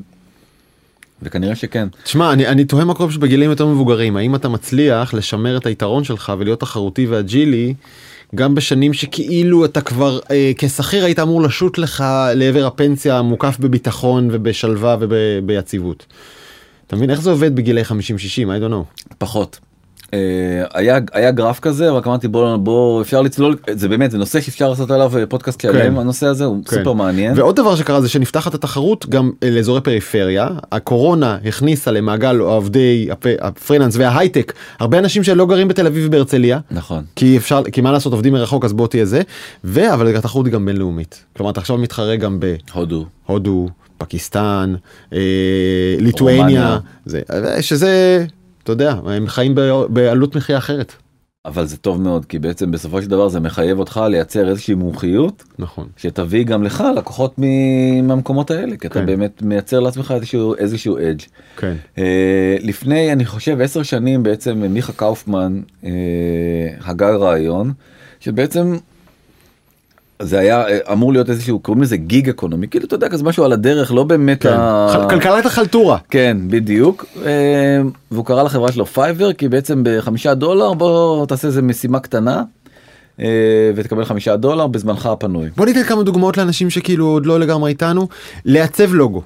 וכנראה 1.24 1.54
שכן. 1.54 1.88
תשמע 2.02 2.32
אני 2.32 2.46
אני 2.46 2.64
תוהה 2.64 2.84
מה 2.84 2.94
קורה 2.94 3.12
שבגילאים 3.12 3.50
יותר 3.50 3.66
מבוגרים 3.66 4.16
האם 4.16 4.34
אתה 4.34 4.48
מצליח 4.48 5.14
לשמר 5.14 5.56
את 5.56 5.66
היתרון 5.66 6.04
שלך 6.04 6.32
ולהיות 6.38 6.60
תחרותי 6.60 7.06
ואג'ילי 7.06 7.74
גם 8.34 8.54
בשנים 8.54 8.92
שכאילו 8.92 9.64
אתה 9.64 9.80
כבר 9.80 10.18
אה, 10.30 10.52
כשכיר 10.58 11.04
היית 11.04 11.18
אמור 11.18 11.42
לשוט 11.42 11.78
לך 11.78 12.04
לעבר 12.34 12.66
הפנסיה 12.66 13.22
מוקף 13.22 13.56
בביטחון 13.60 14.28
ובשלווה 14.32 14.96
וביציבות. 15.00 16.06
אתה 16.86 16.96
מבין 16.96 17.10
איך 17.10 17.20
זה 17.20 17.30
עובד 17.30 17.56
בגילי 17.56 17.82
50-60 17.82 17.84
I 17.84 17.88
don't 17.88 18.72
know. 18.72 19.14
פחות. 19.18 19.58
אה, 20.14 20.18
היה 20.74 20.98
היה 21.12 21.30
גרף 21.30 21.60
כזה 21.60 21.90
רק 21.90 22.06
אמרתי 22.06 22.28
בוא 22.28 22.56
בוא 22.56 23.02
אפשר 23.02 23.22
לצלול 23.22 23.56
זה 23.72 23.88
באמת 23.88 24.10
זה 24.10 24.18
נושא 24.18 24.40
שאפשר 24.40 24.70
לעשות 24.70 24.90
עליו 24.90 25.18
אה, 25.18 25.26
פודקאסט 25.26 25.60
שלם 25.60 25.98
הנושא 25.98 26.26
הזה 26.26 26.44
הוא 26.44 26.64
כן. 26.64 26.76
סופר 26.76 26.92
מעניין. 26.92 27.32
ועוד 27.38 27.56
דבר 27.56 27.76
שקרה 27.76 28.00
זה 28.00 28.08
שנפתחת 28.08 28.54
התחרות 28.54 29.06
גם 29.08 29.30
אה, 29.42 29.50
לאזורי 29.50 29.80
פריפריה 29.80 30.48
הקורונה 30.72 31.38
הכניסה 31.44 31.90
למעגל 31.90 32.38
עובדי 32.38 33.08
הפ- 33.10 33.26
הפרילנס 33.40 33.96
וההייטק 33.96 34.52
הרבה 34.80 34.98
אנשים 34.98 35.22
שלא 35.24 35.46
גרים 35.46 35.68
בתל 35.68 35.86
אביב 35.86 36.04
ובהרצליה 36.06 36.58
נכון. 36.70 37.04
כי 37.16 37.36
אפשר 37.36 37.62
כי 37.72 37.80
מה 37.80 37.92
לעשות 37.92 38.12
עובדים 38.12 38.32
מרחוק 38.32 38.64
אז 38.64 38.72
בוא 38.72 38.86
תהיה 38.86 39.04
זה 39.04 39.22
ואבל 39.64 40.16
התחרות 40.16 40.46
היא 40.46 40.52
גם 40.52 40.66
בינלאומית 40.66 41.24
כלומר 41.36 41.50
אתה 41.52 41.60
עכשיו 41.60 41.78
מתחרה 41.78 42.16
גם 42.16 42.38
הודו. 42.72 43.04
בהודו 43.28 43.68
פקיסטן 43.98 44.74
אה, 45.12 45.18
ליטואניה. 45.98 46.78
זה 47.04 47.20
שזה 47.60 48.24
אתה 48.64 48.72
יודע 48.72 48.96
הם 49.06 49.26
חיים 49.26 49.54
בעלות 49.88 50.36
מחיה 50.36 50.58
אחרת 50.58 50.92
אבל 51.44 51.66
זה 51.66 51.76
טוב 51.76 52.00
מאוד 52.00 52.24
כי 52.24 52.38
בעצם 52.38 52.70
בסופו 52.70 53.02
של 53.02 53.08
דבר 53.08 53.28
זה 53.28 53.40
מחייב 53.40 53.78
אותך 53.78 54.00
לייצר 54.10 54.48
איזושהי 54.48 54.74
מומחיות 54.74 55.44
נכון 55.58 55.88
שתביא 55.96 56.44
גם 56.44 56.62
לך 56.62 56.84
לקוחות 56.96 57.34
מהמקומות 57.38 58.50
האלה 58.50 58.76
כי 58.76 58.86
אתה 58.86 59.00
כן. 59.00 59.06
באמת 59.06 59.42
מייצר 59.42 59.80
לעצמך 59.80 60.14
איזשהו 60.16 60.54
איזשהו 60.54 60.98
אדג'. 60.98 61.22
כן 61.56 61.74
אה, 61.98 62.56
לפני 62.60 63.12
אני 63.12 63.24
חושב 63.24 63.60
עשר 63.60 63.82
שנים 63.82 64.22
בעצם 64.22 64.58
מיכה 64.58 64.92
קאופמן 64.92 65.60
אה, 65.84 65.90
הגה 66.84 67.16
רעיון 67.16 67.72
שבעצם 68.20 68.76
זה 70.24 70.38
היה 70.38 70.68
אה, 70.68 70.78
אמור 70.92 71.12
להיות 71.12 71.30
איזשהו 71.30 71.58
קוראים 71.58 71.82
לזה 71.82 71.96
gig 71.96 72.28
economy 72.28 72.68
כאילו 72.68 72.86
אתה 72.86 72.94
יודע 72.94 73.08
כזה 73.08 73.24
משהו 73.24 73.44
על 73.44 73.52
הדרך 73.52 73.92
לא 73.92 74.04
באמת 74.04 74.42
כן. 74.42 74.52
ה- 74.52 75.06
כלכלת 75.10 75.46
החלטורה 75.46 75.98
כן 76.10 76.36
בדיוק 76.48 77.04
אה, 77.26 77.30
והוא 78.10 78.24
קרא 78.24 78.42
לחברה 78.42 78.72
שלו 78.72 78.86
פייבר 78.86 79.32
כי 79.32 79.48
בעצם 79.48 79.80
בחמישה 79.84 80.34
דולר 80.34 80.72
בוא 80.74 81.26
תעשה 81.26 81.48
איזה 81.48 81.62
משימה 81.62 82.00
קטנה 82.00 82.42
אה, 83.20 83.26
ותקבל 83.76 84.04
חמישה 84.04 84.36
דולר 84.36 84.66
בזמנך 84.66 85.06
הפנוי. 85.06 85.48
בוא 85.56 85.66
ניתן 85.66 85.82
כמה 85.82 86.02
דוגמאות 86.02 86.36
לאנשים 86.36 86.70
שכאילו 86.70 87.06
עוד 87.06 87.26
לא 87.26 87.40
לגמרי 87.40 87.70
איתנו 87.70 88.08
לעצב 88.44 88.94
לוגו 88.94 89.22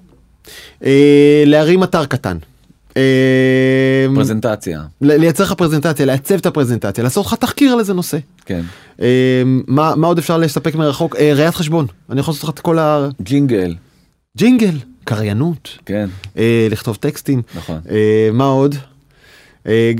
להרים 1.47 1.83
אתר 1.83 2.05
קטן. 2.05 2.37
אה, 2.97 4.07
פרזנטציה. 4.15 4.83
לייצר 5.01 5.45
לך 5.45 5.53
פרזנטציה 5.53 6.07
לעצב 6.07 6.35
את 6.35 6.47
הפרזנטציה 6.47 7.05
לעשות 7.05 7.27
לך 7.27 7.35
תחקיר 7.35 7.73
על 7.73 7.79
איזה 7.81 7.95
נושא. 7.95 8.19
כן. 8.47 8.61
אה, 9.03 9.43
מה 9.67 9.95
מה 9.97 10.07
עוד 10.07 10.19
אפשר 10.19 10.39
לספק 10.39 10.75
מרחוק? 10.75 11.17
אה, 11.17 11.33
ראיית 11.35 11.55
חשבון. 11.55 11.87
אני 12.11 12.21
יכול 12.21 12.33
לעשות 12.33 12.45
לך 12.45 12.55
את 12.55 12.61
כל 12.61 12.79
ג'ינגל. 13.23 13.75
הג'ינגל 14.37 14.77
קריינות. 15.05 15.69
כן. 15.87 16.09
אה, 16.39 16.67
לכתוב 16.71 16.97
טקסטים. 17.01 17.43
נכון. 17.57 17.79
אה, 17.91 18.29
מה 18.33 18.45
עוד. 18.45 18.75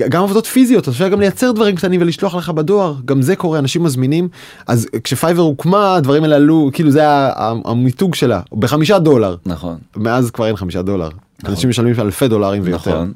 גם 0.09 0.23
עבודות 0.23 0.47
פיזיות 0.47 0.89
אפשר 0.89 1.09
גם 1.09 1.21
לייצר 1.21 1.53
דברים 1.53 1.77
קטנים 1.77 2.01
ולשלוח 2.01 2.35
לך 2.35 2.49
בדואר 2.49 2.95
גם 3.05 3.23
זה 3.23 3.37
קורה 3.37 3.59
אנשים 3.59 3.83
מזמינים. 3.83 4.29
אז 4.67 4.89
כשפייבר 5.05 5.43
הוקמה 5.43 5.95
הדברים 5.95 6.23
האלה 6.23 6.37
עלו 6.37 6.71
כאילו 6.73 6.91
זה 6.91 6.99
היה 7.01 7.31
ה- 7.37 7.55
המיתוג 7.65 8.15
שלה 8.15 8.41
בחמישה 8.53 8.99
דולר. 8.99 9.37
נכון. 9.47 9.77
מאז 9.97 10.31
כבר 10.31 10.47
אין 10.47 10.57
חמישה 10.57 10.83
דולר 10.83 11.09
אנשים 11.45 11.71
משלמים 11.71 11.95
אלפי 12.01 12.29
דולרים 12.29 12.63
ויותר. 12.65 12.91
נכון 12.91 13.13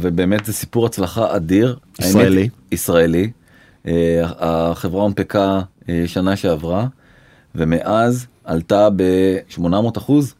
ובאמת 0.00 0.44
זה 0.44 0.52
סיפור 0.52 0.86
הצלחה 0.86 1.36
אדיר 1.36 1.76
ישראלי. 2.00 2.40
האמת, 2.40 2.72
ישראלי 2.72 3.30
אה, 3.86 4.20
החברה 4.38 5.02
הונפקה 5.02 5.60
אה, 5.88 6.02
שנה 6.06 6.36
שעברה 6.36 6.86
ומאז 7.54 8.26
עלתה 8.44 8.88
ב-800 8.96 9.98
אחוז. 9.98 10.34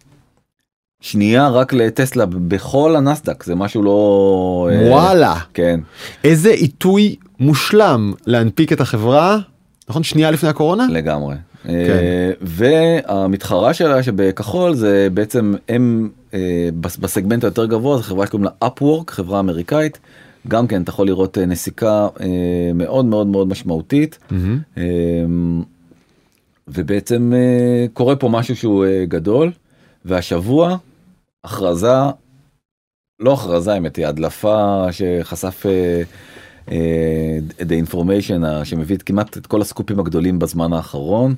שנייה 1.01 1.49
רק 1.49 1.73
לטסלה 1.73 2.27
בכל 2.27 2.97
הנסדק 2.97 3.45
זה 3.45 3.55
משהו 3.55 3.83
לא 3.83 4.69
אה, 4.73 4.91
וואלה 4.91 5.35
כן 5.55 5.81
איזה 6.25 6.51
עיתוי 6.51 7.17
מושלם 7.41 8.13
להנפיק 8.27 8.73
את 8.73 8.81
החברה 8.81 9.39
נכון 9.89 10.03
שנייה 10.03 10.31
לפני 10.31 10.49
הקורונה 10.49 10.87
לגמרי. 10.91 11.35
כן. 11.63 11.71
אה, 11.71 12.31
והמתחרה 12.41 13.75
שלה 13.75 14.03
שבכחול 14.03 14.75
זה 14.75 15.09
בעצם 15.15 15.55
הם 15.69 16.11
אה, 16.35 16.39
בס- 16.81 16.97
בסגמנט 16.97 17.45
היותר 17.45 17.67
גבוה 17.67 17.97
זו 17.97 18.03
חברה 18.03 18.27
שקוראים 18.27 18.45
לה 18.45 18.69
upwork 18.69 19.11
חברה 19.11 19.41
אמריקאית 19.41 19.99
גם 20.49 20.67
כן 20.67 20.83
אתה 20.83 20.91
יכול 20.91 21.07
לראות 21.07 21.39
אה, 21.39 21.47
נסיקה 21.47 22.09
מאוד 22.75 23.05
מאוד 23.05 23.27
מאוד 23.27 23.49
משמעותית. 23.49 24.19
אה, 24.79 24.83
ובעצם 26.69 27.33
קורה 27.93 28.17
פה 28.17 28.29
משהו 28.29 28.57
שהוא 28.57 28.85
גדול 29.09 29.51
והשבוע 30.05 30.77
הכרזה 31.45 31.93
לא 33.21 33.33
הכרזה 33.33 33.73
האמת 33.73 33.97
היא 33.97 34.07
הדלפה 34.07 34.87
שחשף 34.91 35.67
The 37.61 37.87
Information 37.89 38.65
שמביא 38.65 38.97
את 38.97 39.03
כמעט 39.03 39.37
את 39.37 39.47
כל 39.47 39.61
הסקופים 39.61 40.01
הגדולים 40.01 40.39
בזמן 40.39 40.73
האחרון 40.73 41.35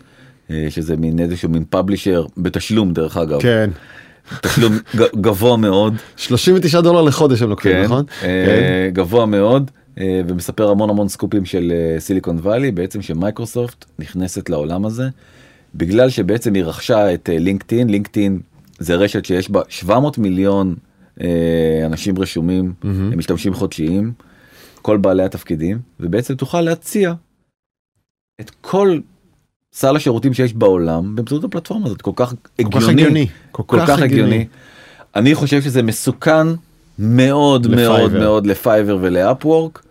אה, 0.50 0.66
שזה 0.70 0.96
מין 0.96 1.18
איזשהו 1.18 1.48
מין 1.48 1.64
פאבלישר 1.70 2.26
בתשלום 2.36 2.92
דרך 2.92 3.16
אגב. 3.16 3.40
כן. 3.40 3.70
תשלום 4.42 4.72
גבוה 4.96 5.56
מאוד. 5.56 5.94
39 6.16 6.80
דולר 6.80 7.02
לחודש 7.02 7.42
הם 7.42 7.48
לוקחים 7.48 7.72
כן, 7.72 7.82
נכון? 7.82 8.04
אה, 8.22 8.90
גבוה 8.92 9.26
מאוד 9.26 9.70
אה, 10.00 10.20
ומספר 10.28 10.70
המון 10.70 10.90
המון 10.90 11.08
סקופים 11.08 11.44
של 11.44 11.72
אה, 11.74 12.00
סיליקון 12.00 12.38
וואלי 12.38 12.70
בעצם 12.70 13.02
שמייקרוסופט 13.02 13.84
נכנסת 13.98 14.50
לעולם 14.50 14.86
הזה. 14.86 15.08
בגלל 15.74 16.10
שבעצם 16.10 16.54
היא 16.54 16.64
רכשה 16.64 17.14
את 17.14 17.30
אה, 17.32 17.38
לינקדאין 17.38 17.90
לינקדאין 17.90 18.40
זה 18.78 18.94
רשת 18.94 19.24
שיש 19.24 19.50
בה 19.50 19.60
700 19.68 20.18
מיליון 20.18 20.74
אה, 21.20 21.26
אנשים 21.86 22.18
רשומים. 22.18 22.72
הם 22.82 23.18
משתמשים 23.18 23.54
חודשיים 23.54 24.12
כל 24.82 24.96
בעלי 24.96 25.22
התפקידים 25.22 25.78
ובעצם 26.00 26.34
תוכל 26.34 26.60
להציע 26.60 27.14
את 28.40 28.50
כל 28.60 28.98
סל 29.72 29.96
השירותים 29.96 30.34
שיש 30.34 30.54
בעולם 30.54 31.16
באמצעות 31.16 31.44
הפלטפורמה 31.44 31.86
הזאת 31.86 32.02
כל 32.02 32.10
כך 32.16 32.34
כל 32.62 32.80
כך 32.80 32.88
הגיוני. 32.88 32.92
הגיוני 32.92 33.26
כל 33.50 33.78
כך 33.86 33.98
הגיוני. 33.98 34.46
אני 35.16 35.34
חושב 35.34 35.62
שזה 35.62 35.82
מסוכן 35.82 36.46
מאוד 36.98 37.66
מאוד 37.66 37.66
לפייבר. 37.66 38.20
מאוד 38.20 38.46
לפייבר 38.46 38.98
ולאפוורק. 39.00 39.82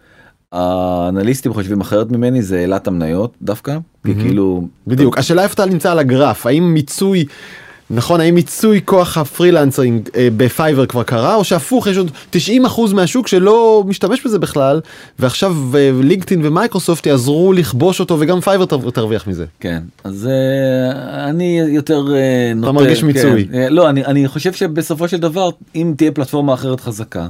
האנליסטים 0.51 1.53
חושבים 1.53 1.81
אחרת 1.81 2.11
ממני 2.11 2.41
זה 2.41 2.59
העלה 2.59 2.78
את 2.78 2.87
המניות 2.87 3.33
דווקא 3.41 3.77
כי 4.03 4.09
מהמם. 4.09 4.21
כאילו 4.21 4.67
בדיוק 4.87 5.17
השאלה 5.17 5.43
איפה 5.43 5.53
אתה 5.53 5.65
נמצא 5.65 5.91
על 5.91 5.99
הגרף 5.99 6.45
האם 6.45 6.73
מיצוי 6.73 7.25
נכון, 7.93 8.19
האם 8.21 8.35
מיצוי 8.35 8.81
כוח 8.85 9.17
ה 9.17 9.25
freelancing 9.25 10.09
אה, 10.15 10.27
בפייבר 10.37 10.85
כבר 10.85 11.03
קרה, 11.03 11.35
או 11.35 11.43
שהפוך, 11.43 11.87
יש 11.87 11.97
עוד 11.97 12.11
90% 12.35 12.37
מהשוק 12.93 13.27
שלא 13.27 13.83
משתמש 13.87 14.25
בזה 14.25 14.39
בכלל, 14.39 14.81
ועכשיו 15.19 15.55
אה, 15.75 15.91
לינקדאין 16.03 16.45
ומייקרוסופט 16.45 17.05
יעזרו 17.05 17.53
לכבוש 17.53 17.99
אותו, 17.99 18.17
וגם 18.19 18.41
פייבר 18.41 18.65
תר- 18.65 18.89
תרוויח 18.89 19.27
מזה. 19.27 19.45
כן, 19.59 19.81
אז 20.03 20.27
אה, 20.31 21.29
אני 21.29 21.61
יותר 21.67 22.05
אה, 22.15 22.53
נוטה... 22.55 22.71
מרגיש 22.71 23.03
מיצוי. 23.03 23.47
כן. 23.51 23.53
אה, 23.59 23.69
לא, 23.69 23.89
אני, 23.89 24.05
אני 24.05 24.27
חושב 24.27 24.53
שבסופו 24.53 25.07
של 25.07 25.17
דבר, 25.17 25.49
אם 25.75 25.93
תהיה 25.97 26.11
פלטפורמה 26.11 26.53
אחרת 26.53 26.79
חזקה, 26.79 27.27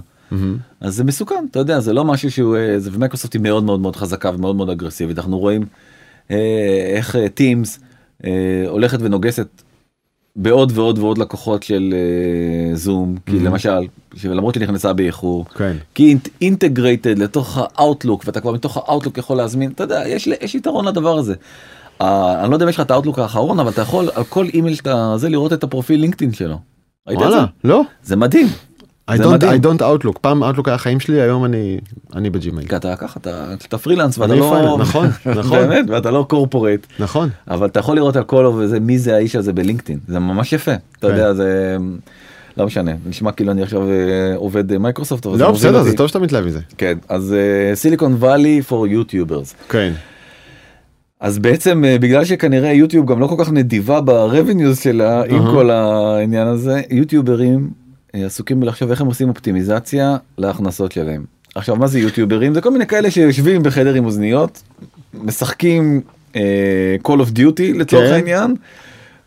אז 0.82 0.96
זה 0.96 1.04
מסוכן, 1.04 1.46
אתה 1.52 1.60
יודע, 1.60 1.80
זה 1.80 1.94
לא 1.94 2.06
משהו 2.06 2.32
שהוא... 2.32 2.56
אה, 2.58 2.80
זה, 2.80 2.90
ומייקרוסופט 2.94 3.34
היא 3.34 3.42
מאוד 3.42 3.64
מאוד 3.64 3.80
מאוד 3.80 3.96
חזקה 3.96 4.32
ומאוד 4.36 4.56
מאוד 4.56 4.70
אגרסיבית. 4.70 5.18
אנחנו 5.20 5.40
רואים 5.40 5.66
אה, 6.32 6.38
איך 6.96 7.16
Teams 7.34 7.80
אה, 8.26 8.30
הולכת 8.68 8.98
ונוגסת 9.02 9.48
בעוד 10.36 10.72
ועוד 10.76 11.00
ועוד 11.00 11.18
לקוחות 11.18 11.64
של 11.64 11.94
אה, 11.94 12.76
זום, 12.76 13.16
כי 13.26 13.40
למשל, 13.40 13.88
למרות 14.24 14.56
שנכנסה 14.56 14.94
באיחור, 14.94 15.46
כן. 15.46 15.78
כי 15.96 16.18
integrated 16.42 17.20
לתוך 17.20 17.58
ה 17.58 17.66
Outlook 17.66 18.24
ואתה 18.26 18.42
כבר 18.42 18.52
מתוך 18.52 18.78
ה 18.78 18.83
Outlook 18.83 19.18
יכול 19.18 19.38
להזמין 19.38 19.72
אתה 19.72 19.84
יודע 19.84 20.04
יש 20.08 20.28
יש 20.42 20.56
יתרון 20.56 20.88
לדבר 20.88 21.18
הזה. 21.18 21.34
Uh, 21.34 22.04
אני 22.44 22.50
לא 22.50 22.56
יודע 22.56 22.66
אם 22.66 22.70
יש 22.70 22.76
לך 22.76 22.82
את 22.82 22.92
ה 22.92 22.95
Outlook 22.95 23.20
האחרון 23.20 23.60
אבל 23.60 23.70
אתה 23.70 23.82
יכול 23.82 24.10
על 24.16 24.24
כל 24.24 24.46
אימייל 24.54 24.76
שאתה 24.76 25.14
זה 25.18 25.30
לראות 25.30 25.54
את 25.54 25.64
הפרופיל 25.64 26.02
לינקדאין 26.02 26.34
שלו. 26.34 26.58
ראית 27.08 27.20
את 27.20 27.24
וואלה, 27.24 27.40
זה? 27.40 27.68
לא. 27.68 27.82
זה 28.04 28.16
מדהים. 28.16 28.48
I 29.10 29.14
don't. 29.18 29.44
I 29.44 29.58
don't 29.66 29.82
Outlook, 29.82 30.20
פעם 30.22 30.44
Outlook 30.44 30.64
היה 30.66 30.76
החיים 30.76 31.00
שלי, 31.00 31.22
היום 31.22 31.46
אני, 31.46 31.80
אני 32.16 32.30
בג'ימייל. 32.30 32.68
כי 32.68 32.76
אתה 32.76 32.96
ככה 32.96 33.20
אתה 33.20 33.54
אתה 33.68 33.78
פרילנס 33.78 34.18
ואתה 34.18 34.36
לא 34.36 34.50
פרילנס, 34.50 34.80
נכון, 34.80 35.08
נכון. 35.40 35.58
באמת 35.58 35.86
ואתה 35.90 36.12
לא 36.12 36.26
corporate 36.30 36.88
נכון. 37.00 37.30
אבל 37.48 37.68
אתה 37.68 37.80
יכול 37.80 37.96
לראות 37.96 38.16
על 38.16 38.24
כל 38.24 38.46
וזה 38.46 38.80
מי 38.80 39.00
זה 39.00 39.16
האיש 39.16 39.36
הזה 39.36 39.54
בלינקדאין 39.54 40.00
זה 40.08 40.20
ממש 40.20 40.54
יפה 40.54 40.72
אתה 40.72 41.08
כן. 41.08 41.14
יודע 41.14 41.34
זה 41.34 41.78
לא 42.58 42.66
משנה 42.66 42.92
נשמע 43.10 43.32
כאילו 43.32 43.52
אני 43.52 43.64
עכשיו 43.64 43.90
אה, 43.90 44.36
עובד 44.36 44.78
מייקרוסופט 44.78 45.26
אבל 45.26 45.40
לא, 45.40 45.52
בסדר. 45.52 45.84
זה 45.84 45.98
טוב 45.98 46.08
שאתה 46.08 46.20
מתלהב 46.20 46.46
מזה. 46.46 46.60
כן 46.78 46.98
אז 47.10 47.36
Silicon 47.74 48.14
Valley 48.14 48.62
for 48.70 48.88
YouTubers 48.88 49.56
כן. 49.70 49.94
אז 51.20 51.40
בעצם 51.40 51.86
אה, 51.86 51.98
בגלל 52.00 52.26
שכנראה 52.26 52.72
יוטיוב 52.72 53.12
גם 53.12 53.20
לא 53.20 53.28
כל 53.28 53.36
כך 53.38 53.52
נדיבה 53.52 54.02
ב 54.02 54.10
revenues 54.10 54.80
שלה 54.80 55.24
עם. 55.24 55.46
כל 55.52 55.70
העניין 55.70 56.48
הזה 56.48 56.82
יוטיוברים 56.90 57.81
עסוקים 58.14 58.60
בלחשוב 58.60 58.90
איך 58.90 59.02
הם 59.02 59.08
עושים 59.08 59.30
אופטימיזציה 59.30 60.18
להכנסות 60.38 60.92
שלהם. 60.92 61.26
עכשיו 61.56 61.76
מה 61.76 61.88
זה 61.88 62.00
יוטיוברים 62.00 62.54
זה 62.54 62.62
כל 62.62 62.72
מיני 62.72 62.88
כאלה 62.88 63.12
שיושבים 63.12 63.64
בחדר 63.64 63.94
עם 63.94 64.06
אוזניות 64.06 64.64
משחקים 65.14 66.02
אה, 66.36 66.96
call 67.08 67.20
of 67.22 67.38
duty 67.38 67.78
לצורך 67.78 68.08
כן. 68.08 68.14
העניין. 68.14 68.56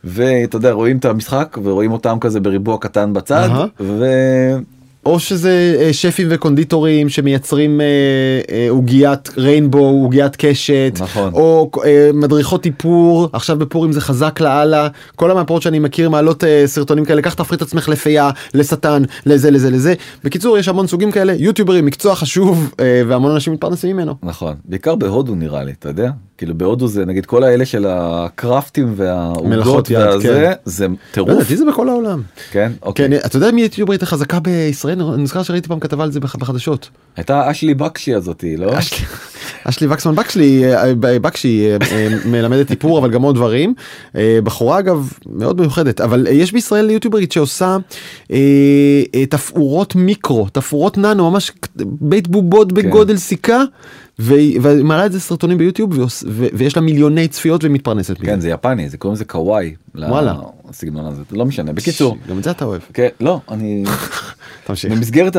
ואתה 0.04 0.56
יודע 0.56 0.72
רואים 0.72 0.96
את 0.96 1.04
המשחק 1.04 1.58
ורואים 1.62 1.92
אותם 1.92 2.18
כזה 2.20 2.40
בריבוע 2.40 2.78
קטן 2.78 3.12
בצד 3.12 3.48
אהה. 3.50 3.66
או 5.06 5.20
שזה 5.20 5.76
אה, 5.80 5.92
שפים 5.92 6.28
וקונדיטורים 6.30 7.08
שמייצרים 7.08 7.80
אה, 7.80 7.86
אה, 8.50 8.66
עוגיית 8.70 9.30
ריינבו, 9.36 9.78
עוגיית 9.78 10.36
קשת, 10.36 10.98
נכון. 11.00 11.32
או 11.32 11.70
מדריכות 12.14 12.66
איפור, 12.66 13.28
עכשיו 13.32 13.58
בפורים 13.58 13.92
זה 13.92 14.00
חזק 14.00 14.40
לאללה, 14.40 14.88
כל 15.16 15.30
המאפרות 15.30 15.62
שאני 15.62 15.78
מכיר 15.78 16.10
מעלות 16.10 16.44
סרטונים 16.66 17.04
כאלה, 17.04 17.22
קח 17.22 17.34
תפריט 17.34 17.62
עצמך 17.62 17.88
לפיה, 17.88 18.30
לשטן, 18.54 19.02
לזה 19.26 19.50
לזה 19.50 19.70
לזה. 19.70 19.94
בקיצור 20.24 20.58
יש 20.58 20.68
המון 20.68 20.86
סוגים 20.86 21.10
כאלה, 21.10 21.34
יוטיוברים 21.38 21.86
מקצוע 21.86 22.14
חשוב 22.14 22.74
והמון 23.06 23.32
אנשים 23.32 23.52
מתפרנסים 23.52 23.96
ממנו. 23.96 24.14
נכון 24.22 24.54
בעיקר 24.64 24.94
בהודו 24.94 25.34
נראה 25.34 25.64
לי 25.64 25.72
אתה 25.72 25.88
יודע 25.88 26.10
כאילו 26.38 26.54
בהודו 26.58 26.88
זה 26.88 27.04
נגיד 27.04 27.26
כל 27.26 27.44
האלה 27.44 27.66
של 27.66 27.86
הקראפטים 27.88 28.92
והעוגות 28.96 29.90
והזה 29.90 30.28
כן. 30.28 30.52
זה 30.64 30.88
לא 30.88 30.94
טירוף 31.12 31.30
לדעתי 31.30 31.56
זה 31.56 31.64
בכל 31.64 31.88
העולם. 31.88 32.22
כן 32.52 32.72
אוקיי 32.82 33.08
כן, 33.08 33.16
אתה 33.26 33.36
יודע 33.36 33.50
מי 33.50 33.62
יוטיוברית 33.62 34.02
החזקה 34.02 34.40
בישראל? 34.40 35.02
אני 35.02 35.22
נזכר 35.22 35.42
שראיתי 35.42 35.68
פעם 35.68 35.80
כתבה 35.80 36.04
על 36.04 36.12
זה 36.12 36.20
בח- 36.20 36.36
בחדשות. 36.36 36.88
הייתה 37.16 37.50
אשלי 37.50 37.74
בקשי 37.74 38.14
הזאתי 38.14 38.56
לא 38.56 38.78
אשלי- 39.64 39.86
וקסמן 39.90 40.14
בקשלי, 40.14 40.74
אה, 40.74 40.94
ב- 40.94 41.16
בקשי 41.16 41.66
אה, 41.66 41.76
אה, 41.92 42.08
מלמדת 42.26 42.70
איפור 42.70 42.98
אבל 42.98 43.10
גם 43.10 43.22
עוד 43.22 43.34
דברים. 43.34 43.74
אה, 44.16 44.38
בחורה 44.44 44.78
אגב 44.78 45.12
מאוד 45.26 45.60
מיוחדת 45.60 46.00
אבל 46.00 46.26
אה, 46.26 46.32
יש 46.32 46.52
בישראל 46.52 46.90
יוטיוברית 46.90 47.32
שעושה 47.32 47.76
אה, 48.30 48.36
אה, 49.14 49.26
תפאורות 49.26 49.94
מיקרו, 49.94 50.46
תפאורות 50.52 50.98
ננו, 50.98 51.30
ממש 51.30 51.52
בית 51.84 52.28
בובות 52.28 52.72
בגודל 52.72 53.16
סיכה. 53.16 53.62
והיא 54.18 54.60
מעלה 54.84 55.06
את 55.06 55.12
זה 55.12 55.20
סרטונים 55.20 55.58
ביוטיוב 55.58 55.92
ויש 56.54 56.76
לה 56.76 56.82
מיליוני 56.82 57.28
צפיות 57.28 57.64
ומתפרנסת. 57.64 58.16
כן 58.18 58.40
זה 58.40 58.48
יפני 58.48 58.88
זה 58.88 58.98
קוראים 58.98 59.14
לזה 59.14 59.24
קוואי 59.24 59.74
וואלה. 59.94 60.34
הסגנון 60.68 61.06
הזה 61.06 61.22
לא 61.32 61.46
משנה 61.46 61.72
בקיצור 61.72 62.16
גם 62.28 62.38
את 62.38 62.44
זה 62.44 62.50
אתה 62.50 62.64
אוהב. 62.64 62.80
כן 62.94 63.08
לא 63.20 63.40
אני 63.50 63.84
תמשיך. 64.66 64.92
במסגרת 64.92 65.36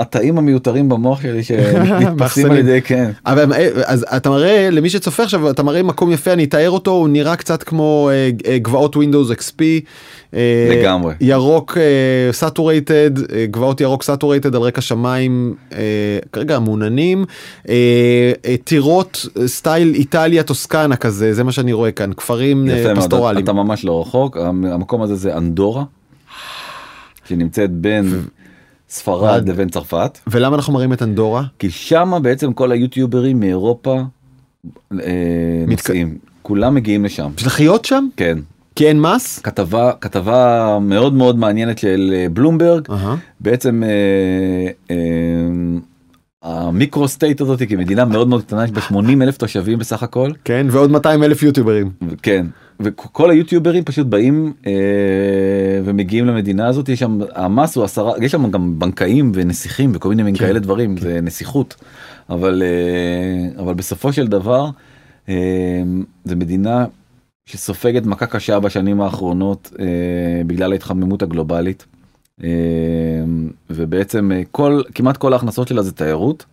התאים 0.00 0.38
המיותרים 0.38 0.88
במוח 0.88 1.22
שלי 1.22 1.42
שנתפסים. 1.42 2.46
על 2.50 2.56
ידי 2.56 2.82
כן 2.82 3.10
אבל 3.26 3.52
אה, 3.52 3.68
אז 3.86 4.06
אתה 4.16 4.30
מראה 4.30 4.68
למי 4.70 4.90
שצופה 4.90 5.22
עכשיו 5.22 5.50
אתה 5.50 5.62
מראה 5.62 5.82
מקום 5.82 6.12
יפה 6.12 6.32
אני 6.32 6.44
אתאר 6.44 6.70
אותו 6.70 6.90
הוא 6.90 7.08
נראה 7.08 7.36
קצת 7.36 7.62
כמו 7.62 8.10
אה, 8.12 8.30
אה, 8.52 8.58
גבעות 8.58 8.96
Windows 8.96 9.32
XP. 9.38 9.62
אה, 10.34 10.68
לגמרי. 10.80 11.14
ירוק 11.20 11.76
saturated 12.32 13.10
גבעות 13.50 13.80
ירוק 13.80 14.02
saturated 14.02 14.54
על 14.54 14.62
רקע 14.62 14.80
שמיים 14.80 15.54
אה, 15.72 15.78
כרגע 16.32 16.58
מעוננים 16.58 17.24
אה, 17.68 17.74
אה, 18.46 18.54
טירות 18.64 19.26
אה, 19.40 19.48
style 19.48 19.94
איטליה 19.94 20.42
טוסקנה 20.42 20.96
כזה 20.96 21.32
זה 21.34 21.44
מה 21.44 21.52
שאני 21.52 21.72
רואה 21.72 21.90
כאן 21.90 22.10
כפרים 22.12 22.68
אה, 22.70 22.96
פסטורליים. 22.96 23.44
אתה 23.44 23.52
ממש 23.52 23.84
לא 23.84 24.00
רחוק 24.00 24.36
המ- 24.36 24.64
המקום 24.64 25.02
הזה 25.02 25.14
זה 25.14 25.36
אנדורה 25.36 25.84
שנמצאת 27.28 27.70
בין 27.70 28.22
ספרד 28.90 29.48
לבין 29.48 29.68
צרפת 29.68 30.18
ולמה 30.26 30.56
אנחנו 30.56 30.72
מראים 30.72 30.92
את 30.92 31.02
אנדורה? 31.02 31.42
כי 31.58 31.70
שמה 31.70 32.20
בעצם 32.20 32.52
כל 32.52 32.72
היוטיוברים 32.72 33.40
מאירופה 33.40 34.00
אה, 34.92 34.98
מתק- 35.66 35.70
נוסעים 35.90 36.18
כולם 36.42 36.74
מגיעים 36.74 37.04
לשם 37.04 37.30
בשביל 37.36 37.46
לחיות 37.46 37.84
שם? 37.84 38.08
כן 38.16 38.38
כי 38.76 38.86
אין 38.88 39.00
מס? 39.00 39.38
כתבה 39.38 39.92
כתבה 40.00 40.78
מאוד 40.80 41.14
מאוד 41.14 41.38
מעניינת 41.38 41.78
של 41.78 42.12
אה, 42.16 42.26
בלומברג 42.32 42.90
אהה. 42.90 43.16
בעצם 43.40 43.82
אה, 43.84 43.88
אה, 44.90 44.96
המיקרו 46.42 47.08
סטייט 47.08 47.40
הזאת 47.40 47.62
כמדינה 47.68 48.04
מאוד 48.04 48.28
מאוד 48.28 48.42
קטנה 48.42 48.64
יש 48.64 48.70
בה 48.70 48.80
80 48.80 49.22
אלף 49.22 49.36
תושבים 49.36 49.78
בסך 49.78 50.02
הכל 50.02 50.30
כן 50.44 50.66
ועוד 50.70 50.90
200 50.90 51.22
אלף 51.22 51.42
יוטיוברים. 51.42 51.90
כן 52.22 52.46
וכל 52.80 53.30
היוטיוברים 53.30 53.84
פשוט 53.84 54.06
באים 54.06 54.52
אה, 54.66 54.72
ומגיעים 55.84 56.26
למדינה 56.26 56.66
הזאת 56.66 56.88
יש 56.88 56.98
שם 56.98 57.18
המס 57.34 57.76
הוא 57.76 57.84
עשרה 57.84 58.12
יש 58.22 58.32
שם 58.32 58.50
גם 58.50 58.78
בנקאים 58.78 59.32
ונסיכים 59.34 59.92
וכל 59.94 60.08
מיני 60.08 60.22
מין 60.22 60.36
כן, 60.36 60.46
כאלה 60.46 60.58
דברים 60.58 60.96
זה 60.96 61.20
נסיכות 61.20 61.74
אבל 62.30 62.62
אה, 62.62 63.62
אבל 63.62 63.74
בסופו 63.74 64.12
של 64.12 64.26
דבר 64.26 64.70
אה, 65.28 65.82
זה 66.24 66.36
מדינה 66.36 66.84
שסופגת 67.46 68.06
מכה 68.06 68.26
קשה 68.26 68.60
בשנים 68.60 69.00
האחרונות 69.00 69.72
אה, 69.78 69.86
בגלל 70.46 70.72
ההתחממות 70.72 71.22
הגלובלית. 71.22 71.86
אה, 72.44 72.48
ובעצם 73.70 74.32
אה, 74.32 74.42
כל 74.50 74.82
כמעט 74.94 75.16
כל 75.16 75.32
ההכנסות 75.32 75.68
שלה 75.68 75.82
זה 75.82 75.92
תיירות. 75.92 76.44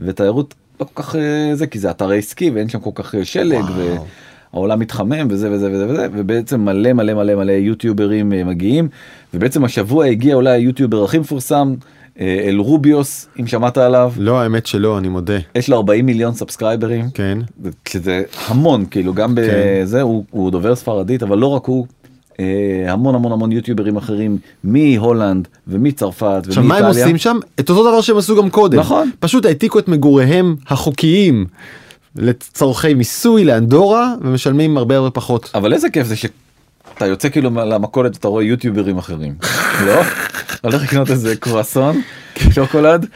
ותיירות 0.00 0.54
לא 0.80 0.86
כל 0.94 1.02
כך 1.02 1.16
אה, 1.16 1.50
זה 1.54 1.66
כי 1.66 1.78
זה 1.78 1.90
אתרי 1.90 2.22
סקי 2.22 2.50
ואין 2.50 2.68
שם 2.68 2.80
כל 2.80 2.90
כך 2.94 3.14
אה, 3.14 3.24
שלג 3.24 3.64
וואו. 3.64 4.06
והעולם 4.52 4.78
מתחמם 4.78 5.26
וזה 5.30 5.52
וזה 5.52 5.70
וזה 5.72 5.88
וזה 5.88 6.06
ובעצם 6.12 6.60
מלא 6.60 6.92
מלא 6.92 7.14
מלא 7.14 7.34
מלא 7.34 7.52
יוטיוברים 7.52 8.28
מגיעים 8.28 8.88
ובעצם 9.34 9.64
השבוע 9.64 10.06
הגיע 10.06 10.34
אולי 10.34 10.50
היוטיובר 10.50 11.04
הכי 11.04 11.18
מפורסם 11.18 11.74
אל 12.20 12.56
רוביוס 12.58 13.28
אם 13.40 13.46
שמעת 13.46 13.78
עליו 13.78 14.12
לא 14.16 14.40
האמת 14.40 14.66
שלא 14.66 14.98
אני 14.98 15.08
מודה. 15.08 15.38
יש 15.54 15.68
לו 15.68 15.76
40 15.76 16.06
מיליון 16.06 16.34
סאבסקרייברים 16.34 17.10
כן. 17.14 17.38
שזה 17.88 18.22
המון 18.46 18.84
כאילו 18.90 19.14
גם 19.14 19.34
כן. 19.34 19.42
בזה 19.82 20.02
הוא, 20.02 20.24
הוא 20.30 20.50
דובר 20.50 20.74
ספרדית 20.74 21.22
אבל 21.22 21.38
לא 21.38 21.46
רק 21.46 21.66
הוא. 21.66 21.86
אה, 22.42 22.92
המון 22.92 23.14
המון 23.14 23.32
המון 23.32 23.52
יוטיוברים 23.52 23.96
אחרים 23.96 24.36
מהולנד 24.64 25.48
ומצרפת 25.68 26.42
עכשיו 26.48 26.62
מה 26.64 26.76
הם 26.76 26.82
ומאיטליה. 26.82 27.04
עושים 27.04 27.18
שם? 27.18 27.38
את 27.60 27.70
אותו 27.70 27.82
דבר 27.90 28.00
שהם 28.00 28.16
עשו 28.16 28.36
גם 28.36 28.50
קודם. 28.50 28.78
נכון. 28.78 29.10
פשוט 29.20 29.46
העתיקו 29.46 29.78
את 29.78 29.88
מגוריהם 29.88 30.56
החוקיים 30.68 31.46
לצורכי 32.16 32.94
מיסוי 32.94 33.44
לאנדורה 33.44 34.14
ומשלמים 34.20 34.76
הרבה 34.78 34.96
הרבה 34.96 35.10
פחות. 35.10 35.50
אבל 35.54 35.72
איזה 35.72 35.90
כיף 35.90 36.06
זה 36.06 36.16
שאתה 36.16 37.06
יוצא 37.06 37.28
כאילו 37.28 37.50
למכולת 37.50 38.16
אתה 38.16 38.28
רואה 38.28 38.44
יוטיוברים 38.44 38.98
אחרים. 38.98 39.34
לא? 39.86 40.00
הולך 40.62 40.82
לקנות 40.82 41.10
איזה 41.10 41.36
קרואסון, 41.36 42.00
שוקולד, 42.50 43.06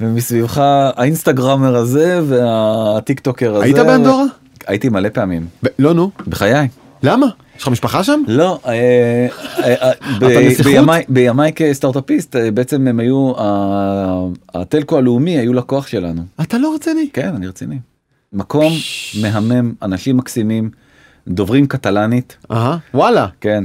ומסביבך 0.00 0.58
האינסטגרמר 0.96 1.76
הזה 1.76 2.20
והטיק 2.28 3.20
טוקר 3.20 3.54
הזה. 3.56 3.64
היית 3.64 3.76
באנדורה? 3.76 4.24
הייתי 4.66 4.88
מלא 4.88 5.08
פעמים. 5.08 5.46
ב- 5.64 5.68
לא 5.78 5.94
נו. 5.94 6.10
בחיי. 6.28 6.68
למה? 7.02 7.26
יש 7.56 7.62
לך 7.62 7.68
משפחה 7.68 8.04
שם? 8.04 8.22
לא, 8.28 8.58
אה, 8.66 9.26
אה, 9.58 9.74
אה? 9.82 9.92
בימיי- 11.08 11.52
כסטארט-אפיסט 11.52 12.36
בעצם 12.54 12.86
הם 12.88 13.00
היו, 13.00 13.32
הטלקו 14.54 14.98
הלאומי 14.98 15.30
היו 15.38 15.52
לקוח 15.52 15.86
שלנו. 15.86 16.22
אתה 16.42 16.58
לא 16.58 16.74
רציני. 16.74 17.08
כן, 17.12 17.32
אני 17.36 17.46
רציני. 17.46 17.78
מקום 18.32 18.72
מהמם, 19.22 19.72
אנשים 19.82 20.16
מקסימים, 20.16 20.70
דוברים 21.28 21.66
קטלנית, 21.66 22.36
אהה. 22.50 22.76
וואלה. 22.94 23.26
כן. 23.40 23.64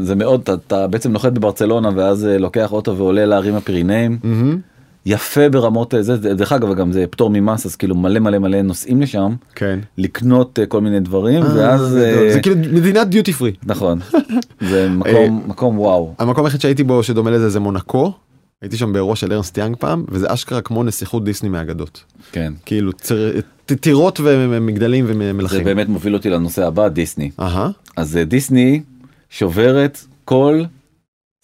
זה 0.00 0.14
מאוד, 0.16 0.50
אתה, 0.66 0.86
בעצם 0.86 1.12
נוחת 1.12 1.32
בברצלונה 1.32 1.90
ואז 1.96 2.24
לוקח 2.24 2.72
אוטו 2.72 2.96
ועולה 2.96 3.26
לערים 3.26 3.54
הפירינאים. 3.54 4.18
יפה 5.06 5.48
ברמות 5.48 5.94
אה, 5.94 6.02
זה, 6.02 6.16
זה- 6.16 6.34
דרך 6.34 6.52
אגב 6.52 6.74
גם 6.74 6.92
זה 6.92 7.04
פטור 7.10 7.30
ממס 7.30 7.66
אז 7.66 7.76
כאילו 7.76 7.94
מלא 7.94 8.20
מלא 8.20 8.38
מלא 8.38 8.62
נוסעים 8.62 9.02
לשם 9.02 9.34
כן. 9.54 9.78
לקנות 9.98 10.58
אה, 10.58 10.66
כל 10.66 10.80
מיני 10.80 11.00
דברים 11.00 11.42
אה, 11.42 11.54
ואז 11.56 11.80
זה 11.80 12.18
אה, 12.26 12.32
זה 12.32 12.40
כאילו 12.40 12.56
מדינת 12.56 13.08
דיוטי 13.08 13.32
פרי. 13.32 13.52
נכון 13.66 13.98
זה 14.70 14.88
מקום 14.90 15.42
מקום 15.46 15.78
וואו 15.78 16.14
המקום 16.18 16.44
היחיד 16.44 16.60
שהייתי 16.60 16.82
בו 16.84 17.02
שדומה 17.02 17.30
לזה 17.30 17.48
זה 17.50 17.60
מונקו. 17.60 18.12
הייתי 18.62 18.76
שם 18.76 18.92
באירוע 18.92 19.16
של 19.16 19.32
ארנסט 19.32 19.58
יאנג 19.58 19.76
פעם 19.76 20.04
וזה 20.08 20.32
אשכרה 20.32 20.60
כמו 20.60 20.84
נסיכות 20.84 21.24
דיסני 21.24 21.48
מהאגדות. 21.48 22.04
כן 22.32 22.52
כאילו 22.66 22.92
טירות 23.80 24.20
ומגדלים 24.22 25.06
זה 25.06 25.12
ומלכים. 25.16 25.64
באמת 25.64 25.88
מוביל 25.88 26.14
אותי 26.14 26.30
לנושא 26.30 26.66
הבא 26.66 26.88
דיסני. 26.88 27.30
אז 27.96 28.18
דיסני 28.26 28.80
שוברת 29.30 30.04
כל 30.24 30.62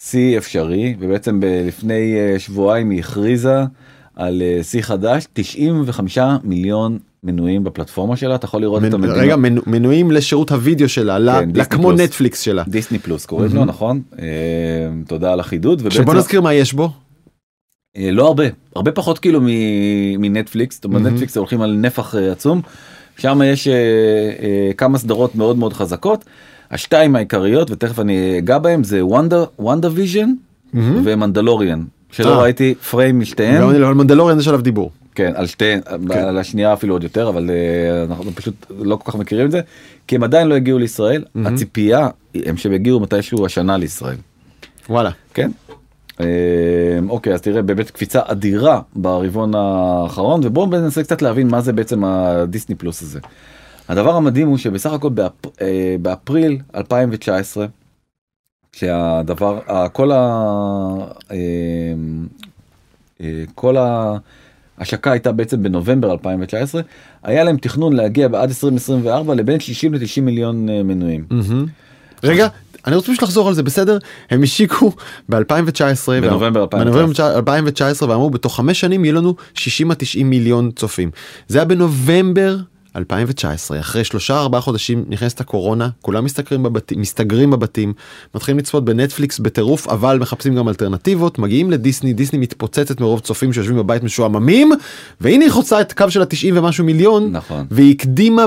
שיא 0.02 0.38
אפשרי 0.38 0.94
ובעצם 0.98 1.40
לפני 1.66 2.14
אה, 2.16 2.38
שבועיים 2.38 2.90
היא 2.90 2.98
הכריזה 3.00 3.62
על 4.16 4.42
אה, 4.42 4.62
שיא 4.62 4.82
חדש 4.82 5.26
95 5.32 6.18
מיליון 6.44 6.98
מנויים 7.24 7.64
בפלטפורמה 7.64 8.16
שלה 8.16 8.34
אתה 8.34 8.44
יכול 8.44 8.60
לראות 8.60 8.84
את 8.84 8.88
מנ- 8.88 8.94
המדינות. 8.94 9.16
רגע 9.18 9.36
מנ- 9.36 9.60
מנויים 9.66 10.10
לשירות 10.10 10.52
הוידאו 10.52 10.88
שלה, 10.88 11.18
כן, 11.40 11.44
דיסני 11.52 11.60
לכמו 11.62 11.82
פלוס. 11.88 12.00
נטפליקס 12.00 12.40
שלה. 12.40 12.62
דיסני 12.68 12.98
פלוס 12.98 13.26
קוראים 13.26 13.54
לו 13.56 13.64
נכון 13.64 14.02
אה, 14.18 14.26
תודה 15.06 15.32
על 15.32 15.40
החידוד 15.40 15.80
ובעצם 15.80 15.96
שבוא 16.02 16.14
נזכיר 16.14 16.40
מה 16.40 16.54
יש 16.54 16.72
בו. 16.72 16.90
אה, 17.96 18.10
לא 18.10 18.26
הרבה 18.26 18.44
הרבה 18.76 18.92
פחות 18.92 19.18
כאילו 19.18 19.40
מ- 19.42 20.20
מנטפליקס 20.20 20.74
זאת 20.74 20.84
אומרת 20.84 21.02
מהמם. 21.02 21.12
נטפליקס 21.14 21.36
הולכים 21.36 21.60
על 21.60 21.72
נפח 21.72 22.14
אה, 22.14 22.32
עצום 22.32 22.60
שם 23.16 23.40
יש 23.44 23.68
אה, 23.68 23.72
אה, 23.74 24.70
כמה 24.76 24.98
סדרות 24.98 25.34
מאוד 25.34 25.58
מאוד 25.58 25.72
חזקות 25.72 26.24
השתיים 26.70 27.16
העיקריות 27.16 27.70
ותכף 27.70 27.98
אני 27.98 28.38
אגע 28.38 28.58
בהם 28.58 28.84
זה 28.84 29.04
וונדה 29.04 29.44
WandaVision. 29.58 30.32
ו 30.74 30.84
Mandalorian 30.84 31.84
שלא 32.10 32.34
אה. 32.34 32.42
ראיתי 32.42 32.74
פריים 32.74 33.20
משתיהם 33.20 33.70
אני 33.70 33.78
לא- 33.78 33.88
על 33.88 33.94
Mandalorian 33.94 34.38
יש 34.38 34.48
עליו 34.48 34.60
דיבור. 34.62 34.90
כן 35.14 35.32
על 35.34 35.46
שתיהן 35.46 35.80
כן. 36.08 36.18
על 36.18 36.38
השנייה 36.38 36.72
אפילו 36.72 36.94
עוד 36.94 37.02
יותר 37.02 37.28
אבל 37.28 37.50
אה, 37.50 38.02
אנחנו 38.02 38.30
פשוט 38.34 38.66
לא 38.78 38.96
כל 38.96 39.12
כך 39.12 39.18
מכירים 39.18 39.46
את 39.46 39.50
זה 39.50 39.60
כי 40.06 40.16
הם 40.16 40.22
עדיין 40.22 40.48
לא 40.48 40.54
הגיעו 40.54 40.78
לישראל 40.78 41.24
מהמם. 41.34 41.54
הציפייה 41.54 42.08
הם 42.34 42.56
שהם 42.56 42.72
יגיעו 42.72 43.00
מתישהו 43.00 43.46
השנה 43.46 43.76
לישראל. 43.76 44.16
וואלה. 44.88 45.10
כן. 45.34 45.50
אה, 46.20 46.26
אוקיי 47.08 47.34
אז 47.34 47.40
תראה 47.40 47.62
באמת 47.62 47.90
קפיצה 47.90 48.20
אדירה 48.24 48.80
ברבעון 48.96 49.52
האחרון 49.54 50.40
ובואו 50.44 50.66
ננסה 50.66 51.02
קצת 51.02 51.22
להבין 51.22 51.48
מה 51.48 51.60
זה 51.60 51.72
בעצם 51.72 52.04
הדיסני 52.04 52.74
פלוס 52.74 53.02
הזה. 53.02 53.20
הדבר 53.88 54.14
המדהים 54.16 54.48
הוא 54.48 54.58
שבסך 54.58 54.92
הכל 54.92 55.08
באפ, 55.08 55.32
אה, 55.60 55.96
באפריל 56.02 56.58
2019 56.74 57.66
כשהדבר 58.72 59.58
ה- 59.68 59.88
כל 59.88 60.12
ה... 60.12 60.16
אה, 61.30 61.36
אה, 63.20 63.42
כל 63.54 63.76
ההשקה 64.78 65.10
הייתה 65.12 65.32
בעצם 65.32 65.62
בנובמבר 65.62 66.12
2019 66.12 66.80
היה 67.22 67.44
להם 67.44 67.56
תכנון 67.56 67.92
להגיע 67.92 68.28
בעד 68.28 68.48
2024 68.48 69.34
לבין 69.34 69.60
60 69.60 69.94
ל-90 69.94 70.20
מיליון 70.22 70.66
מנויים. 70.84 71.24
רגע, 72.24 72.48
אני 72.86 72.96
רוצה 72.96 73.08
פשוט 73.12 73.22
לחזור 73.22 73.48
על 73.48 73.54
זה 73.54 73.62
בסדר? 73.62 73.98
הם 74.30 74.42
השיקו 74.42 74.92
ב-2019. 75.28 75.38
בנובמבר 76.22 76.62
2019. 76.62 76.84
בנובמבר 76.84 77.36
2019 77.36 78.08
ואמרו 78.08 78.30
בתוך 78.30 78.56
חמש 78.56 78.80
שנים 78.80 79.04
יהיו 79.04 79.14
לנו 79.14 79.34
60 79.54 79.90
עד 79.90 79.96
90 79.96 80.30
מיליון 80.30 80.70
צופים. 80.70 81.10
זה 81.48 81.58
היה 81.58 81.64
בנובמבר 81.64 82.56
2019 82.98 83.80
אחרי 83.80 84.04
שלושה 84.04 84.38
ארבעה 84.38 84.60
חודשים 84.60 85.04
נכנסת 85.08 85.40
הקורונה 85.40 85.88
כולם 86.02 86.24
מסתגרים 86.24 86.62
בבתים 86.62 87.00
מסתגרים 87.00 87.50
בבתים 87.50 87.92
מתחילים 88.34 88.58
לצפות 88.58 88.84
בנטפליקס 88.84 89.38
בטירוף 89.38 89.88
אבל 89.88 90.18
מחפשים 90.18 90.54
גם 90.54 90.68
אלטרנטיבות 90.68 91.38
מגיעים 91.38 91.70
לדיסני 91.70 92.12
דיסני 92.12 92.38
מתפוצצת 92.38 93.00
מרוב 93.00 93.20
צופים 93.20 93.52
שיושבים 93.52 93.76
בבית 93.76 94.02
משועממים 94.02 94.70
והנה 95.20 95.44
היא 95.44 95.52
חוצה 95.52 95.80
את 95.80 95.92
קו 95.92 96.10
של 96.10 96.22
ה-90 96.22 96.52
ומשהו 96.54 96.84
מיליון 96.84 97.32
נכון. 97.32 97.66
והיא 97.70 97.94
הקדימה 97.94 98.44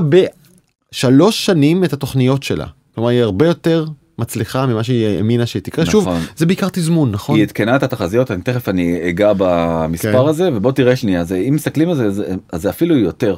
בשלוש 0.91 1.45
שנים 1.45 1.83
את 1.83 1.93
התוכניות 1.93 2.43
שלה. 2.43 2.65
כלומר 2.95 3.09
היא 3.09 3.21
הרבה 3.21 3.47
יותר 3.47 3.85
מצליחה 4.19 4.65
ממה 4.65 4.83
שהיא 4.83 5.05
האמינה 5.07 5.45
שהיא 5.45 5.61
תקרה. 5.61 5.85
שוב 5.85 6.03
נכון. 6.07 6.21
זה 6.37 6.45
בעיקר 6.45 6.67
תזמון 6.71 7.11
נכון? 7.11 7.35
היא 7.35 7.43
עדכנה 7.43 7.75
את 7.75 7.83
התחזיות 7.83 8.31
אני 8.31 8.41
תכף 8.41 8.69
אני 8.69 9.09
אגע 9.09 9.31
במספר 9.37 10.23
כן. 10.23 10.29
הזה 10.29 10.49
ובוא 10.53 10.71
תראה 10.71 10.95
שנייה 10.95 11.23
זה 11.23 11.35
אם 11.37 11.55
מסתכלים 11.55 11.89
על 11.89 11.95
זה- 12.11 12.25
אז 12.51 12.61
זה 12.61 12.69
אפילו 12.69 12.97
יותר. 12.97 13.35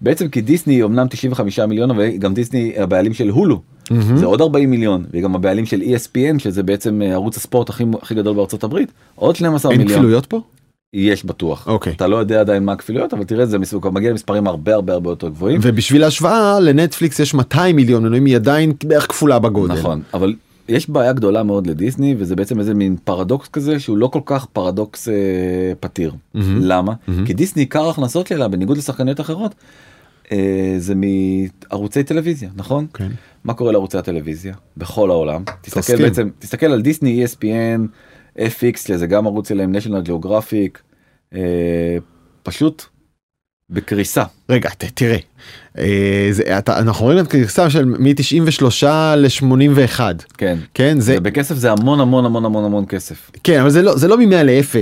בעצם 0.00 0.28
כי 0.28 0.40
דיסני 0.40 0.82
אמנם 0.82 1.06
95 1.10 1.58
מיליון 1.58 1.90
אבל 1.90 2.16
גם 2.16 2.34
דיסני 2.34 2.72
הבעלים 2.76 3.14
של 3.14 3.28
הולו 3.28 3.62
מהמם. 3.90 4.16
זה 4.16 4.26
עוד 4.26 4.40
40 4.40 4.70
מיליון 4.70 5.04
והיא 5.10 5.22
גם 5.22 5.34
הבעלים 5.34 5.66
של 5.66 5.80
ESPN 5.80 6.38
שזה 6.38 6.62
בעצם 6.62 7.02
אה, 7.02 7.12
ערוץ 7.12 7.36
הספורט 7.36 7.70
הכי 7.70 7.84
הכי 8.02 8.14
גדול 8.14 8.36
בארצות 8.36 8.64
הברית 8.64 8.92
עוד 9.14 9.36
12 9.36 9.72
אין 9.72 9.80
מיליון 9.80 9.98
כפילויות 9.98 10.26
פה? 10.26 10.40
יש 10.92 11.24
בטוח 11.24 11.68
אוקיי. 11.68 11.92
אתה 11.92 12.06
לא 12.06 12.16
יודע 12.16 12.40
עדיין 12.40 12.64
מה 12.64 12.72
הכפילויות 12.72 13.14
אבל 13.14 13.24
תראה 13.24 13.46
זה 13.46 13.58
מסוג 13.58 13.88
מגיע 13.92 14.10
למספרים 14.10 14.46
הרבה 14.46 14.74
הרבה 14.74 14.92
הרבה 14.92 15.10
יותר 15.10 15.28
גבוהים 15.28 15.60
ובשביל 15.62 16.04
ההשוואה 16.04 16.60
לנטפליקס 16.60 17.18
יש 17.20 17.34
200 17.34 17.76
מיליון 17.76 18.02
מנויים 18.02 18.24
היא 18.24 18.36
עדיין 18.36 18.72
בערך 18.84 19.06
כפולה 19.08 19.38
בגודל. 19.38 19.74
נכון 19.74 20.02
אבל 20.14 20.34
יש 20.68 20.90
בעיה 20.90 21.12
גדולה 21.12 21.42
מאוד 21.42 21.66
לדיסני 21.66 22.14
וזה 22.18 22.36
בעצם 22.36 22.58
איזה 22.58 22.74
מין 22.74 22.96
פרדוקס 23.04 23.48
כזה 23.48 23.80
שהוא 23.80 23.98
לא 23.98 24.06
כל 24.06 24.20
כך 24.24 24.46
פרדוקס 24.46 25.08
אה, 25.08 25.14
פתיר. 25.80 26.14
מהמם. 26.34 26.58
למה? 26.62 26.94
מהמם. 27.08 27.26
כי 27.26 27.34
דיסני 27.34 27.62
עיקר 27.62 27.84
ההכנסות 27.84 28.26
שלה 28.26 28.48
בניגוד 28.48 28.76
לשחקניות 28.76 29.20
אחרות 29.20 29.54
אה, 30.32 30.74
זה 30.78 30.94
מערוצי 30.94 32.02
טלוויזיה 32.02 32.50
נכון? 32.56 32.86
כן. 32.94 33.08
מה 33.44 33.54
קורה 33.54 33.72
לערוצי 33.72 33.98
הטלוויזיה 33.98 34.54
בכל 34.76 35.10
העולם? 35.10 35.44
תסתכל. 35.60 35.96
בעצם 35.96 36.28
תסתכל 36.38 36.66
על 36.66 36.82
דיסני 36.82 37.24
ESPN 37.24 37.80
FX 38.38 38.96
זה 38.96 39.06
גם 39.06 39.26
ערוץ 39.26 39.48
שלהם 39.48 39.74
national 39.74 40.08
geographic 40.08 40.78
אה, 41.34 41.96
פשוט 42.42 42.84
בקריסה. 43.70 44.22
רגע 44.50 44.68
ת, 44.70 44.84
תראה 44.94 45.16
אה, 45.78 46.28
זה, 46.30 46.58
אתה, 46.58 46.78
אנחנו 46.78 47.04
רואים 47.04 47.18
את 47.18 47.26
קריסה 47.28 47.70
של 47.70 47.84
מ-93 47.84 48.86
ל-81 49.16 50.00
כן. 50.38 50.58
כן 50.74 51.00
זה 51.00 51.12
זה 51.14 51.20
בכסף 51.20 51.54
זה 51.54 51.72
המון 51.72 52.00
המון 52.00 52.24
המון 52.24 52.44
המון 52.44 52.64
המון 52.64 52.84
כסף. 52.88 53.30
כן 53.44 53.60
אבל 53.60 53.70
זה 53.70 53.82
לא 53.82 53.96
זה 53.96 54.08
לא 54.08 54.18
מ-100 54.18 54.34
ל-0. 54.42 54.74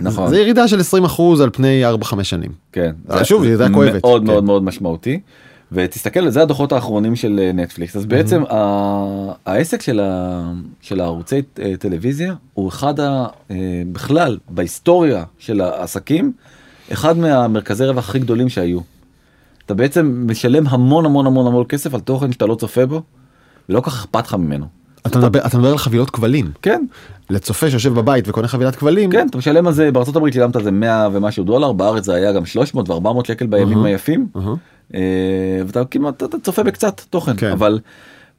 נכון. 0.00 0.28
זה 0.30 0.38
ירידה 0.40 0.68
של 0.68 0.80
20 0.80 1.04
אחוז 1.04 1.40
על 1.40 1.50
פני 1.52 1.82
4-5 2.02 2.22
שנים. 2.22 2.50
כן. 2.72 2.92
שוב, 3.24 3.44
זה 3.54 3.62
היה 3.64 3.72
כואבת, 3.74 4.02
מאוד 4.04 4.20
כן. 4.22 4.26
מאוד 4.26 4.44
מאוד 4.44 4.62
משמעותי. 4.64 5.20
ותסתכל 5.72 6.28
זה 6.30 6.42
הדוחות 6.42 6.72
האחרונים 6.72 7.16
של 7.16 7.40
אה, 7.42 7.52
נטפליקס 7.52 7.96
אז 7.96 8.06
בעצם 8.06 8.42
ה- 8.50 9.32
העסק 9.46 9.82
של 9.82 10.00
ה- 10.00 10.52
של 10.80 11.00
הערוצי 11.00 11.42
אה, 11.62 11.72
טלוויזיה 11.78 12.34
הוא 12.54 12.68
אחד 12.68 13.00
ה... 13.00 13.26
אה, 13.50 13.56
בכלל 13.92 14.38
בהיסטוריה 14.48 15.24
של 15.38 15.60
העסקים 15.60 16.32
אחד 16.92 17.18
מהמרכזי 17.18 17.84
רווח 17.84 18.08
הכי 18.08 18.18
גדולים 18.18 18.48
שהיו. 18.48 18.80
אתה 19.66 19.74
בעצם 19.74 20.24
משלם 20.26 20.66
המון 20.66 21.04
המון 21.04 21.26
המון 21.26 21.46
המון 21.46 21.64
כסף 21.68 21.94
על 21.94 22.00
תוכן 22.00 22.32
שאתה 22.32 22.46
לא 22.46 22.54
צופה 22.54 22.86
בו 22.86 23.02
ולא 23.68 23.80
כל 23.80 23.90
כך 23.90 23.96
אכפת 23.96 24.26
לך 24.26 24.34
ממנו. 24.34 24.66
אתה 25.06 25.18
מדבר 25.18 25.46
אתה 25.46 25.58
מדבר 25.58 25.70
על 25.70 25.78
חבילות 25.78 26.10
כבלים 26.10 26.50
כן 26.62 26.84
לצופה 27.30 27.70
שיושב 27.70 27.94
בבית 27.94 28.28
וקונה 28.28 28.48
חבילת 28.48 28.76
כבלים. 28.76 29.10
כן 29.10 29.26
אתה 29.30 29.38
משלם 29.38 29.66
על 29.66 29.72
זה 29.72 29.90
בארצות 29.92 30.16
הברית 30.16 30.34
שילמת 30.34 30.56
על 30.56 30.62
זה 30.62 30.70
100 30.70 31.08
ומשהו 31.12 31.44
דולר 31.44 31.72
בארץ 31.72 32.04
זה 32.04 32.14
היה 32.14 32.32
גם 32.32 32.46
300 32.46 32.88
ו400 32.88 32.94
שקל 33.26 33.46
בימים. 33.46 33.84
היפים. 33.84 34.28
אה, 34.94 35.00
ואתה 35.66 35.84
כמעט 35.84 36.22
אתה 36.22 36.38
צופה 36.42 36.62
בקצת 36.62 37.00
תוכן 37.10 37.36
כן. 37.36 37.50
אבל 37.50 37.78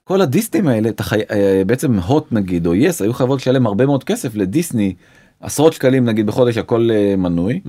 כל 0.04 0.22
הדיסנים 0.22 0.68
האלה 0.68 0.90
אתה 0.90 1.04
חי... 1.04 1.20
אה, 1.32 1.62
בעצם 1.66 2.00
הוט 2.00 2.28
נגיד 2.32 2.68
או 2.68 2.76
יס 2.76 3.02
היו 3.02 3.14
חייבות 3.14 3.40
לשלם 3.40 3.68
הרבה 3.68 3.86
מאוד 3.86 4.04
כסף 4.04 4.36
לדיסני 4.36 4.94
עשרות 5.42 5.74
שקלים 5.74 6.06
נגיד 6.06 6.28
בחודש 6.28 6.58
הכל 6.58 6.90
אה, 6.92 7.16
מנוי. 7.16 7.60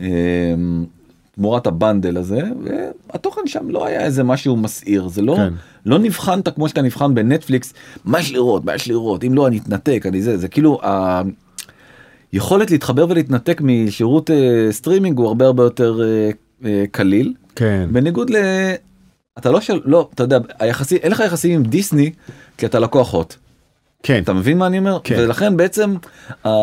אה, 0.00 0.06
תמורת 1.34 1.66
ה 1.66 1.73
bundle 1.73 2.16
הזה 2.16 2.40
והתוכן 2.64 3.40
שם 3.46 3.70
לא 3.70 3.86
היה 3.86 4.00
איזה 4.00 4.24
משהו 4.24 4.56
מסעיר 4.56 5.08
זה 5.08 5.22
לא 5.22 5.36
כן. 5.36 5.52
לא 5.86 5.98
נבחנת 5.98 6.48
כמו 6.48 6.68
שאתה 6.68 6.82
נבחן 6.82 7.14
בנטפליקס 7.14 7.74
מה 8.04 8.20
יש 8.20 8.32
לראות 8.32 8.64
מה 8.64 8.74
יש 8.74 8.88
לראות 8.88 9.24
אם 9.24 9.34
לא 9.34 9.46
אני 9.46 9.58
אתנתק 9.58 10.04
אני 10.06 10.22
זה 10.22 10.38
זה 10.38 10.48
כאילו. 10.48 10.80
ה... 10.84 11.22
יכולת 12.34 12.70
להתחבר 12.70 13.06
ולהתנתק 13.08 13.60
משירות 13.60 14.30
אה, 14.30 14.68
סטרימינג 14.70 15.18
הוא 15.18 15.26
הרבה 15.26 15.46
הרבה 15.46 15.62
יותר 15.62 16.00
אה, 16.02 16.30
אה, 16.64 16.84
קליל 16.90 17.34
כן. 17.56 17.88
בניגוד 17.92 18.30
ל... 18.30 18.36
אתה 19.38 19.50
לא 19.50 19.60
של... 19.60 19.80
לא, 19.84 20.08
אתה 20.14 20.22
יודע, 20.22 20.38
היחסים, 20.58 20.98
אין 21.02 21.12
לך 21.12 21.22
יחסים 21.26 21.52
עם 21.52 21.62
דיסני 21.62 22.10
כי 22.58 22.66
אתה 22.66 22.78
לקוח 22.78 23.14
הוט. 23.14 23.34
כן. 24.04 24.22
אתה 24.22 24.32
מבין 24.32 24.58
מה 24.58 24.66
אני 24.66 24.78
אומר? 24.78 24.98
כן. 25.04 25.14
ולכן 25.18 25.56
בעצם, 25.56 25.94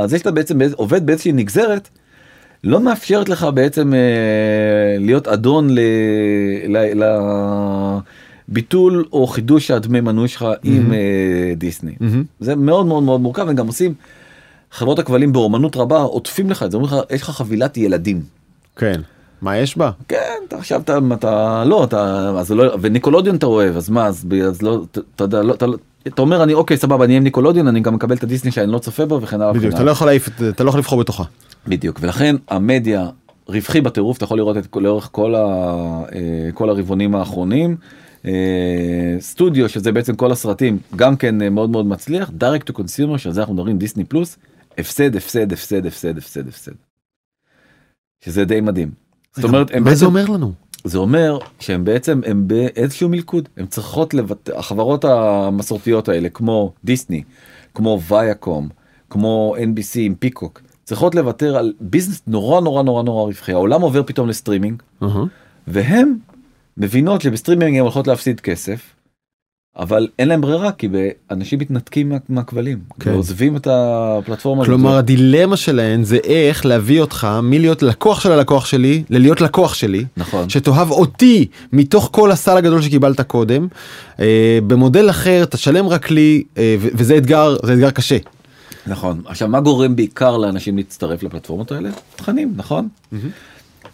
זה 0.05 0.17
שאתה 0.17 0.31
בעצם 0.31 0.59
עובד 0.75 1.05
באיזושהי 1.05 1.31
נגזרת, 1.31 1.89
לא 2.63 2.79
מאפשרת 2.79 3.29
לך 3.29 3.47
בעצם 3.53 3.93
אה, 3.93 3.99
להיות 4.99 5.27
אדון 5.27 5.69
ל... 5.69 5.79
ל... 6.67 7.03
לביטול 8.49 9.05
או 9.13 9.27
חידוש 9.27 9.71
הדמי 9.71 10.01
מנוי 10.01 10.27
שלך 10.27 10.45
עם 10.63 10.93
אה, 10.93 11.53
דיסני. 11.57 11.93
מהמם. 11.99 12.23
זה 12.39 12.55
מאוד 12.55 12.85
מאוד 12.85 13.03
מאוד 13.03 13.21
מורכב, 13.21 13.49
הם 13.49 13.55
גם 13.55 13.67
עושים, 13.67 13.93
חברות 14.71 14.99
הכבלים 14.99 15.33
באומנות 15.33 15.75
רבה 15.77 16.01
עוטפים 16.01 16.49
לך 16.49 16.63
את 16.63 16.71
זה, 16.71 16.77
אומרים 16.77 16.93
לך, 16.93 16.99
יש 17.09 17.21
לך 17.21 17.29
חבילת 17.29 17.77
ילדים. 17.77 18.21
כן. 18.75 19.01
מה 19.41 19.57
יש 19.57 19.77
בה? 19.77 19.91
כן, 20.07 20.33
אתה 20.47 20.57
עכשיו 20.57 20.81
אתה, 20.81 20.99
אתה 21.13 21.63
לא, 21.65 21.83
אתה, 21.83 22.31
אז 22.39 22.51
לא, 22.51 22.77
וניקולודיון 22.81 23.35
אתה 23.35 23.45
אוהב, 23.45 23.77
אז 23.77 23.89
מה, 23.89 24.05
אז, 24.05 24.25
אז 24.47 24.61
לא, 24.61 24.83
אתה, 24.91 25.01
אתה 25.15 25.23
יודע, 25.23 25.43
לא, 25.43 25.53
אתה, 25.53 25.65
לא- 25.67 25.77
אתה 26.07 26.21
אומר 26.21 26.43
אני 26.43 26.53
אוקיי 26.53 26.77
סבבה 26.77 27.05
אני 27.05 27.17
עם 27.17 27.23
ניקולודיון 27.23 27.67
אני 27.67 27.79
גם 27.79 27.93
מקבל 27.95 28.15
את 28.15 28.23
הדיסני 28.23 28.51
שאני 28.51 28.71
לא 28.71 28.79
צופה 28.79 29.05
בו 29.05 29.21
וכן 29.21 29.41
הלאה. 29.41 29.53
בדיוק, 29.53 29.73
אתה. 29.73 29.83
לא 29.83 29.91
יכול 29.91 30.07
להעיף, 30.07 30.27
את- 30.27 30.41
אתה 30.49 30.63
לא 30.63 30.69
יכול 30.69 30.79
לבחור 30.79 30.99
בתוכה. 30.99 31.23
בדיוק 31.67 31.97
ולכן 32.01 32.35
המדיה 32.49 33.09
רווחי 33.47 33.81
בטירוף 33.81 34.17
אתה 34.17 34.25
יכול 34.25 34.37
לראות 34.37 34.57
את 34.57 34.67
לאורך 34.75 35.09
כל, 35.11 35.35
ה, 35.35 35.39
אה, 36.15 36.49
כל 36.53 36.69
הרבעונים 36.69 37.15
האחרונים. 37.15 37.77
אה, 38.25 38.31
סטודיו 39.19 39.69
שזה 39.69 39.91
בעצם 39.91 40.15
כל 40.15 40.31
הסרטים 40.31 40.77
גם 40.95 41.15
כן 41.15 41.41
אה, 41.41 41.49
מאוד 41.49 41.69
מאוד 41.69 41.85
מצליח 41.85 42.29
direct 42.39 42.71
to 42.71 42.77
consumer 42.77 43.17
שעל 43.17 43.33
זה 43.33 43.39
אנחנו 43.41 43.53
מדברים 43.53 43.77
דיסני 43.77 44.03
פלוס 44.05 44.37
הפסד 44.77 45.15
הפסד 45.15 45.53
הפסד 45.53 45.85
הפסד 45.85 46.17
הפסד 46.17 46.47
הפסד. 46.47 46.71
שזה 48.25 48.45
די 48.45 48.61
מדהים. 48.61 48.91
זאת 49.35 49.43
אומרת 49.45 49.75
מה 49.75 49.95
זה 49.95 50.05
אומר 50.05 50.25
לנו? 50.25 50.53
זה 50.83 50.97
אומר 50.97 51.37
שהם 51.59 51.85
בעצם 51.85 52.21
הם 52.25 52.47
באיזשהו 52.47 53.09
מלכוד 53.09 53.49
הם 53.57 53.65
צריכות 53.65 54.13
לוותר 54.13 54.57
החברות 54.59 55.05
המסורתיות 55.05 56.09
האלה 56.09 56.29
כמו 56.29 56.73
דיסני 56.83 57.23
כמו 57.73 57.99
ויאקום 58.07 58.69
כמו 59.09 59.55
NBC 59.57 59.99
עם 59.99 60.15
Peacock 60.15 60.61
צריכות 60.83 61.15
לוותר 61.15 61.57
על 61.57 61.73
business 61.79 62.21
נורא 62.27 62.61
נורא 62.61 62.83
נורא 62.83 63.03
נורא 63.03 63.23
רווחי 63.23 63.51
העולם 63.51 63.81
עובר 63.81 64.03
פתאום 64.03 64.29
לסטרימינג 64.29 64.81
אהה. 65.03 65.23
והם 65.67 66.17
מבינות 66.77 67.21
שבסטרימינג 67.21 67.77
הם 67.77 67.83
הולכות 67.83 68.07
להפסיד 68.07 68.39
כסף. 68.39 68.79
אבל 69.79 70.07
אין 70.19 70.27
להם 70.27 70.41
ברירה 70.41 70.71
כי 70.71 70.87
אנשים 71.31 71.59
מתנתקים 71.59 72.09
מה- 72.09 72.17
מהכבלים 72.29 72.79
כן. 72.99 73.11
ועוזבים 73.11 73.55
את 73.55 73.67
הפלטפורמה 73.71 74.61
הזאת. 74.63 74.69
כלומר 74.69 74.95
הדילמה 74.97 75.57
שלהן 75.57 76.03
זה 76.03 76.17
איך 76.23 76.65
להביא 76.65 77.01
אותך 77.01 77.27
מלהיות 77.43 77.83
לקוח 77.83 78.19
של 78.21 78.31
הלקוח 78.31 78.65
שלי 78.65 79.03
ללהיות 79.09 79.41
לקוח 79.41 79.73
שלי. 79.73 80.05
נכון 80.17 80.49
שתאהב 80.49 80.91
אותי 80.91 81.47
מתוך 81.73 82.09
כל 82.11 82.31
הסל 82.31 82.57
הגדול 82.57 82.81
שקיבלת 82.81 83.21
קודם 83.21 83.67
אה, 84.19 84.59
במודל 84.67 85.09
אחר 85.09 85.45
תשלם 85.45 85.87
רק 85.87 86.11
לי 86.11 86.43
אה, 86.57 86.75
וזה 86.79 87.17
אתגר 87.17 87.55
זה 87.63 87.73
אתגר 87.73 87.91
קשה. 87.91 88.17
נכון 88.87 89.21
עכשיו 89.25 89.47
מה 89.47 89.59
גורם 89.61 89.95
בעיקר 89.95 90.37
לאנשים 90.37 90.77
להצטרף 90.77 91.23
לפלטפורמות 91.23 91.71
האלה 91.71 91.89
תכנים 92.15 92.53
נכון. 92.55 92.87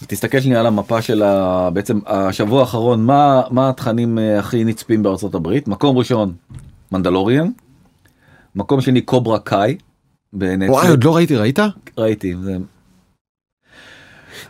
תסתכל 0.08 0.40
שנייה 0.40 0.60
על 0.60 0.66
המפה 0.68 1.02
של 1.02 1.24
ה... 1.24 1.70
בעצם 1.74 2.00
השבוע 2.06 2.60
האחרון 2.62 3.06
מה 3.06 3.42
מה 3.52 3.70
התכנים 3.70 4.20
אה, 4.20 4.40
הכי 4.40 4.64
נצפים 4.64 5.04
בארצות 5.04 5.36
הברית 5.36 5.68
מקום 5.68 5.98
ראשון 5.98 6.34
מנדלוריאן 6.92 7.48
מקום 8.56 8.82
שני 8.82 9.02
קוברה 9.02 9.40
קאי. 9.40 9.78
וואי 10.34 10.88
עוד 10.90 11.04
לא 11.04 11.16
ראיתי 11.16 11.36
ראית? 11.36 11.60
ראיתי 11.98 12.36
זה 12.44 12.58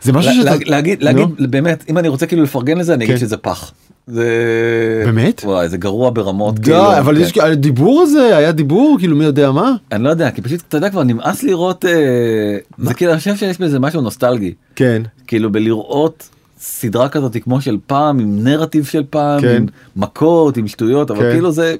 זה 0.02 0.12
משהו 0.12 0.32
שאתה... 0.32 0.50
לה- 0.50 0.56
להגיד 0.66 1.02
להגיד 1.02 1.28
באמת 1.50 1.84
אם 1.88 1.98
אני 1.98 2.08
רוצה 2.08 2.26
כאילו 2.26 2.42
לפרגן 2.42 2.78
לזה 2.78 2.94
אני 2.94 3.04
אגיד 3.04 3.14
כן. 3.16 3.20
שזה 3.20 3.36
פח. 3.36 3.72
זה 4.06 5.02
באמת? 5.06 5.40
וואי 5.44 5.68
זה 5.68 5.76
גרוע 5.76 6.10
ברמות 6.10 6.58
די 6.58 6.64
כאילו, 6.64 6.98
אבל 6.98 7.14
כן. 7.14 7.20
יש 7.20 7.38
הדיבור 7.38 8.02
הזה 8.02 8.36
היה 8.36 8.52
דיבור 8.52 8.96
כאילו 8.98 9.16
מי 9.16 9.24
יודע 9.24 9.50
מה 9.52 9.72
אני 9.92 10.04
לא 10.04 10.10
יודע 10.10 10.30
כי 10.30 10.42
פשוט 10.42 10.60
אתה 10.68 10.76
יודע 10.76 10.90
כבר 10.90 11.02
נמאס 11.02 11.42
לראות 11.42 11.84
אה, 11.84 12.56
זה 12.78 12.94
כאילו 12.94 13.12
אני 13.12 13.18
חושב 13.18 13.36
שיש 13.36 13.58
בזה 13.60 13.78
משהו 13.78 14.00
נוסטלגי 14.00 14.54
כן 14.76 15.02
כאילו 15.28 15.52
בלראות 15.52 16.28
סדרה 16.60 17.08
כזאת 17.08 17.36
כמו 17.42 17.60
של 17.60 17.76
פעם 17.86 18.18
עם 18.18 18.44
נרטיב 18.44 18.84
של 18.84 19.04
פעם 19.10 19.40
כן. 19.40 19.56
עם 19.56 19.66
מכות 19.96 20.56
עם 20.56 20.68
שטויות 20.68 21.10
אבל 21.10 21.20
כן. 21.20 21.32
כאילו 21.32 21.52
זה. 21.52 21.74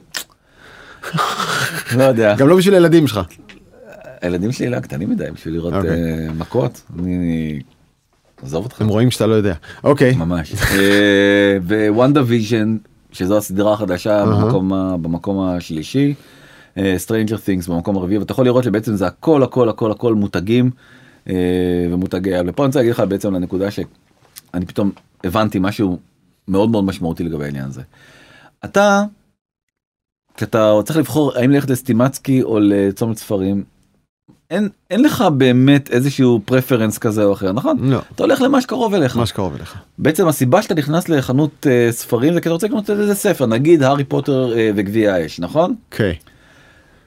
לא 1.97 2.03
יודע 2.05 2.35
גם 2.39 2.49
לא 2.49 2.57
בשביל 2.57 2.75
הילדים 2.75 3.07
שלך. 3.07 3.21
הילדים 4.21 4.53
שלי 4.53 4.69
לא 4.71 4.81
קטנים 4.81 5.11
מדי 5.11 5.25
בשביל 5.35 5.55
לראות 5.55 5.75
אוקיי. 5.75 5.91
אה, 5.91 6.33
מכות 6.39 6.83
אני. 6.99 7.61
עזוב 8.43 8.65
אותך 8.65 8.81
הם 8.81 8.89
רואים 8.89 9.11
שאתה 9.11 9.27
לא 9.27 9.35
יודע. 9.35 9.55
אוקיי. 9.85 10.15
ממש 10.15 10.53
אה, 10.79 11.57
ו 11.89 12.23
WandaVision 12.27 12.77
שזו 13.13 13.39
הסדרה 13.39 13.73
החדשה 13.73 14.17
אהה. 14.19 14.27
במקום 14.27 14.73
ה- 14.73 14.97
במקום 15.03 15.41
השלישי. 15.49 16.15
Stranger 16.97 17.37
Things 17.37 17.67
במקום 17.69 17.97
הרביעי 17.97 18.19
ואתה 18.19 18.33
יכול 18.33 18.45
לראות 18.45 18.65
שבעצם 18.65 18.97
זה 18.97 19.07
הכל 19.07 19.43
הכל 19.43 19.69
הכל 19.69 19.91
הכל 19.91 20.15
מותגים 20.15 20.65
אה, 20.67 20.71
ומותגי 21.91 22.35
על 22.35 22.51
ופה 22.51 22.63
אני 22.63 22.67
רוצה 22.67 22.79
להגיד 22.79 22.93
לך 22.93 23.01
בעצם 23.09 23.35
לנקודה 23.35 23.71
שאני 23.71 24.67
פתאום 24.67 24.91
הבנתי 25.25 25.59
משהו 25.61 25.99
מאוד 26.49 26.71
מאוד 26.71 26.85
משמעותי 26.85 27.25
לגבי 27.25 27.45
העניין 27.45 27.65
הזה. 27.65 27.83
אתה 28.65 29.05
כשאתה 30.37 30.73
צריך 30.85 30.99
לבחור 30.99 31.33
האם 31.37 31.51
ללכת 31.51 31.71
לסטימצקי 31.71 32.43
או 32.43 32.59
לצומת 32.61 33.19
ספרים 33.19 33.65
אין 34.51 34.69
אין 34.91 35.03
לך 35.03 35.25
באמת 35.37 35.91
איזשהו 35.91 36.41
פרפרנס 36.45 36.99
כזה 36.99 37.25
או 37.25 37.33
אחר 37.33 37.53
נכון 37.53 37.77
לא. 37.81 38.01
אתה 38.15 38.23
הולך 38.23 38.41
למה 38.41 38.61
שקרוב 38.61 38.95
אליך. 38.95 39.17
מה 39.17 39.27
שקרוב 39.27 39.55
אליך. 39.55 39.75
בעצם 39.99 40.29
הסיבה 40.29 40.63
שאתה 40.63 40.75
נכנס 40.75 41.09
לחנות 41.09 41.67
אה, 41.67 41.89
ספרים 41.93 42.35
זה 42.35 42.41
כי 42.41 42.49
אתה 42.49 42.53
רוצה 42.53 42.67
לקנות 42.67 42.91
איזה 42.91 43.15
ספר 43.15 43.47
נגיד 43.47 43.83
הארי 43.83 44.05
פוטר 44.05 44.59
אה, 44.59 44.71
וגביע 44.77 45.15
האש 45.15 45.41
נכון 45.41 45.75
אוקיי. 45.93 46.15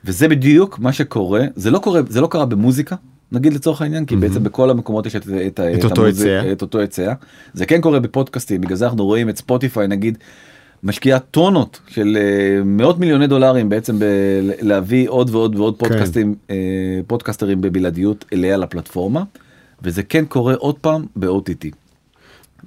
וזה 0.06 0.28
בדיוק 0.28 0.80
מה 0.80 0.94
שקורה 0.94 1.42
זה 1.56 1.72
לא 1.72 1.80
קורה 1.80 2.02
זה 2.10 2.22
לא 2.22 2.28
קרה 2.28 2.46
במוזיקה 2.46 2.96
נגיד 3.32 3.54
לצורך 3.54 3.82
העניין 3.82 4.06
כי 4.06 4.16
בעצם 4.16 4.44
בכל 4.44 4.70
המקומות 4.70 5.06
יש 5.06 5.16
את, 5.16 5.28
את, 5.48 5.60
את 5.60 5.84
אותו 5.84 6.02
המוזיק- 6.06 6.28
היצע. 6.28 6.52
את 6.52 6.62
אותו 6.62 6.80
היצע 6.80 7.14
זה 7.54 7.66
כן 7.66 7.82
קורה 7.82 8.00
בפודקאסטים 8.00 8.62
בגלל 8.62 8.76
זה 8.78 8.86
אנחנו 8.86 9.06
רואים 9.06 9.30
את 9.30 9.38
ספוטיפיי 9.38 9.88
נגיד 9.88 10.18
משקיעה 10.84 11.20
טונות 11.20 11.80
של 11.88 12.18
אה, 12.22 12.64
מאות 12.64 13.00
מיליוני 13.00 13.28
דולרים 13.28 13.70
בעצם 13.70 14.00
ב- 14.00 14.04
להביא 14.62 15.10
עוד 15.10 15.30
ועוד 15.30 15.56
ועוד 15.56 15.78
כן. 15.80 15.88
פודקאסטים 15.88 16.36
אה, 16.50 16.56
פודקאסטרים 17.08 17.62
בבלעדיות 17.62 18.26
אליה 18.34 18.58
לפלטפורמה 18.58 19.24
וזה 19.84 20.04
כן 20.04 20.26
קורה 20.26 20.54
עוד 20.56 20.76
פעם 20.76 21.06
ב-OTT. 21.16 21.66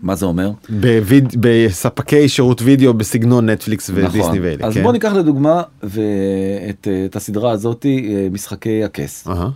מה 0.03 0.15
זה 0.15 0.27
אומר? 0.27 0.51
בוויד- 0.69 1.37
בספקי 1.41 2.29
שירות 2.29 2.62
וידאו 2.62 2.95
בסגנון 2.95 3.51
נטפליקס 3.51 3.91
ודיסני 3.95 4.41
ואלה. 4.41 4.57
נכון. 4.57 4.69
אז 4.69 4.75
כן. 4.75 4.83
בוא 4.83 4.93
ניקח 4.93 5.12
לדוגמה 5.12 5.62
ואת 5.83 6.89
אה, 6.91 7.05
את 7.05 7.17
הסדרה 7.17 7.51
הזאתי 7.51 8.15
משחקי 8.33 8.85
הכס. 8.85 9.29
אהה. 9.29 9.49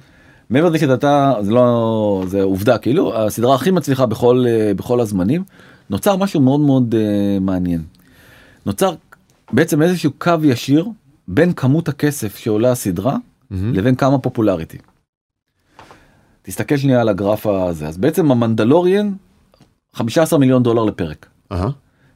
מעבר 0.50 0.68
לזה 0.68 0.78
שאתה 0.78 1.34
זה 1.40 1.50
לא 1.50 2.22
זה 2.26 2.42
עובדה 2.42 2.78
כאילו 2.78 3.16
הסדרה 3.16 3.54
הכי 3.54 3.70
מצליחה 3.70 4.06
בכל 4.06 4.44
אה, 4.48 4.74
בכל 4.74 5.00
הזמנים 5.00 5.44
נוצר 5.90 6.16
משהו 6.16 6.40
מאוד 6.40 6.60
מאוד 6.60 6.94
אה, 6.94 7.38
מעניין. 7.40 7.82
נוצר 8.66 8.94
בעצם 9.52 9.82
איזשהו 9.82 10.10
קו 10.18 10.34
ישיר 10.42 10.88
בין 11.28 11.52
כמות 11.52 11.88
הכסף 11.88 12.36
שעולה 12.36 12.70
הסדרה 12.70 13.16
מהמם. 13.50 13.74
לבין 13.74 13.94
כמה 13.94 14.18
פופולריטי. 14.18 14.78
תסתכל 16.42 16.76
שנייה 16.76 17.00
על 17.00 17.08
הגרף 17.08 17.46
הזה 17.46 17.88
אז 17.88 17.98
בעצם 17.98 18.30
המנדלוריאן 18.30 19.12
15 19.94 20.38
מיליון 20.38 20.62
דולר 20.62 20.84
לפרק. 20.84 21.26
אהה. 21.52 21.70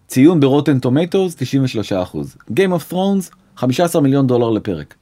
ציון 0.06 0.40
ברוטן 0.40 0.78
טומטוס 0.78 1.34
93 1.36 1.92
אחוז. 1.92 2.36
Game 2.50 2.72
of 2.78 2.92
Thrones 2.92 3.34
15 3.56 4.02
מיליון 4.02 4.26
דולר 4.26 4.50
לפרק. 4.50 4.94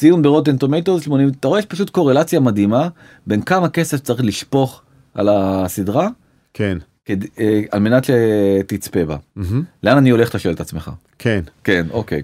ציון 0.00 0.22
ברוטן 0.22 0.56
טומטוס 0.56 1.02
80 1.02 1.28
אתה 1.40 1.48
רואה 1.48 1.58
יש 1.58 1.66
פשוט 1.66 1.90
קורלציה 1.90 2.40
מדהימה 2.40 2.88
בין 3.26 3.42
כמה 3.42 3.68
כסף 3.68 4.00
צריך 4.00 4.20
לשפוך 4.24 4.82
על 5.14 5.28
הסדרה 5.32 6.08
כן. 6.54 6.78
כד, 7.04 7.16
אה, 7.38 7.62
על 7.70 7.80
מנת 7.80 8.04
שתצפה 8.04 9.04
בה. 9.04 9.16
מהמם. 9.36 9.62
לאן 9.82 9.96
אני 9.96 10.10
הולך 10.10 10.28
אתה 10.28 10.38
שואל 10.38 10.54
את 10.54 10.60
עצמך. 10.60 10.90
כן. 11.18 11.40
כן 11.64 11.86
אוקיי. 11.90 12.22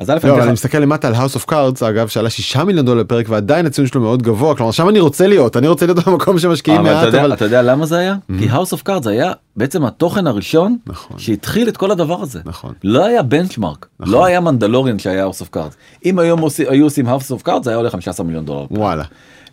אז 0.00 0.10
א' 0.10 0.18
לא, 0.24 0.34
אני 0.34 0.42
אני 0.42 0.52
מסתכל 0.52 0.78
למטה 0.78 1.08
על 1.08 1.14
House 1.14 1.36
of 1.36 1.50
Cards 1.50 1.88
אגב 1.88 2.08
שעלה 2.08 2.30
6 2.30 2.56
מיליון 2.56 2.86
דולר 2.86 3.00
לפרק 3.00 3.26
ועדיין 3.28 3.66
הציון 3.66 3.86
שלו 3.86 4.00
מאוד 4.00 4.22
גבוה 4.22 4.56
כלומר 4.56 4.72
שם 4.72 4.88
אני 4.88 5.00
רוצה 5.00 5.26
להיות 5.26 5.56
אני 5.56 5.68
רוצה 5.68 5.86
להיות 5.86 5.98
במקום 6.08 6.38
שמשקיעים 6.38 6.80
אבל 6.80 6.90
אתה 6.90 6.96
מעט 6.96 7.06
יודע, 7.06 7.20
אבל 7.20 7.32
אתה 7.32 7.44
יודע 7.44 7.62
למה 7.62 7.86
זה 7.86 7.98
היה? 7.98 8.16
כי 8.38 8.50
House 8.50 8.78
of 8.78 8.88
Cards 8.88 9.08
היה 9.08 9.32
בעצם 9.56 9.84
התוכן 9.84 10.26
הראשון 10.26 10.76
נכון. 10.86 11.18
שהתחיל 11.18 11.68
את 11.68 11.76
כל 11.76 11.90
הדבר 11.90 12.22
הזה. 12.22 12.40
נכון. 12.44 12.74
לא 12.84 13.04
היה 13.04 13.22
בנצ'מארק, 13.22 13.86
נכון. 14.00 14.14
לא 14.14 14.24
היה 14.24 14.40
מנדלוריאן 14.40 14.98
שהיה 14.98 15.26
House 15.26 15.42
of 15.42 15.56
Cards. 15.56 16.04
אם 16.04 16.18
היום 16.18 16.40
היו 16.68 16.84
עושים 16.84 17.08
House 17.08 17.38
of 17.38 17.46
Cards 17.46 17.62
זה 17.62 17.70
היה 17.70 17.76
עולה 17.76 17.90
15 17.90 18.26
מיליון 18.26 18.44
דולר. 18.44 18.66
וואלה 18.70 19.04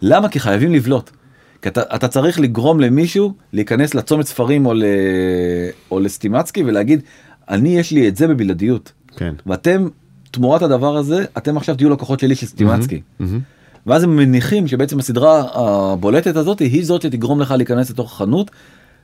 למה? 0.02 0.30
כי 0.30 0.39
חייבים 0.39 0.74
לבלוט. 0.74 1.10
כי 1.62 1.70
אתה, 1.70 1.82
אתה 1.95 2.08
צריך 2.08 2.39
לגרום 2.39 2.80
למישהו 2.80 3.34
להיכנס 3.54 3.95
לצומת 3.95 4.26
ספרים 4.26 4.66
או, 4.66 4.74
ל, 4.74 4.84
או 5.91 6.00
לסטימצקי 6.00 6.64
ולהגיד 6.64 7.02
אני 7.50 7.80
יש 7.80 7.91
לי 7.91 8.08
את 8.08 8.16
זה 8.16 8.28
בבלעדיות 8.28 8.91
כן. 9.18 9.34
ואתם 9.45 9.88
תמורת 10.38 10.62
הדבר 10.62 10.98
הזה 10.98 11.26
אתם 11.38 11.58
עכשיו 11.58 11.76
תהיו 11.76 11.90
לקוחות 11.90 12.20
שלי 12.20 12.36
של 12.36 12.46
סטימצקי. 12.46 13.02
מהמם. 13.20 13.40
ואז 13.88 14.04
הם 14.04 14.16
מניחים 14.16 14.68
שבעצם 14.68 15.00
הסדרה 15.00 15.44
הבולטת 15.54 16.36
הזאת 16.36 16.60
היא 16.60 16.86
זאת 16.86 17.02
שתגרום 17.02 17.42
לך 17.42 17.52
להיכנס 17.52 17.90
לתוך 17.90 18.12
החנות 18.12 18.52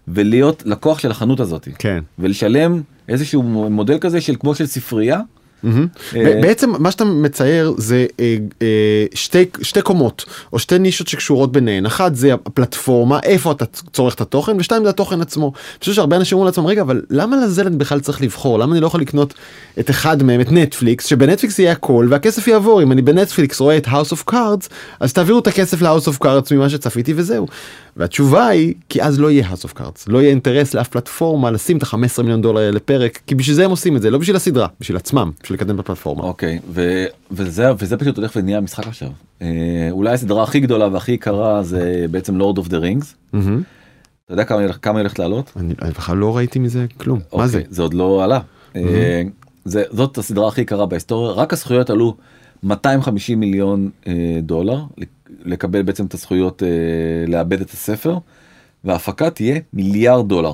ולהיות 0.07 0.63
לקוח 0.65 0.99
של 0.99 1.11
החנות 1.11 1.39
הזאת 1.39 1.67
כן. 1.79 2.03
ולשלם 2.19 2.81
איזשהו 3.09 3.43
מודל 3.43 3.97
כזה 3.99 4.21
של 4.21 4.35
כמו 4.39 4.55
של 4.55 4.65
ספרייה. 4.65 5.19
אה, 6.15 6.39
בעצם 6.41 6.73
מה 6.79 6.91
שאתה 6.91 7.05
מצייר 7.05 7.73
זה 7.77 8.05
אה, 8.19 8.37
אה, 8.61 9.05
שתי 9.13 9.45
שתי 9.61 9.81
קומות 9.81 10.25
או 10.53 10.59
שתי 10.59 10.79
נישות 10.79 11.07
שקשורות 11.07 11.51
ביניהן 11.51 11.85
אחת 11.85 12.15
זה 12.15 12.33
הפלטפורמה 12.33 13.19
איפה 13.23 13.51
אתה 13.51 13.65
צורך 13.65 14.13
את 14.15 14.21
התוכן 14.21 14.57
ושתיים 14.59 14.83
זה 14.83 14.89
התוכן 14.89 15.21
עצמו. 15.21 15.45
אני 15.45 15.79
חושב 15.79 15.93
שהרבה 15.93 16.15
אנשים 16.15 16.35
אומרים 16.35 16.45
לעצמם 16.45 16.65
רגע 16.65 16.81
אבל 16.81 17.01
למה 17.09 17.37
אני 17.67 17.77
בכלל 17.77 17.99
צריך 17.99 18.21
לבחור 18.21 18.59
למה 18.59 18.73
אני 18.73 18.81
לא 18.81 18.87
יכול 18.87 19.01
לקנות 19.01 19.33
את 19.79 19.89
אחד 19.89 20.23
מהם 20.23 20.41
את 20.41 20.51
נטפליקס 20.51 21.05
שבנטפליקס 21.05 21.59
יהיה 21.59 21.71
הכל 21.71 22.07
והכסף 22.09 22.47
יעבור 22.47 22.83
אם 22.83 22.91
אני 22.91 23.01
בנטפליקס 23.01 23.59
רואה 23.59 23.77
את 23.77 23.87
House 23.87 24.13
of 24.13 24.31
Cards 24.31 24.67
אז 24.99 25.13
תעבירו 25.13 25.39
את 25.39 25.47
הכסף 25.47 25.81
ל-House 25.81 26.07
of 26.07 26.23
Cards 26.23 26.55
ממה 26.55 26.69
שצפיתי 26.69 27.13
וזהו. 27.15 27.47
והתשובה 27.97 28.47
היא 28.47 28.73
כי 28.89 29.03
אז 29.03 29.19
לא 29.19 29.31
יהיה 29.31 29.49
House 29.51 29.65
of 29.65 29.79
Cards 29.79 30.03
לא 30.07 30.19
יהיה 30.19 30.29
אינטרס 30.29 30.73
לאף 30.73 30.87
פלטפורמה 30.87 31.51
לשים 31.51 31.77
את 31.77 31.83
ה-15 31.83 32.21
מיליון 32.21 32.41
דולר 32.41 32.71
לפרק 32.71 33.19
כי 33.27 33.35
בשביל 33.35 33.55
זה 33.55 33.65
הם 33.65 33.71
עושים 33.71 33.95
את 33.95 34.01
זה 34.01 34.11
לא 34.11 34.17
בשביל 34.17 34.35
הסדרה 34.35 34.67
בשביל 34.79 34.97
עצמם 34.97 35.31
בשביל 35.43 35.57
לקדם 35.57 35.75
את 35.75 35.79
הפלטפורמה. 35.79 36.23
אוקיי 36.23 36.59
ו- 36.69 37.05
וזה 37.31 37.71
וזה 37.79 37.97
פשוט 37.97 38.17
הולך 38.17 38.31
ונהיה 38.35 38.61
משחק 38.61 38.87
עכשיו 38.87 39.09
אה, 39.41 39.47
אולי 39.91 40.13
הסדרה 40.13 40.43
הכי 40.43 40.59
גדולה 40.59 40.87
והכי 40.87 41.11
יקרה 41.11 41.63
זה 41.63 42.05
בעצם 42.11 42.37
Lord 42.37 42.57
of 42.57 42.67
the 42.67 42.77
Rings. 42.77 43.15
אתה 44.25 44.33
יודע 44.33 44.43
כמה 44.43 44.73
כמה 44.73 44.99
הולכת 44.99 45.19
לעלות? 45.19 45.51
אני 45.57 45.73
בכלל 45.91 46.17
לא 46.17 46.37
ראיתי 46.37 46.59
מזה 46.59 46.85
כלום 46.97 47.19
מה 47.19 47.23
אוקיי, 47.31 47.47
זה 47.47 47.61
זה 47.69 47.81
עוד 47.81 47.93
לא 47.93 48.23
עלה. 48.23 48.39
אה, 48.75 49.21
זה 49.65 49.83
זאת 49.91 50.17
הסדרה 50.17 50.47
הכי 50.47 50.61
יקרה 50.61 50.85
בהיסטוריה 50.85 51.31
רק 51.31 51.53
הזכויות 51.53 51.89
עלו 51.89 52.15
250 52.63 53.39
מיליון 53.39 53.89
אה, 54.07 54.39
דולר 54.41 54.83
לקבל 55.45 55.81
בעצם 55.81 56.05
את 56.05 56.13
הזכויות 56.13 56.63
אה, 56.63 56.67
לעבד 57.27 57.61
את 57.61 57.69
הספר 57.69 58.17
וההפקה 58.83 59.29
תהיה 59.29 59.59
מיליארד 59.73 60.29
דולר 60.29 60.53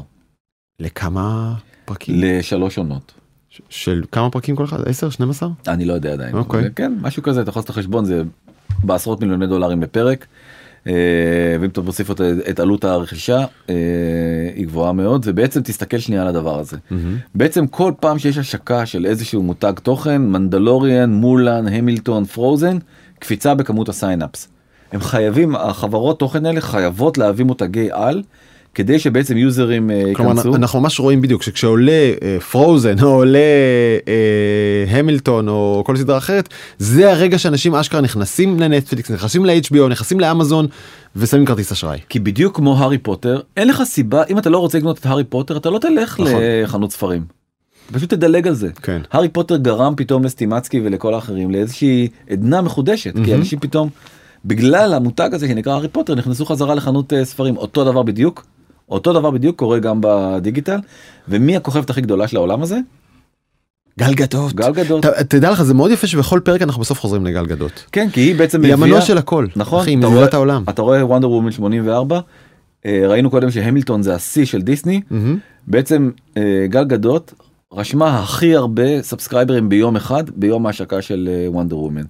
לכמה 0.79 1.53
פרקים 1.85 2.15
לשלוש 2.17 2.77
עונות. 2.77 3.13
ש- 3.49 3.61
של 3.69 4.03
כמה 4.11 4.29
פרקים 4.29 4.55
כל 4.55 4.63
אחד 4.65 4.87
10 4.87 5.09
12 5.09 5.49
אני 5.67 5.85
לא 5.85 5.93
יודע 5.93 6.13
עדיין. 6.13 6.35
אוקיי. 6.35 6.59
אבל 6.59 6.69
כן 6.75 6.93
משהו 7.01 7.23
כזה 7.23 7.41
אתה 7.41 7.49
יכול 7.49 7.59
לעשות 7.59 7.65
את 7.71 7.77
החשבון 7.77 8.05
זה 8.05 8.23
בעשרות 8.83 9.21
מיליוני 9.21 9.47
דולרים 9.47 9.81
לפרק. 9.81 10.25
אה, 10.87 10.93
ואם 11.61 11.69
אתה 11.69 11.81
מוסיף 11.81 12.11
את, 12.11 12.21
את 12.49 12.59
עלות 12.59 12.83
הרכישה 12.83 13.45
אה, 13.69 13.75
היא 14.55 14.65
גבוהה 14.67 14.93
מאוד 14.93 15.21
ובעצם 15.25 15.61
תסתכל 15.61 15.97
שנייה 15.97 16.21
על 16.21 16.27
הדבר 16.27 16.59
הזה. 16.59 16.77
בעצם 17.35 17.67
כל 17.67 17.93
פעם 17.99 18.19
שיש 18.19 18.37
השקה 18.37 18.85
של 18.85 19.05
איזשהו 19.05 19.43
מותג 19.43 19.73
תוכן 19.83 20.21
Mandalorian 20.21 21.13
Mulan 21.13 21.67
Hamilton 21.67 22.25
Frozen 22.25 22.77
קפיצה 23.19 23.55
בכמות 23.55 23.89
ה 23.89 23.95
sign-ups. 23.95 24.47
הם 24.91 25.01
חייבים 25.01 25.55
החברות 25.55 26.19
תוכן 26.19 26.45
האלה 26.45 26.61
חייבות 26.61 27.17
להביא 27.17 27.45
מותגי 27.45 27.89
על 27.91 28.23
כדי 28.75 28.99
שבעצם 28.99 29.37
יוזרים 29.37 29.91
אה, 29.91 30.03
כלומר 30.15 30.31
ייכנסו. 30.31 30.55
אנחנו 30.55 30.81
ממש 30.81 30.99
רואים 30.99 31.21
בדיוק 31.21 31.43
שכשעולה 31.43 32.11
פרוזן 32.51 32.95
או 33.01 33.07
עולה 33.07 33.39
אה, 34.07 34.97
המילטון 34.97 35.47
או 35.47 35.83
כל 35.85 35.97
סדרה 35.97 36.17
אחרת 36.17 36.49
זה 36.77 37.11
הרגע 37.11 37.39
שאנשים 37.39 37.75
אשכרה 37.75 38.01
נכנסים 38.01 38.59
לנטפליקס 38.59 39.11
נכנסים 39.11 39.45
ל-HBO 39.45 39.87
נכנסים 39.89 40.19
לאמזון 40.19 40.67
ושמים 41.15 41.45
כרטיס 41.45 41.71
אשראי. 41.71 41.99
כי 42.09 42.19
בדיוק 42.19 42.55
כמו 42.55 42.77
הארי 42.77 42.97
פוטר 42.97 43.39
אין 43.57 43.67
לך 43.67 43.83
סיבה 43.83 44.23
אם 44.29 44.37
אתה 44.37 44.49
לא 44.49 44.57
רוצה 44.57 44.77
לקנות 44.77 44.99
את 44.99 45.05
הארי 45.05 45.23
פוטר 45.23 45.57
אתה 45.57 45.69
לא 45.69 45.79
תלך 45.79 46.19
נכון. 46.19 46.41
לחנות 46.63 46.91
ספרים. 46.91 47.23
פשוט 47.91 48.09
תדלג 48.09 48.47
על 48.47 48.53
זה. 48.53 48.69
כן. 48.81 49.01
הארי 49.11 49.29
פוטר 49.29 49.57
גרם 49.57 49.93
פתאום 49.97 50.23
לסטימצקי 50.23 50.81
ולכל 50.83 51.13
האחרים 51.13 51.51
לאיזושהי 51.51 52.07
עדנה 52.29 52.61
מחודשת 52.61 53.13
כי. 53.25 53.35
אנשים 53.35 53.59
פתאום 53.59 53.89
בגלל 54.45 54.93
המותג 54.93 55.29
הזה 55.33 55.47
שנקרא 55.47 55.73
הארי 55.73 55.87
פוטר 55.87 56.15
נכנסו 56.15 56.45
חזרה 56.45 56.75
לחנות 56.75 57.13
אה, 57.13 57.25
ספרים 57.25 57.57
אותו 57.57 57.85
דבר 57.85 58.03
בדיוק. 58.03 58.45
אותו 58.89 59.13
דבר 59.13 59.31
בדיוק 59.31 59.59
קורה 59.59 59.79
גם 59.79 59.99
בדיגיטל 60.03 60.79
ומי 61.27 61.55
הכוכבת 61.55 61.89
הכי 61.89 62.01
גדולה 62.01 62.27
של 62.27 62.37
העולם 62.37 62.61
הזה? 62.61 62.77
גל 63.99 64.13
גדות. 64.13 64.53
גל 64.53 64.71
גדות. 64.73 65.05
ת- 65.05 65.19
תדע 65.29 65.51
לך 65.51 65.61
זה 65.63 65.73
מאוד 65.73 65.91
יפה 65.91 66.07
שבכל 66.07 66.39
פרק 66.43 66.61
אנחנו 66.61 66.81
בסוף 66.81 66.99
חוזרים 66.99 67.25
לגל 67.25 67.45
גדות. 67.45 67.85
כן 67.91 68.09
כי 68.13 68.21
היא 68.21 68.35
בעצם 68.35 68.63
היא 68.63 68.73
המנוע 68.73 69.01
של 69.01 69.17
הכל. 69.17 69.47
נכון, 69.55 69.81
אחי, 69.81 69.89
היא 69.91 69.97
אתה 69.99 70.07
רואה- 70.07 70.27
העולם. 70.33 70.63
אתה 70.69 70.81
רואה 70.81 71.05
וונדר 71.05 71.29
וומן 71.29 71.51
84 71.51 72.19
אה, 72.85 73.01
ראינו 73.07 73.29
קודם 73.29 73.51
ש 73.51 73.61
Hamilton 73.61 74.01
זה 74.03 74.15
השיא 74.15 74.45
של 74.45 74.61
דיסני 74.61 75.01
מהמם. 75.11 75.37
בעצם 75.67 76.09
אה, 76.37 76.41
גל 76.69 76.83
גדות 76.83 77.33
רשמה 77.73 78.19
הכי 78.19 78.55
הרבה 78.55 79.01
סאבסקרייברים 79.01 79.69
ביום 79.69 79.95
אחד 79.95 80.23
ביום 80.35 80.65
ההשקה 80.65 81.01
של 81.01 81.29
Wonder 81.47 81.77
Woman. 81.77 82.03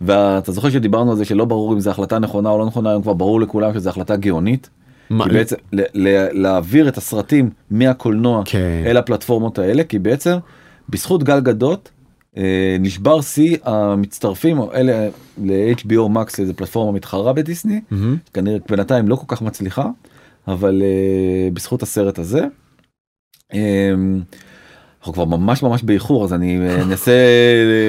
ואתה 0.00 0.52
זוכר 0.52 0.70
שדיברנו 0.70 1.10
על 1.10 1.16
זה 1.16 1.24
שלא 1.24 1.44
ברור 1.44 1.74
אם 1.74 1.80
זו 1.80 1.90
החלטה 1.90 2.18
נכונה 2.18 2.50
או 2.50 2.58
לא 2.58 2.66
נכונה 2.66 2.90
היום 2.90 3.02
כבר 3.02 3.12
ברור 3.12 3.40
לכולם 3.40 3.74
שזו 3.74 3.90
החלטה 3.90 4.16
גאונית. 4.16 4.70
מה- 5.10 5.24
כי 5.24 5.30
בעצם 5.30 5.56
ל- 5.72 5.80
ל- 6.08 6.42
להעביר 6.42 6.88
את 6.88 6.96
הסרטים 6.96 7.50
מהקולנוע 7.70 8.42
כן. 8.44 8.82
אל 8.86 8.96
הפלטפורמות 8.96 9.58
האלה 9.58 9.84
כי 9.84 9.98
בעצם 9.98 10.36
בזכות 10.88 11.22
גל 11.22 11.40
גדות 11.40 11.90
אה, 12.36 12.76
נשבר 12.80 13.20
שיא 13.20 13.56
המצטרפים 13.64 14.58
אלה 14.74 15.08
ל-HBO 15.44 16.08
Max 16.14 16.34
איזה 16.38 16.54
פלטפורמה 16.54 16.92
מתחרה 16.92 17.32
בדיסני 17.32 17.80
מהמם. 17.90 18.16
כנראה 18.34 18.58
בינתיים 18.70 19.08
לא 19.08 19.16
כל 19.16 19.24
כך 19.28 19.42
מצליחה 19.42 19.86
אבל 20.48 20.82
uh, 20.82 21.54
בזכות 21.54 21.82
הסרט 21.82 22.18
הזה. 22.18 22.40
Um, 23.52 23.56
אנחנו 25.00 25.12
כבר 25.12 25.24
ממש 25.24 25.62
ממש 25.62 25.82
באיחור 25.82 26.24
אז 26.24 26.32
אני 26.32 26.68
אה, 26.68 26.82
אנסה 26.82 27.12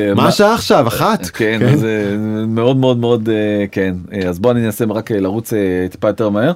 אה, 0.09 0.13
מה 0.15 0.27
השעה 0.27 0.53
עכשיו 0.53 0.87
אחת? 0.87 1.25
כן, 1.25 1.59
אז, 1.73 1.85
אה, 1.85 2.15
מאוד 2.47 2.77
מאוד 2.77 2.97
מאוד 2.97 3.29
אה, 3.29 3.65
כן 3.71 3.95
אה, 4.13 4.29
אז 4.29 4.39
בוא 4.39 4.51
אני 4.51 4.65
אנסה 4.65 4.85
רק 4.85 5.11
אה, 5.11 5.19
לרוץ 5.19 5.53
אה, 5.53 5.87
טיפה 5.91 6.07
יותר 6.07 6.29
מהר. 6.29 6.53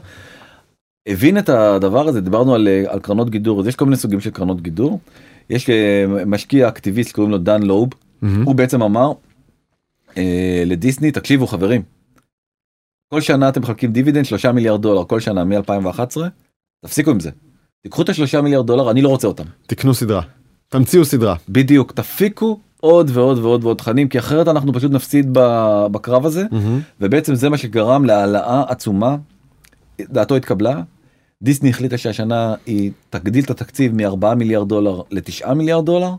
הבין 1.07 1.37
את 1.37 1.49
הדבר 1.49 2.07
הזה 2.07 2.21
דיברנו 2.21 2.55
על, 2.55 2.67
אה, 2.67 2.83
על 2.87 2.99
קרנות 2.99 3.29
גידור 3.29 3.59
אז 3.59 3.67
יש 3.67 3.75
כל 3.75 3.85
מיני 3.85 3.97
סוגים 3.97 4.19
של 4.19 4.29
קרנות 4.29 4.61
גידור. 4.61 4.99
יש 5.49 5.69
אה, 5.69 6.05
משקיע 6.25 6.67
אקטיביסט 6.67 7.11
קוראים 7.11 7.31
לו 7.31 7.37
דן 7.37 7.63
לוב 7.63 7.89
מהמם. 8.21 8.43
הוא 8.43 8.55
בעצם 8.55 8.83
אמר 8.83 9.11
אה, 10.17 10.63
לדיסני 10.65 11.11
תקשיבו 11.11 11.47
חברים. 11.47 11.81
כל 13.13 13.21
שנה 13.21 13.49
אתם 13.49 13.61
מחלקים 13.61 13.91
דיבידנד 13.91 14.25
3 14.25 14.45
מיליארד 14.45 14.81
דולר 14.81 15.03
כל 15.07 15.19
שנה 15.19 15.43
מ-2011 15.43 16.17
תפסיקו 16.85 17.11
עם 17.11 17.19
זה. 17.19 17.29
תיקחו 17.81 18.01
את 18.01 18.09
השלושה 18.09 18.41
מיליארד 18.41 18.67
דולר 18.67 18.91
אני 18.91 19.01
לא 19.01 19.09
רוצה 19.09 19.27
אותם. 19.27 19.43
תקנו 19.67 19.93
סדרה. 19.93 20.21
תמציאו 20.73 21.05
סדרה. 21.05 21.35
בדיוק 21.49 21.91
תפיקו 21.91 22.59
עוד 22.79 23.11
ועוד 23.13 23.39
ועוד 23.39 23.63
ועוד 23.63 23.77
תכנים 23.77 24.07
כי 24.07 24.19
אחרת 24.19 24.47
אנחנו 24.47 24.73
פשוט 24.73 24.91
נפסיד 24.91 25.29
בקרב 25.91 26.25
הזה 26.25 26.45
מהמם. 26.51 26.79
ובעצם 27.01 27.35
זה 27.35 27.49
מה 27.49 27.57
שגרם 27.57 28.05
להעלאה 28.05 28.63
עצומה. 28.67 29.15
דעתו 30.01 30.35
התקבלה. 30.35 30.81
דיסני 31.41 31.69
החליטה 31.69 31.97
שהשנה 31.97 32.53
היא 32.65 32.91
תגדיל 33.09 33.43
את 33.43 33.49
התקציב 33.49 33.95
מ-4 33.95 34.35
מיליארד 34.35 34.69
דולר 34.69 35.01
ל-9 35.11 35.53
מיליארד 35.53 35.85
דולר. 35.85 36.11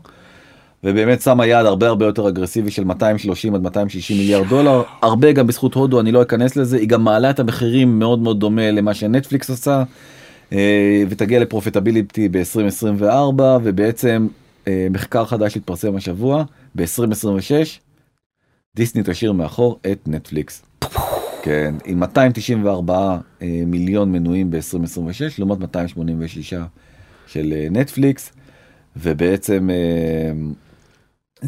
ובאמת 0.83 1.21
שמה 1.21 1.45
יעד 1.45 1.65
הרבה 1.65 1.87
הרבה 1.87 2.05
יותר 2.05 2.29
אגרסיבי 2.29 2.71
של 2.71 2.83
230 2.83 3.55
עד 3.55 3.61
260 3.61 4.17
מיליארד 4.17 4.47
דולר 4.49 4.83
הרבה 5.01 5.31
גם 5.31 5.47
בזכות 5.47 5.73
הודו 5.73 5.99
אני 5.99 6.11
לא 6.11 6.21
אכנס 6.21 6.55
לזה 6.55 6.77
היא 6.77 6.87
גם 6.87 7.03
מעלה 7.03 7.29
את 7.29 7.39
המחירים 7.39 7.99
מאוד 7.99 8.19
מאוד 8.19 8.39
דומה 8.39 8.71
למה 8.71 8.93
שנטפליקס 8.93 9.49
עושה 9.49 9.83
אה, 10.53 11.03
ותגיע 11.09 11.39
לפרופיטביליטי 11.39 12.29
ב-2024 12.29 13.41
ובעצם 13.63 14.27
אה, 14.67 14.87
מחקר 14.91 15.25
חדש 15.25 15.57
התפרסם 15.57 15.95
השבוע 15.95 16.43
ב-2026 16.75 17.51
דיסני 18.75 19.01
תשאיר 19.05 19.31
מאחור 19.31 19.79
את 19.91 20.07
נטפליקס. 20.07 20.61
כן 21.43 21.75
עם 21.85 21.99
294 21.99 22.93
אה, 23.41 23.61
מיליון 23.65 24.11
מנויים 24.11 24.51
ב-2026 24.51 24.59
לעומת 25.39 25.59
286 25.59 26.53
של 27.27 27.53
אה, 27.55 27.67
נטפליקס 27.71 28.31
ובעצם 28.97 29.69
אה, 29.69 30.31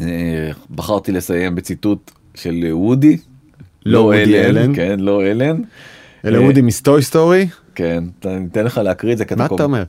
אה, 0.02 0.50
בחרתי 0.70 1.12
לסיים 1.12 1.54
בציטוט 1.54 2.10
של 2.34 2.64
וודי. 2.72 3.16
לא 3.86 3.98
וודי 4.00 4.40
אלן. 4.44 4.74
כן 4.74 5.00
לא 5.00 5.22
אלן. 5.26 5.62
אלה 6.24 6.42
וודי 6.42 6.60
מסטוי 6.60 7.02
סטורי. 7.02 7.48
כן, 7.74 8.04
ת- 8.20 8.26
ניתן 8.26 8.64
לך 8.64 8.78
להקריא 8.78 9.12
את 9.12 9.18
זה. 9.18 9.24
מה 9.36 9.46
אתה 9.46 9.64
אומר? 9.64 9.82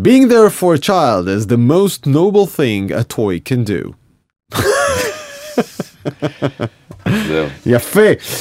Being 0.00 0.28
there 0.28 0.48
for 0.48 0.74
a 0.74 0.78
child 0.78 1.26
is 1.28 1.48
the 1.48 1.56
most 1.56 2.06
noble 2.06 2.46
thing 2.46 2.92
a 2.92 3.02
toy 3.02 3.40
can 3.40 3.64
do. 3.64 3.94
זהו. 7.28 7.46
יפה. 7.66 8.00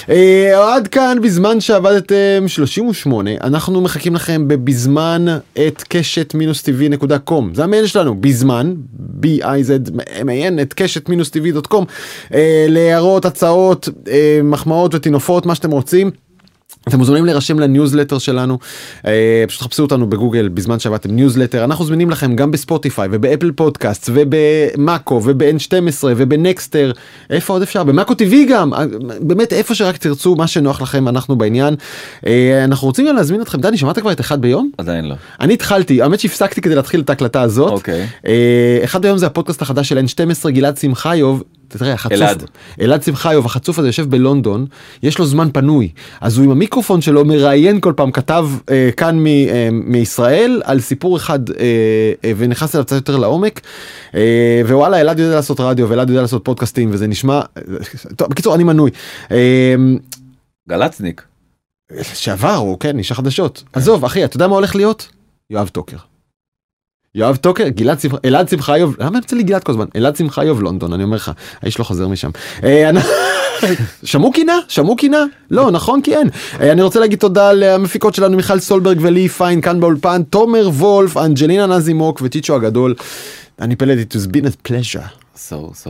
אה, 0.09 0.75
עד 0.75 0.87
כאן 0.87 1.17
בזמן 1.23 1.61
שעבדתם 1.61 2.47
38 2.47 3.31
אנחנו 3.41 3.81
מחכים 3.81 4.15
לכם 4.15 4.47
בבזמן 4.47 5.25
את 5.67 5.83
קשת 5.89 6.33
מינוס 6.33 6.61
טבעי 6.61 6.89
נקודה 6.89 7.19
קום 7.19 7.53
זה 7.53 7.63
המייל 7.63 7.87
שלנו 7.87 8.21
בזמן 8.21 8.73
b-i-z-m-a-n 9.21 10.61
את 10.61 10.73
קשת 10.73 11.09
מינוס 11.09 11.29
טבעי 11.29 11.51
דוט 11.51 11.67
קום 11.67 11.85
אה, 12.33 12.65
להערות 12.69 13.25
הצעות 13.25 13.89
אה, 14.07 14.39
מחמאות 14.43 14.95
וטינופות 14.95 15.45
מה 15.45 15.55
שאתם 15.55 15.71
רוצים. 15.71 16.26
אתם 16.87 16.97
מוזמנים 16.97 17.25
להירשם 17.25 17.59
לניוזלטר 17.59 18.17
שלנו. 18.17 18.57
אה, 19.07 19.43
פשוט 19.47 19.61
חפשו 19.61 19.83
אותנו 19.83 20.09
בגוגל 20.09 20.47
בזמן 20.47 20.79
שעבדתם 20.79 21.11
ניוזלטר. 21.11 21.63
אנחנו 21.63 21.85
זמינים 21.85 22.09
לכם 22.09 22.35
גם 22.35 22.51
בספוטיפיי 22.51 23.07
וב 23.11 23.23
Apple 23.23 23.51
Podcast 23.51 24.09
ובמאקו 24.13 25.21
וב-N12 25.23 26.03
ובנקסטר 26.03 26.91
איפה 27.29 27.53
עוד 27.53 27.61
אפשר? 27.61 27.83
במאקו 27.83 28.13
TV 28.13 28.33
גם. 28.49 28.73
אה, 28.73 28.85
באמת 29.19 29.53
איפה 29.53 29.75
שרק 29.75 29.97
תרצו 29.97 30.35
מה 30.35 30.47
שנוח 30.47 30.81
לכם 30.81 31.07
אנחנו 31.07 31.35
בעניין. 31.35 31.75
אה, 32.27 32.63
אנחנו 32.63 32.87
רוצים 32.87 33.07
גם 33.07 33.15
להזמין 33.15 33.41
אתכם. 33.41 33.61
דני 33.61 33.77
שמעת 33.77 33.99
כבר 33.99 34.11
את 34.11 34.19
אחד 34.19 34.41
ביום? 34.41 34.71
עדיין 34.77 35.05
לא. 35.05 35.15
אני 35.41 35.53
התחלתי. 35.53 36.01
האמת 36.01 36.19
שהפסקתי 36.19 36.61
כדי 36.61 36.75
להתחיל 36.75 36.99
את 36.99 37.09
ההקלטה 37.09 37.41
הזאת. 37.41 37.71
אוקיי. 37.71 38.07
אה, 38.27 38.79
אחד 38.83 39.01
ביום 39.01 39.17
זה 39.17 39.25
הפודקאסט 39.25 39.61
החדש 39.61 39.89
של 39.89 39.97
N12 39.97 40.49
אלעד 40.49 40.77
שמחיוב. 40.77 41.43
תראה, 41.67 41.93
החצוף, 41.93 42.13
אלעד. 42.17 42.43
אלעד 42.81 43.03
שמחיוב 43.03 43.45
החצוף 43.45 43.79
הזה 43.79 43.87
יושב 43.87 44.09
בלונדון 44.09 44.65
יש 45.03 45.19
לו 45.19 45.25
זמן 45.25 45.49
פנוי 45.53 45.89
אז 46.21 46.37
הוא 46.37 46.45
עם 46.45 46.51
המיקרופון 46.51 47.01
שלו 47.01 47.25
מראיין 47.25 47.79
כל 47.79 47.93
פעם 47.95 48.11
כתב 48.11 48.47
אה, 48.69 48.89
כאן 48.97 49.19
מ, 49.19 49.27
אה, 49.27 49.69
מישראל 49.71 50.61
על 50.65 50.79
סיפור 50.79 51.17
אחד 51.17 51.49
אה, 51.49 51.55
אה, 52.25 52.31
ונכנס 52.37 52.75
אליו 52.75 52.85
קצת 52.85 52.95
יותר 52.95 53.17
לעומק 53.17 53.61
אה, 54.15 54.61
ווואלה 54.65 55.01
אלעד 55.01 55.19
יודע 55.19 55.35
לעשות 55.35 55.59
רדיו 55.59 55.89
ואלעד 55.89 56.09
יודע 56.09 56.21
לעשות 56.21 56.45
פודקאסטים 56.45 56.89
וזה 56.91 57.07
נשמע 57.07 57.41
טוב 58.15 58.29
בקיצור 58.29 58.55
אני 58.55 58.63
מנוי. 58.63 58.91
אה, 59.31 59.75
גלצניק. 60.69 61.23
שעבר 62.13 62.55
הוא 62.55 62.79
כן 62.79 62.99
איש 62.99 63.11
החדשות 63.11 63.63
עזוב 63.73 64.05
אחי 64.05 64.25
אתה 64.25 64.35
יודע 64.35 64.47
מה 64.47 64.55
הולך 64.55 64.75
להיות 64.75 65.07
יואב 65.49 65.67
טוקר. 65.67 65.97
יואב 67.17 67.35
טוקר 67.35 67.67
גלעד 67.67 67.99
שמחה 67.99 68.17
אלעד 68.25 68.49
שמחיוב 68.49 68.95
למה 68.99 69.17
יוצא 69.17 69.35
לי 69.35 69.43
גלעד 69.43 69.63
כל 69.63 69.71
הזמן 69.71 69.85
אלעד 69.95 70.15
שמחיוב 70.15 70.61
לונדון 70.61 70.93
אני 70.93 71.03
אומר 71.03 71.15
לך 71.15 71.31
האיש 71.61 71.79
לא 71.79 71.83
חוזר 71.83 72.07
משם. 72.07 72.29
אה, 72.63 72.89
שמעו 74.03 74.31
קינה 74.31 74.59
שמעו 74.67 74.95
קינה 74.95 75.25
לא 75.51 75.71
נכון 75.71 76.01
כי 76.01 76.15
אין 76.15 76.29
אה, 76.61 76.71
אני 76.71 76.81
רוצה 76.81 76.99
להגיד 76.99 77.19
תודה 77.19 77.51
למפיקות 77.53 78.15
שלנו 78.15 78.37
מיכל 78.37 78.59
סולברג 78.59 78.97
ולי 79.01 79.29
פיין 79.29 79.61
כאן 79.61 79.79
באולפן 79.79 80.23
תומר 80.23 80.69
וולף 80.69 81.17
אנג'לינה 81.17 81.65
נזימוק 81.65 82.21
וטיצ'ו 82.23 82.55
הגדול. 82.55 82.95
אני 83.61 83.75
פלד 83.75 83.97
it 83.99 84.15
has 84.15 84.27
been 84.35 84.45
a 84.45 84.69
pleasure. 84.69 85.37
so 85.49 85.55
so 85.83 85.89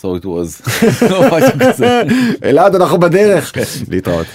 so 0.00 0.06
it 0.20 0.24
was. 0.24 0.62
לא. 1.10 1.24
אלעד 2.48 2.74
אנחנו 2.74 2.98
בדרך 2.98 3.52
להתראות. 3.88 4.26